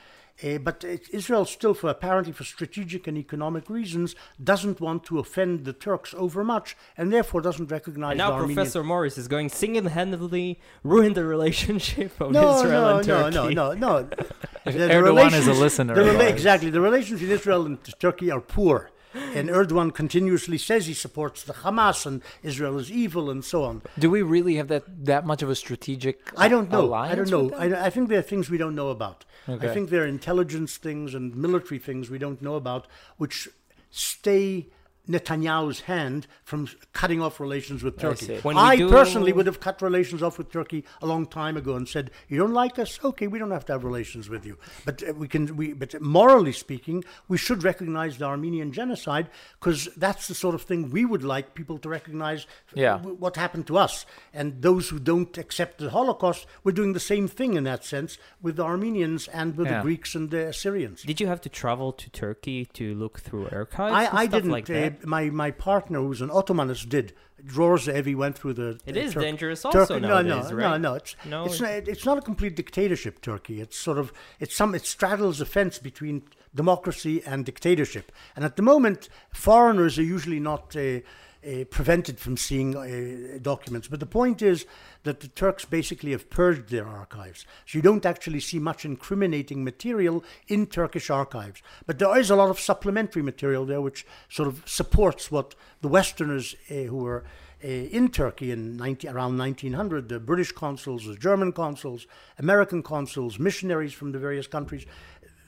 Uh, 0.42 0.58
but 0.58 0.84
it, 0.86 1.10
Israel 1.12 1.44
still, 1.44 1.74
for 1.74 1.90
apparently 1.90 2.32
for 2.32 2.46
strategic 2.46 3.08
and 3.08 3.18
economic 3.18 3.70
reasons, 3.70 4.16
doesn't 4.42 4.80
want 4.80 5.04
to 5.04 5.20
offend 5.20 5.66
the 5.66 5.74
Turks 5.74 6.14
overmuch, 6.18 6.78
and 6.98 7.12
therefore 7.12 7.42
doesn't 7.42 7.70
recognize 7.70 8.12
and 8.12 8.20
now 8.20 8.30
the 8.30 8.36
Armenian 8.36 8.56
Professor 8.56 8.84
Morris 8.84 9.18
is 9.18 9.28
going 9.28 9.50
single-handedly 9.50 10.60
ruin 10.84 11.14
the 11.14 11.26
relationship 11.26 12.20
of 12.22 12.32
no, 12.32 12.56
Israel 12.56 12.82
no, 12.82 12.98
and 12.98 13.08
no, 13.08 13.32
Turkey. 13.32 13.56
no, 13.56 13.74
no, 13.74 13.74
no. 13.74 14.04
The- 14.04 14.26
the 14.72 14.88
Erdogan 14.88 15.34
is 15.34 15.48
a 15.48 15.54
listener 15.54 15.94
the 15.94 16.02
rela- 16.02 16.30
exactly. 16.30 16.70
The 16.70 16.82
relations 16.82 17.20
with 17.22 17.32
Israel 17.32 17.66
and 17.66 18.00
Turkey 18.00 18.32
are 18.32 18.42
poor. 18.42 18.92
And 19.14 19.50
Erdogan 19.50 19.94
continuously 19.94 20.58
says 20.58 20.86
he 20.86 20.94
supports 20.94 21.44
the 21.44 21.54
Hamas 21.54 22.06
and 22.06 22.22
Israel 22.44 22.78
is 22.78 22.92
evil 22.92 23.30
and 23.30 23.44
so 23.44 23.64
on. 23.64 23.82
do 23.98 24.10
we 24.10 24.22
really 24.22 24.56
have 24.56 24.68
that 24.68 24.84
that 25.06 25.26
much 25.26 25.42
of 25.42 25.50
a 25.50 25.56
strategic? 25.56 26.32
I 26.38 26.48
don't 26.48 26.70
know. 26.70 26.94
I 26.94 27.16
don't 27.16 27.30
know. 27.30 27.52
I, 27.56 27.88
I 27.88 27.90
think 27.90 28.10
there 28.10 28.20
are 28.20 28.24
things 28.24 28.50
we 28.50 28.58
don't 28.58 28.76
know 28.76 28.90
about. 28.90 29.26
Okay. 29.48 29.70
I 29.70 29.74
think 29.74 29.90
there 29.90 30.04
are 30.04 30.08
intelligence 30.08 30.78
things 30.78 31.16
and 31.16 31.36
military 31.36 31.80
things 31.80 32.10
we 32.10 32.20
don't 32.20 32.42
know 32.42 32.56
about, 32.56 32.88
which 33.18 33.50
stay 33.90 34.68
Netanyahu's 35.10 35.82
hand 35.82 36.28
from 36.44 36.68
cutting 36.94 37.22
off 37.22 37.40
relations 37.40 37.84
with 37.84 37.98
Turkey. 37.98 38.40
we 38.44 38.54
I 38.54 38.76
do- 38.76 38.90
personally 38.90 39.34
would 39.34 39.48
have 39.48 39.60
cut 39.60 39.82
relations 39.82 40.22
off 40.22 40.38
with 40.38 40.52
Turkey 40.52 40.86
a 41.02 41.08
long 41.08 41.26
time 41.26 41.58
ago 41.58 41.76
and 41.76 41.88
said, 41.90 42.12
"You 42.28 42.38
don't 42.38 42.54
like 42.54 42.78
us? 42.78 43.00
Okay, 43.04 43.28
we 43.28 43.40
don't 43.40 43.52
have 43.52 43.66
to 43.66 43.74
have 43.74 43.84
relations 43.84 44.30
with 44.30 44.46
you." 44.46 44.58
But 44.86 45.02
uh, 45.08 45.14
we 45.14 45.28
can. 45.28 45.56
We, 45.56 45.74
but 45.74 46.00
morally 46.02 46.52
speaking, 46.52 47.04
we 47.28 47.38
should 47.38 47.64
recognize 47.64 48.18
the 48.18 48.26
Armenian 48.26 48.72
genocide 48.72 49.30
because 49.60 49.90
that's 49.98 50.28
the 50.28 50.36
sort 50.36 50.54
of 50.56 50.62
thing 50.62 50.92
we 50.92 51.06
would 51.06 51.24
like 51.24 51.56
people 51.56 51.78
to 51.80 51.90
recognize. 51.90 52.46
Yeah. 52.76 52.98
w- 52.98 53.16
what 53.16 53.36
happened 53.36 53.66
to 53.68 53.78
us, 53.78 54.06
and 54.34 54.62
those 54.62 54.90
who 54.90 55.00
don't 55.00 55.36
accept 55.38 55.80
the 55.80 55.90
Holocaust, 55.90 56.46
we're 56.64 56.72
doing 56.72 56.94
the 56.94 57.00
same 57.00 57.28
thing 57.28 57.56
in 57.56 57.64
that 57.64 57.84
sense 57.84 58.18
with 58.42 58.56
the 58.58 58.64
Armenians 58.64 59.28
and 59.30 59.58
with 59.58 59.68
Yeah. 59.68 59.78
the 59.78 59.82
Greeks 59.82 60.14
and 60.16 60.30
the 60.30 60.48
Assyrians. 60.48 61.02
Did 61.04 61.20
you 61.20 61.28
have 61.28 61.42
to 61.42 61.50
travel 61.50 61.92
to 61.94 62.10
Turkey 62.12 62.66
to 62.74 62.94
look 62.94 63.20
through 63.20 63.50
archives? 63.52 63.96
I, 63.96 64.22
I 64.24 64.26
didn't. 64.28 64.52
Like 64.52 64.66
that? 64.68 64.94
uh, 64.94 64.99
my 65.06 65.30
my 65.30 65.52
partner, 65.52 66.00
who's 66.00 66.22
an 66.22 66.30
Ottomanist, 66.30 66.90
did. 66.90 67.14
Dror 67.46 67.78
Ze'evi, 67.78 68.08
he 68.08 68.16
went 68.16 68.38
through 68.38 68.54
the. 68.54 68.80
It 68.86 68.94
the 68.94 69.02
is 69.02 69.14
Turk- 69.14 69.24
dangerous 69.24 69.64
also 69.64 69.86
Turkey- 69.86 70.02
no, 70.02 70.22
no, 70.22 70.22
nowadays, 70.22 70.52
no, 70.52 70.58
right? 70.58 70.82
no. 70.82 70.94
It's 70.96 71.16
No, 71.26 71.46
it's 71.46 71.56
it- 71.56 71.62
not, 71.62 71.72
it's 71.88 72.06
not 72.06 72.18
a 72.18 72.22
complete 72.22 72.56
dictatorship. 72.58 73.22
Turkey. 73.22 73.62
It's 73.62 73.78
sort 73.78 73.98
of 73.98 74.12
it's 74.42 74.56
some 74.56 74.76
it 74.76 74.86
straddles 74.86 75.40
a 75.40 75.46
fence 75.46 75.80
between 75.80 76.24
democracy 76.54 77.24
and 77.26 77.46
dictatorship. 77.46 78.12
And 78.36 78.44
at 78.44 78.58
the 78.58 78.62
moment, 78.62 79.08
foreigners 79.32 79.98
are 79.98 80.04
usually 80.04 80.40
not. 80.42 80.76
Uh, 80.76 81.00
uh, 81.46 81.64
prevented 81.70 82.20
from 82.20 82.38
seeing 82.38 82.76
uh, 82.76 83.38
documents. 83.42 83.88
But 83.88 84.00
the 84.00 84.06
point 84.06 84.42
is 84.42 84.66
that 85.04 85.22
the 85.22 85.28
Turks 85.30 85.66
basically 85.66 86.12
have 86.12 86.30
purged 86.30 86.70
their 86.70 86.88
archives. 86.88 87.46
So 87.66 87.78
you 87.78 87.82
don't 87.82 88.06
actually 88.06 88.42
see 88.42 88.60
much 88.60 88.86
incriminating 88.86 89.64
material 89.64 90.24
in 90.48 90.68
Turkish 90.68 91.10
archives. 91.10 91.62
But 91.86 92.00
there 92.00 92.18
is 92.18 92.30
a 92.30 92.36
lot 92.36 92.50
of 92.50 92.60
supplementary 92.60 93.22
material 93.22 93.66
there 93.66 93.82
which 93.82 94.06
sort 94.30 94.48
of 94.48 94.64
supports 94.66 95.32
what 95.32 95.56
the 95.82 95.88
Westerners 95.88 96.56
uh, 96.70 96.74
who 96.74 96.98
were 96.98 97.24
uh, 97.64 97.68
in 97.68 98.10
Turkey 98.10 98.52
in 98.52 98.78
90, 98.78 99.10
around 99.10 99.38
1900, 99.38 100.08
the 100.08 100.20
British 100.20 100.52
consuls, 100.54 101.06
the 101.06 101.16
German 101.16 101.52
consuls, 101.52 102.08
American 102.38 102.82
consuls, 102.82 103.38
missionaries 103.38 103.92
from 103.92 104.14
the 104.14 104.20
various 104.20 104.48
countries, 104.48 104.86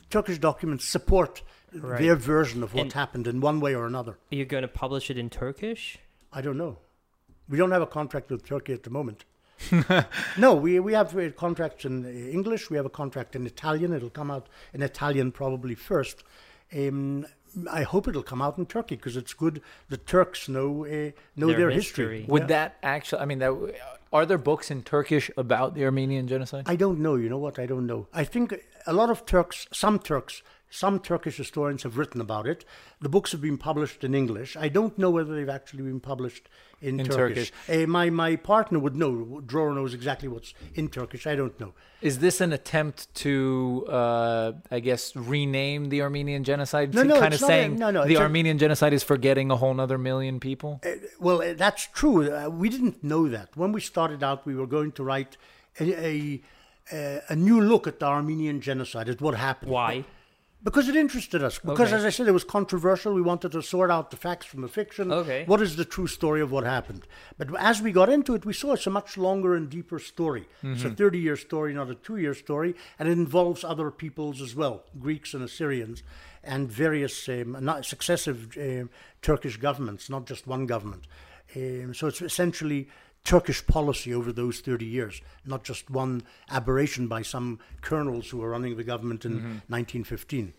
Turkish 0.09 0.37
documents 0.37 0.85
support 0.85 1.41
Right. 1.73 2.01
their 2.01 2.15
version 2.15 2.63
of 2.63 2.73
what 2.73 2.81
And- 2.81 2.93
happened 2.93 3.27
in 3.27 3.39
one 3.41 3.59
way 3.59 3.73
or 3.75 3.85
another. 3.85 4.13
Are 4.13 4.35
You're 4.35 4.45
going 4.45 4.63
to 4.63 4.67
publish 4.67 5.09
it 5.09 5.17
in 5.17 5.29
Turkish? 5.29 5.99
I 6.33 6.41
don't 6.41 6.57
know. 6.57 6.77
We 7.47 7.57
don't 7.57 7.71
have 7.71 7.81
a 7.81 7.87
contract 7.87 8.29
with 8.29 8.45
Turkey 8.45 8.73
at 8.73 8.83
the 8.83 8.89
moment. 8.89 9.25
no, 10.37 10.55
we, 10.55 10.79
we 10.79 10.93
have 10.93 11.15
uh, 11.15 11.29
contracts 11.31 11.85
in 11.85 12.05
uh, 12.05 12.09
English. 12.09 12.69
We 12.69 12.77
have 12.77 12.85
a 12.85 12.89
contract 12.89 13.35
in 13.35 13.45
Italian. 13.45 13.93
It'll 13.93 14.09
come 14.09 14.31
out 14.31 14.47
in 14.73 14.81
Italian 14.81 15.31
probably 15.31 15.75
first. 15.75 16.23
Um, 16.75 17.25
I 17.69 17.83
hope 17.83 18.07
it'll 18.07 18.23
come 18.23 18.41
out 18.41 18.57
in 18.57 18.65
Turkey 18.65 18.95
because 18.95 19.17
it's 19.17 19.33
good. 19.33 19.61
The 19.89 19.97
Turks 19.97 20.47
know 20.49 20.85
uh, 20.85 21.11
know 21.35 21.47
Their 21.47 21.57
their, 21.57 21.69
history. 21.69 22.19
history. 22.19 22.25
Would 22.27 22.43
Yeah. 22.43 22.47
that 22.47 22.77
actually? 22.81 23.21
I 23.21 23.25
mean, 23.25 23.39
that 23.39 23.53
are 24.13 24.25
there 24.25 24.37
books 24.37 24.71
in 24.71 24.83
Turkish 24.83 25.29
about 25.37 25.75
the 25.75 25.83
Armenian 25.85 26.27
genocide? 26.27 26.63
I 26.67 26.75
don't 26.75 26.99
know. 26.99 27.15
You 27.15 27.29
know 27.29 27.37
what? 27.37 27.59
I 27.59 27.65
don't 27.65 27.85
know. 27.85 28.07
I 28.13 28.23
think 28.23 28.55
a 28.87 28.93
lot 28.93 29.09
of 29.09 29.25
Turks, 29.25 29.67
some 29.71 29.99
Turks, 29.99 30.41
some 30.71 30.99
Turkish 30.99 31.37
historians 31.37 31.83
have 31.83 31.97
written 31.97 32.21
about 32.21 32.47
it. 32.47 32.63
The 33.01 33.09
books 33.09 33.31
have 33.33 33.41
been 33.41 33.57
published 33.57 34.03
in 34.03 34.15
English. 34.15 34.55
I 34.55 34.69
don't 34.69 34.97
know 34.97 35.09
whether 35.11 35.35
they've 35.35 35.49
actually 35.49 35.83
been 35.83 35.99
published 35.99 36.47
in, 36.81 36.99
In 36.99 37.05
Turkish. 37.05 37.51
Uh, 37.69 37.85
my 37.85 38.09
my 38.09 38.35
partner 38.37 38.79
would 38.79 38.95
know. 38.95 39.41
Dror 39.45 39.73
knows 39.75 39.93
exactly 39.93 40.27
what's 40.29 40.53
in 40.73 40.87
Turkish. 40.89 41.27
I 41.27 41.35
don't 41.35 41.59
know. 41.59 41.73
Is 42.01 42.17
this 42.19 42.41
an 42.41 42.51
attempt 42.53 43.13
to, 43.15 43.85
uh, 43.87 44.53
I 44.71 44.79
guess, 44.79 45.15
rename 45.15 45.89
the 45.89 46.01
Armenian 46.01 46.43
genocide? 46.43 46.95
No, 46.95 47.03
no, 47.03 47.19
kind 47.19 47.33
of 47.35 47.41
it's 47.41 47.41
not 47.41 47.51
a- 47.51 47.67
no, 47.67 47.91
no, 47.91 48.03
the 48.05 48.11
it's 48.13 48.19
a- 48.19 48.23
Armenian 48.23 48.57
genocide 48.57 48.93
is 48.93 49.03
forgetting 49.03 49.51
a 49.51 49.57
whole 49.57 49.79
other 49.79 49.99
million 49.99 50.39
people. 50.39 50.79
Uh, 50.83 50.91
well, 51.19 51.41
uh, 51.43 51.53
that's 51.53 51.87
true. 51.93 52.33
Uh, 52.33 52.49
we 52.49 52.69
didn't 52.69 53.03
know 53.03 53.27
that 53.27 53.49
when 53.55 53.71
we 53.73 53.81
started 53.81 54.23
out. 54.23 54.45
We 54.45 54.55
were 54.55 54.67
going 54.67 54.93
to 54.93 55.03
write 55.03 55.37
a 55.79 55.83
a, 56.11 56.41
a, 56.91 57.21
a 57.29 57.35
new 57.35 57.59
look 57.61 57.85
at 57.87 57.99
the 57.99 58.07
Armenian 58.07 58.61
genocide, 58.61 59.07
at 59.09 59.21
what 59.21 59.35
happened. 59.35 59.71
Why? 59.71 60.05
Because 60.63 60.87
it 60.87 60.95
interested 60.95 61.41
us. 61.43 61.57
Because, 61.57 61.87
Okay. 61.87 61.95
as 61.95 62.05
I 62.05 62.09
said, 62.11 62.27
it 62.27 62.33
was 62.33 62.43
controversial. 62.43 63.13
We 63.15 63.21
wanted 63.21 63.51
to 63.53 63.63
sort 63.63 63.89
out 63.89 64.11
the 64.11 64.17
facts 64.17 64.45
from 64.45 64.61
the 64.61 64.67
fiction. 64.67 65.11
Okay. 65.11 65.43
What 65.47 65.59
is 65.59 65.75
the 65.75 65.85
true 65.85 66.05
story 66.05 66.39
of 66.39 66.51
what 66.51 66.63
happened? 66.63 67.07
But 67.37 67.47
as 67.59 67.81
we 67.81 67.91
got 67.91 68.09
into 68.09 68.35
it, 68.35 68.45
we 68.45 68.53
saw 68.53 68.73
it's 68.73 68.85
a 68.85 68.91
much 68.91 69.17
longer 69.17 69.55
and 69.55 69.69
deeper 69.69 69.97
story. 69.97 70.47
It's 70.61 70.83
a 70.83 70.91
30 70.91 71.17
year 71.17 71.35
story, 71.35 71.73
not 71.73 71.89
a 71.89 71.95
two 71.95 72.17
year 72.17 72.35
story. 72.35 72.75
And 72.99 73.09
it 73.09 73.13
involves 73.13 73.63
other 73.63 73.89
peoples 73.89 74.39
as 74.41 74.55
well 74.55 74.83
Greeks 74.99 75.33
and 75.33 75.43
Assyrians 75.43 76.03
and 76.43 76.71
various 76.71 77.27
um, 77.29 77.57
successive 77.83 78.55
um, 78.57 78.89
Turkish 79.21 79.57
governments, 79.57 80.09
not 80.09 80.25
just 80.27 80.45
one 80.45 80.67
government. 80.67 81.05
Um, 81.55 81.93
so 81.93 82.07
it's 82.07 82.21
essentially 82.21 82.87
Turkish 83.23 83.65
policy 83.67 84.13
over 84.13 84.31
those 84.31 84.59
30 84.61 84.85
years, 84.85 85.21
not 85.45 85.63
just 85.63 85.89
one 85.89 86.23
aberration 86.49 87.07
by 87.07 87.21
some 87.21 87.59
colonels 87.81 88.29
who 88.29 88.37
were 88.37 88.49
running 88.49 88.75
the 88.77 88.83
government 88.83 89.25
in 89.25 89.33
1915. 89.67 90.53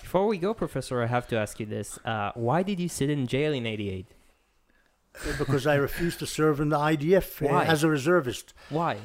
Before 0.00 0.26
we 0.26 0.36
go, 0.36 0.52
Professor, 0.52 1.00
I 1.00 1.06
have 1.06 1.28
to 1.28 1.36
ask 1.38 1.60
you 1.60 1.66
this. 1.66 1.98
Uh, 2.04 2.32
why 2.34 2.62
did 2.64 2.80
you 2.80 2.88
sit 2.88 3.08
in 3.08 3.26
jail 3.26 3.52
in 3.52 3.66
88? 3.66 4.06
Uh, 5.14 5.32
because 5.38 5.66
I 5.66 5.76
refused 5.76 6.18
to 6.18 6.26
serve 6.26 6.60
in 6.60 6.70
the 6.70 6.76
IDF 6.78 7.48
uh, 7.48 7.60
as 7.60 7.84
a 7.84 7.88
reservist. 7.88 8.52
Why? 8.68 8.98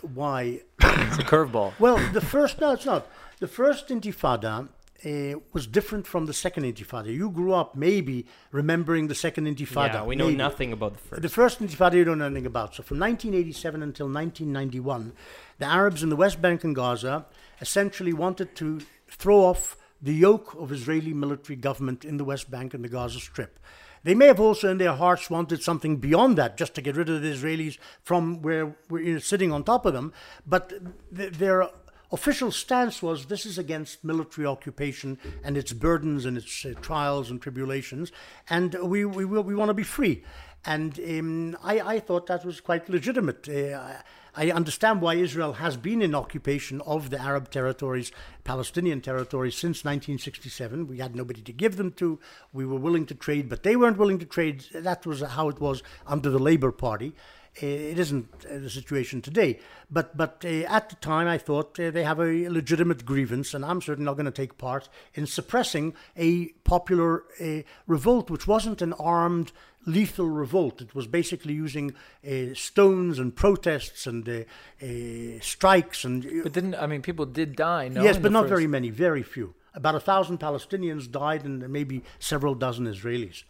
Why? 0.00 0.60
It's 0.80 1.18
a 1.18 1.22
curveball. 1.24 1.72
Well, 1.78 1.98
the 2.12 2.20
first, 2.20 2.60
no, 2.60 2.72
it's 2.72 2.86
not. 2.86 3.06
The 3.40 3.48
first 3.48 3.88
Intifada 3.88 4.68
uh, 5.04 5.38
was 5.52 5.66
different 5.66 6.06
from 6.06 6.26
the 6.26 6.32
second 6.32 6.64
Intifada. 6.64 7.12
You 7.12 7.30
grew 7.30 7.54
up 7.54 7.76
maybe 7.76 8.26
remembering 8.50 9.08
the 9.08 9.14
second 9.14 9.46
Intifada. 9.46 9.94
yeah, 9.94 10.04
we 10.04 10.16
know 10.16 10.26
maybe. 10.26 10.36
nothing 10.36 10.72
about 10.72 10.94
the 10.94 10.98
first. 10.98 11.22
The 11.22 11.28
first 11.28 11.60
Intifada 11.60 11.94
you 11.94 12.04
don't 12.04 12.18
know 12.18 12.26
anything 12.26 12.46
about. 12.46 12.74
So 12.74 12.82
from 12.82 12.98
1987 12.98 13.82
until 13.82 14.06
1991, 14.06 15.12
the 15.58 15.66
Arabs 15.66 16.02
in 16.02 16.08
the 16.08 16.16
West 16.16 16.42
Bank 16.42 16.64
and 16.64 16.74
Gaza 16.74 17.26
essentially 17.60 18.12
wanted 18.12 18.56
to 18.56 18.80
throw 19.08 19.38
off 19.44 19.76
the 20.00 20.14
yoke 20.14 20.54
of 20.54 20.72
Israeli 20.72 21.12
military 21.12 21.56
government 21.56 22.04
in 22.04 22.16
the 22.16 22.24
West 22.24 22.50
Bank 22.50 22.74
and 22.74 22.84
the 22.84 22.88
Gaza 22.88 23.20
Strip. 23.20 23.58
They 24.04 24.14
may 24.14 24.26
have 24.26 24.40
also 24.40 24.70
in 24.70 24.78
their 24.78 24.94
hearts 24.94 25.28
wanted 25.28 25.62
something 25.62 25.96
beyond 25.96 26.38
that, 26.38 26.56
just 26.56 26.74
to 26.74 26.80
get 26.80 26.96
rid 26.96 27.08
of 27.08 27.22
the 27.22 27.28
Israelis 27.28 27.78
from 28.02 28.42
where 28.42 28.76
we're 28.88 29.02
you 29.02 29.12
know, 29.14 29.18
sitting 29.18 29.52
on 29.52 29.64
top 29.64 29.86
of 29.86 29.92
them. 29.92 30.12
But 30.46 30.72
th- 31.14 31.32
their 31.32 31.68
official 32.10 32.50
stance 32.50 33.02
was 33.02 33.26
this 33.26 33.44
is 33.46 33.58
against 33.58 34.04
military 34.04 34.46
occupation 34.46 35.18
and 35.42 35.56
its 35.56 35.72
burdens 35.72 36.24
and 36.24 36.36
its 36.36 36.64
uh, 36.64 36.72
trials 36.80 37.30
and 37.30 37.40
tribulations, 37.40 38.12
and 38.48 38.74
we 38.82 39.04
we, 39.04 39.24
we 39.24 39.54
want 39.54 39.68
to 39.68 39.74
be 39.74 39.82
free. 39.82 40.24
And 40.64 40.98
um, 40.98 41.56
I, 41.62 41.80
I 41.80 42.00
thought 42.00 42.26
that 42.26 42.44
was 42.44 42.60
quite 42.60 42.88
legitimate. 42.88 43.48
Uh, 43.48 43.94
I 44.34 44.50
understand 44.50 45.00
why 45.00 45.14
Israel 45.14 45.54
has 45.54 45.76
been 45.76 46.02
in 46.02 46.14
occupation 46.14 46.80
of 46.82 47.10
the 47.10 47.20
Arab 47.20 47.50
territories, 47.50 48.12
Palestinian 48.44 49.00
territories, 49.00 49.54
since 49.54 49.84
1967. 49.84 50.86
We 50.86 50.98
had 50.98 51.16
nobody 51.16 51.40
to 51.42 51.52
give 51.52 51.76
them 51.76 51.90
to. 51.92 52.20
We 52.52 52.64
were 52.64 52.78
willing 52.78 53.06
to 53.06 53.14
trade, 53.14 53.48
but 53.48 53.62
they 53.62 53.74
weren't 53.74 53.98
willing 53.98 54.18
to 54.20 54.26
trade. 54.26 54.64
That 54.72 55.06
was 55.06 55.22
how 55.22 55.48
it 55.48 55.60
was 55.60 55.82
under 56.06 56.30
the 56.30 56.38
Labour 56.38 56.70
Party. 56.70 57.14
It 57.60 57.98
isn't 57.98 58.40
the 58.40 58.70
situation 58.70 59.20
today, 59.20 59.58
but 59.90 60.16
but 60.16 60.44
uh, 60.44 60.48
at 60.68 60.90
the 60.90 60.96
time 60.96 61.26
I 61.26 61.38
thought 61.38 61.78
uh, 61.80 61.90
they 61.90 62.04
have 62.04 62.20
a 62.20 62.48
legitimate 62.48 63.04
grievance, 63.04 63.54
and 63.54 63.64
I'm 63.64 63.80
certainly 63.80 64.04
not 64.04 64.14
going 64.14 64.26
to 64.26 64.30
take 64.42 64.58
part 64.58 64.88
in 65.14 65.26
suppressing 65.26 65.94
a 66.16 66.48
popular 66.64 67.24
uh, 67.40 67.62
revolt, 67.86 68.30
which 68.30 68.46
wasn't 68.46 68.80
an 68.82 68.92
armed, 68.94 69.50
lethal 69.86 70.28
revolt. 70.28 70.80
It 70.80 70.94
was 70.94 71.06
basically 71.06 71.54
using 71.54 71.94
uh, 72.26 72.54
stones 72.54 73.18
and 73.18 73.34
protests 73.34 74.06
and 74.06 74.28
uh, 74.28 74.42
uh, 74.82 75.40
strikes 75.40 76.04
and 76.04 76.22
But 76.44 76.52
didn't 76.52 76.76
I 76.76 76.86
mean 76.86 77.02
people 77.02 77.26
did 77.26 77.56
die? 77.56 77.88
No, 77.88 78.02
yes, 78.02 78.18
but 78.18 78.32
not 78.32 78.42
first- 78.44 78.50
very 78.50 78.66
many, 78.66 78.90
very 78.90 79.22
few. 79.22 79.54
About 79.74 79.94
a 79.94 80.00
thousand 80.00 80.38
Palestinians 80.40 81.10
died, 81.10 81.44
and 81.44 81.68
maybe 81.68 82.02
several 82.18 82.54
dozen 82.54 82.86
Israelis. 82.86 83.44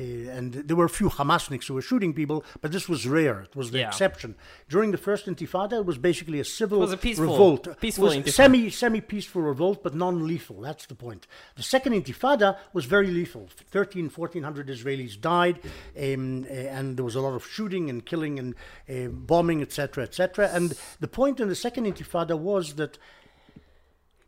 Uh, 0.00 0.04
and 0.38 0.54
there 0.54 0.76
were 0.76 0.86
a 0.86 0.88
few 0.88 1.10
Hamasniks 1.10 1.66
who 1.66 1.74
were 1.74 1.82
shooting 1.82 2.14
people, 2.14 2.44
but 2.62 2.72
this 2.72 2.88
was 2.88 3.06
rare. 3.06 3.40
It 3.42 3.54
was 3.54 3.70
the 3.72 3.80
Yeah. 3.80 3.88
exception. 3.88 4.34
During 4.68 4.90
the 4.90 4.96
first 4.98 5.26
Intifada, 5.26 5.74
it 5.80 5.86
was 5.86 5.98
basically 5.98 6.40
a 6.40 6.44
civil 6.44 6.80
was 6.80 6.92
a 6.92 6.96
peaceful- 6.96 7.26
revolt. 7.26 7.80
peaceful 7.80 8.10
it 8.10 8.24
was 8.24 8.34
semi 8.34 8.70
semi 8.70 9.00
peaceful 9.00 9.42
revolt, 9.42 9.82
but 9.82 9.94
non 9.94 10.26
lethal. 10.26 10.60
That's 10.62 10.86
the 10.86 10.94
point. 10.94 11.26
The 11.56 11.62
second 11.62 11.92
Intifada 11.92 12.56
was 12.72 12.86
very 12.86 13.08
lethal. 13.08 13.48
13, 13.70 14.08
1400 14.08 14.68
Israelis 14.68 15.20
died, 15.20 15.60
um, 15.96 16.44
uh, 16.44 16.52
and 16.54 16.96
there 16.96 17.04
was 17.04 17.14
a 17.14 17.20
lot 17.20 17.34
of 17.34 17.46
shooting 17.46 17.90
and 17.90 18.06
killing 18.06 18.38
and 18.38 18.54
uh, 18.88 19.08
bombing, 19.10 19.60
etc., 19.60 20.04
etc. 20.04 20.48
And 20.52 20.74
the 21.00 21.08
point 21.08 21.38
in 21.38 21.48
the 21.48 21.54
second 21.54 21.84
Intifada 21.84 22.38
was 22.38 22.74
that 22.74 22.98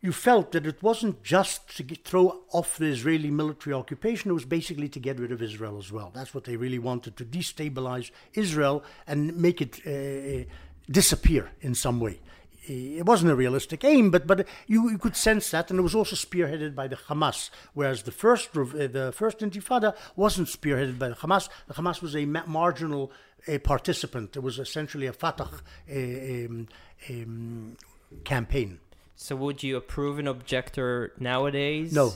you 0.05 0.13
felt 0.13 0.53
that 0.53 0.67
it 0.67 0.83
wasn't 0.83 1.23
just 1.23 1.75
to 1.79 1.83
get, 1.83 2.05
throw 2.05 2.43
off 2.53 2.77
the 2.77 2.85
Israeli 2.85 3.31
military 3.31 3.73
occupation, 3.73 4.31
it 4.31 4.35
was 4.35 4.45
basically 4.45 4.87
to 4.91 5.01
get 5.01 5.19
rid 5.19 5.33
of 5.33 5.41
Israel 5.41 5.79
as 5.79 5.91
well. 5.91 6.11
That's 6.15 6.35
what 6.35 6.45
they 6.45 6.57
really 6.57 6.79
wanted 6.79 7.17
to 7.17 7.25
destabilize 7.25 8.11
Israel 8.35 8.85
and 9.07 9.35
make 9.35 9.63
it 9.63 9.81
uh, 9.87 10.45
disappear 10.91 11.53
in 11.63 11.75
some 11.75 12.01
way. 12.01 12.21
it 12.67 13.07
wasn't 13.07 13.33
a 13.33 13.35
realistic 13.35 13.83
aim, 13.85 14.11
but 14.11 14.27
but 14.27 14.39
you, 14.67 14.91
you 14.91 14.99
could 14.99 15.17
sense 15.17 15.51
that, 15.53 15.71
and 15.71 15.79
it 15.81 15.83
was 15.89 15.95
also 15.95 16.17
spearheaded 16.17 16.75
by 16.75 16.87
the 16.87 16.97
Hamas. 17.09 17.51
Whereas 17.73 18.03
the 18.03 18.17
first 18.25 18.47
uh, 18.57 18.65
the 18.99 19.07
first 19.23 19.39
Intifada 19.47 19.91
wasn't 20.17 20.49
spearheaded 20.49 20.99
by 20.99 21.09
the 21.09 21.21
Hamas. 21.23 21.49
The 21.71 21.75
Hamas 21.81 22.03
was 22.03 22.15
a 22.15 22.25
ma- 22.27 22.47
marginal 22.47 23.05
uh, 23.49 23.59
participant. 23.59 24.37
It 24.37 24.43
was 24.49 24.59
essentially 24.59 25.07
a 25.07 25.13
Fatah 25.13 25.49
uh, 25.49 25.95
um, 25.95 26.69
um, 27.11 27.77
campaign. 28.25 28.81
So 29.17 29.37
would 29.37 29.63
you 29.63 29.77
approve 29.77 30.19
an 30.19 30.27
objector 30.27 31.13
nowadays? 31.19 31.93
No. 31.93 32.15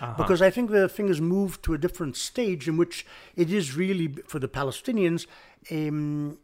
Uh-huh. 0.00 0.14
Because 0.16 0.42
I 0.42 0.50
think 0.50 0.70
the 0.70 0.88
thing 0.88 1.08
has 1.08 1.20
moved 1.20 1.62
to 1.64 1.74
a 1.74 1.78
different 1.78 2.16
stage 2.16 2.66
in 2.66 2.76
which 2.76 3.06
it 3.36 3.52
is 3.52 3.76
really 3.76 4.08
for 4.26 4.38
the 4.38 4.48
Palestinians 4.48 5.26
um, 5.70 6.38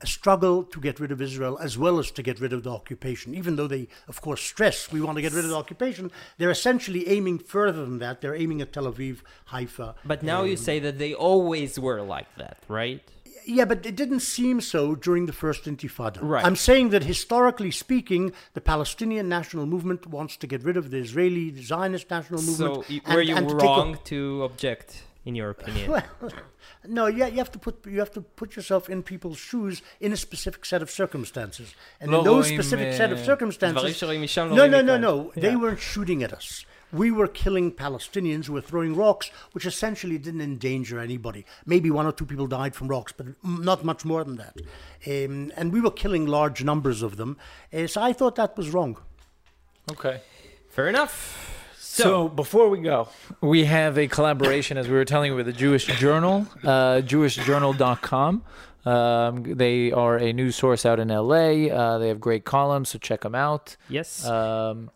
a 0.00 0.06
struggle 0.06 0.62
to 0.62 0.80
get 0.80 1.00
rid 1.00 1.10
of 1.10 1.20
Israel 1.20 1.58
as 1.58 1.76
well 1.76 1.98
as 1.98 2.10
to 2.12 2.22
get 2.22 2.40
rid 2.40 2.52
of 2.52 2.62
the 2.62 2.70
occupation. 2.70 3.34
Even 3.34 3.56
though 3.56 3.66
they, 3.66 3.88
of 4.06 4.20
course, 4.20 4.40
stress 4.40 4.92
we 4.92 5.00
want 5.00 5.16
to 5.16 5.22
get 5.22 5.32
rid 5.32 5.44
of 5.44 5.50
the 5.50 5.56
occupation, 5.56 6.10
they're 6.36 6.50
essentially 6.50 7.08
aiming 7.08 7.38
further 7.38 7.84
than 7.84 7.98
that. 7.98 8.20
They're 8.20 8.34
aiming 8.34 8.60
at 8.60 8.72
Tel 8.72 8.84
Aviv, 8.84 9.18
Haifa. 9.46 9.96
But 10.04 10.22
now 10.22 10.42
um, 10.42 10.46
you 10.46 10.56
say 10.56 10.78
that 10.78 10.98
they 10.98 11.14
always 11.14 11.80
were 11.80 12.02
like 12.02 12.32
that, 12.36 12.58
right? 12.68 13.02
Yeah, 13.48 13.64
but 13.64 13.86
it 13.86 13.96
didn't 13.96 14.20
seem 14.20 14.60
so 14.60 14.94
during 14.94 15.24
the 15.26 15.32
first 15.32 15.64
Intifada. 15.64 16.18
Right. 16.20 16.44
I'm 16.44 16.54
saying 16.56 16.90
that 16.90 17.04
historically 17.04 17.70
speaking, 17.70 18.32
the 18.52 18.60
Palestinian 18.60 19.28
national 19.28 19.64
movement 19.64 20.06
wants 20.06 20.36
to 20.36 20.46
get 20.46 20.62
rid 20.62 20.76
of 20.76 20.90
the 20.90 20.98
Israeli 20.98 21.54
Zionist 21.60 22.10
national 22.10 22.42
movement. 22.42 22.84
So, 22.86 23.12
were 23.12 23.22
you 23.22 23.36
and 23.36 23.50
wrong 23.50 23.94
to, 23.94 24.02
to 24.04 24.44
object? 24.44 25.02
in 25.24 25.34
your 25.34 25.50
opinion? 25.50 25.90
Well, 26.20 26.32
no, 26.86 27.06
you, 27.06 27.24
you 27.26 27.38
have 27.38 27.50
to 27.52 27.58
put 27.58 27.84
you 27.86 27.98
have 27.98 28.12
to 28.12 28.20
put 28.20 28.56
yourself 28.56 28.88
in 28.88 29.02
people's 29.02 29.38
shoes 29.38 29.82
in 30.00 30.12
a 30.12 30.16
specific 30.16 30.64
set 30.64 30.80
of 30.80 30.90
circumstances, 30.90 31.74
and 32.00 32.14
in 32.14 32.24
those 32.24 32.46
specific 32.46 32.94
set 32.94 33.12
of 33.12 33.18
circumstances, 33.18 34.02
no, 34.36 34.66
no, 34.66 34.80
no, 34.80 34.96
no, 34.96 35.32
they 35.34 35.56
weren't 35.56 35.80
shooting 35.80 36.22
at 36.22 36.32
us. 36.32 36.64
We 36.92 37.10
were 37.10 37.28
killing 37.28 37.72
Palestinians 37.72 38.46
who 38.46 38.54
were 38.54 38.60
throwing 38.60 38.96
rocks, 38.96 39.30
which 39.52 39.66
essentially 39.66 40.18
didn't 40.18 40.40
endanger 40.40 40.98
anybody. 40.98 41.44
Maybe 41.66 41.90
one 41.90 42.06
or 42.06 42.12
two 42.12 42.24
people 42.24 42.46
died 42.46 42.74
from 42.74 42.88
rocks, 42.88 43.12
but 43.12 43.26
not 43.42 43.84
much 43.84 44.04
more 44.04 44.24
than 44.24 44.36
that. 44.36 44.56
Um, 45.06 45.52
and 45.56 45.72
we 45.72 45.80
were 45.80 45.90
killing 45.90 46.26
large 46.26 46.64
numbers 46.64 47.02
of 47.02 47.16
them. 47.16 47.36
Uh, 47.72 47.86
so 47.86 48.02
I 48.02 48.12
thought 48.12 48.36
that 48.36 48.56
was 48.56 48.70
wrong. 48.70 48.98
Okay. 49.90 50.20
Fair 50.70 50.88
enough. 50.88 51.54
So, 51.76 52.02
so, 52.02 52.28
before 52.28 52.68
we 52.68 52.80
go, 52.80 53.08
we 53.40 53.64
have 53.64 53.98
a 53.98 54.06
collaboration, 54.06 54.78
as 54.78 54.86
we 54.86 54.94
were 54.94 55.04
telling 55.04 55.32
you, 55.32 55.36
with 55.36 55.46
the 55.46 55.52
Jewish 55.52 55.86
Journal, 55.86 56.46
uh, 56.62 57.00
jewishjournal.com. 57.02 58.44
Um, 58.86 59.42
they 59.42 59.90
are 59.90 60.16
a 60.16 60.32
news 60.32 60.54
source 60.54 60.86
out 60.86 61.00
in 61.00 61.08
LA. 61.08 61.66
Uh, 61.66 61.98
they 61.98 62.08
have 62.08 62.20
great 62.20 62.44
columns, 62.44 62.90
so 62.90 62.98
check 62.98 63.22
them 63.22 63.34
out. 63.34 63.76
Yes. 63.88 64.24
Um, 64.24 64.90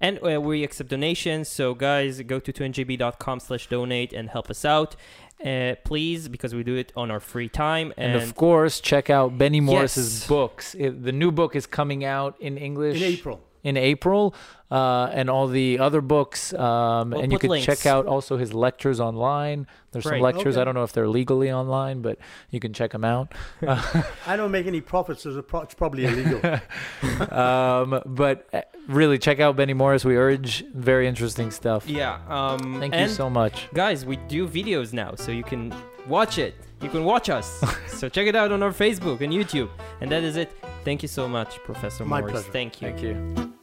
and 0.00 0.18
uh, 0.24 0.40
we 0.40 0.64
accept 0.64 0.90
donations, 0.90 1.48
so 1.48 1.74
guys, 1.74 2.20
go 2.22 2.38
to 2.40 2.52
2njb.com 2.52 3.40
slash 3.40 3.68
donate 3.68 4.12
and 4.12 4.30
help 4.30 4.50
us 4.50 4.64
out. 4.64 4.96
Uh, 5.44 5.76
please, 5.84 6.28
because 6.28 6.52
we 6.52 6.64
do 6.64 6.74
it 6.74 6.92
on 6.96 7.12
our 7.12 7.20
free 7.20 7.48
time. 7.48 7.92
And, 7.96 8.14
and 8.14 8.22
of 8.22 8.34
course, 8.34 8.80
check 8.80 9.08
out 9.08 9.38
Benny 9.38 9.60
Morris's 9.60 10.20
yes. 10.20 10.26
books. 10.26 10.74
It, 10.74 11.04
the 11.04 11.12
new 11.12 11.30
book 11.30 11.54
is 11.54 11.64
coming 11.64 12.04
out 12.04 12.34
in 12.40 12.58
English 12.58 12.96
in 12.96 13.04
April 13.04 13.40
in 13.62 13.76
April, 13.76 14.34
uh, 14.70 15.10
and 15.12 15.30
all 15.30 15.48
the 15.48 15.78
other 15.78 16.00
books. 16.00 16.52
Um, 16.52 17.10
we'll 17.10 17.20
and 17.20 17.32
you 17.32 17.38
can 17.38 17.50
links. 17.50 17.66
check 17.66 17.86
out 17.86 18.06
also 18.06 18.36
his 18.36 18.52
lectures 18.52 19.00
online. 19.00 19.66
There's 19.92 20.04
some 20.04 20.20
lectures. 20.20 20.56
Okay. 20.56 20.60
I 20.60 20.64
don't 20.64 20.74
know 20.74 20.82
if 20.82 20.92
they're 20.92 21.08
legally 21.08 21.50
online, 21.50 22.02
but 22.02 22.18
you 22.50 22.60
can 22.60 22.72
check 22.72 22.92
them 22.92 23.04
out. 23.04 23.32
I 23.66 24.36
don't 24.36 24.50
make 24.50 24.66
any 24.66 24.80
profits. 24.80 25.22
So 25.22 25.42
it's 25.62 25.74
probably 25.74 26.04
illegal. 26.04 26.40
um, 27.32 28.02
but 28.04 28.46
uh, 28.52 28.62
really, 28.86 29.18
check 29.18 29.40
out 29.40 29.56
Benny 29.56 29.74
Morris. 29.74 30.04
We 30.04 30.16
urge 30.16 30.64
very 30.74 31.08
interesting 31.08 31.50
stuff. 31.50 31.88
Yeah. 31.88 32.20
Um, 32.28 32.78
Thank 32.80 32.94
you 32.94 33.08
so 33.08 33.30
much, 33.30 33.68
guys. 33.72 34.04
We 34.04 34.16
do 34.28 34.46
videos 34.46 34.92
now, 34.92 35.14
so 35.14 35.32
you 35.32 35.44
can 35.44 35.74
watch 36.08 36.38
it. 36.38 36.54
You 36.80 36.88
can 36.88 37.04
watch 37.04 37.28
us. 37.28 37.62
so 37.88 38.08
check 38.08 38.26
it 38.26 38.36
out 38.36 38.52
on 38.52 38.62
our 38.62 38.72
Facebook 38.72 39.20
and 39.20 39.32
YouTube. 39.32 39.68
And 40.00 40.10
that 40.10 40.22
is 40.22 40.36
it. 40.36 40.52
Thank 40.84 41.02
you 41.02 41.08
so 41.08 41.28
much, 41.28 41.58
Professor 41.64 42.04
My 42.04 42.20
Morris. 42.20 42.32
Pleasure. 42.32 42.52
Thank 42.52 42.82
you. 42.82 42.88
Thank 42.88 43.02
you. 43.38 43.57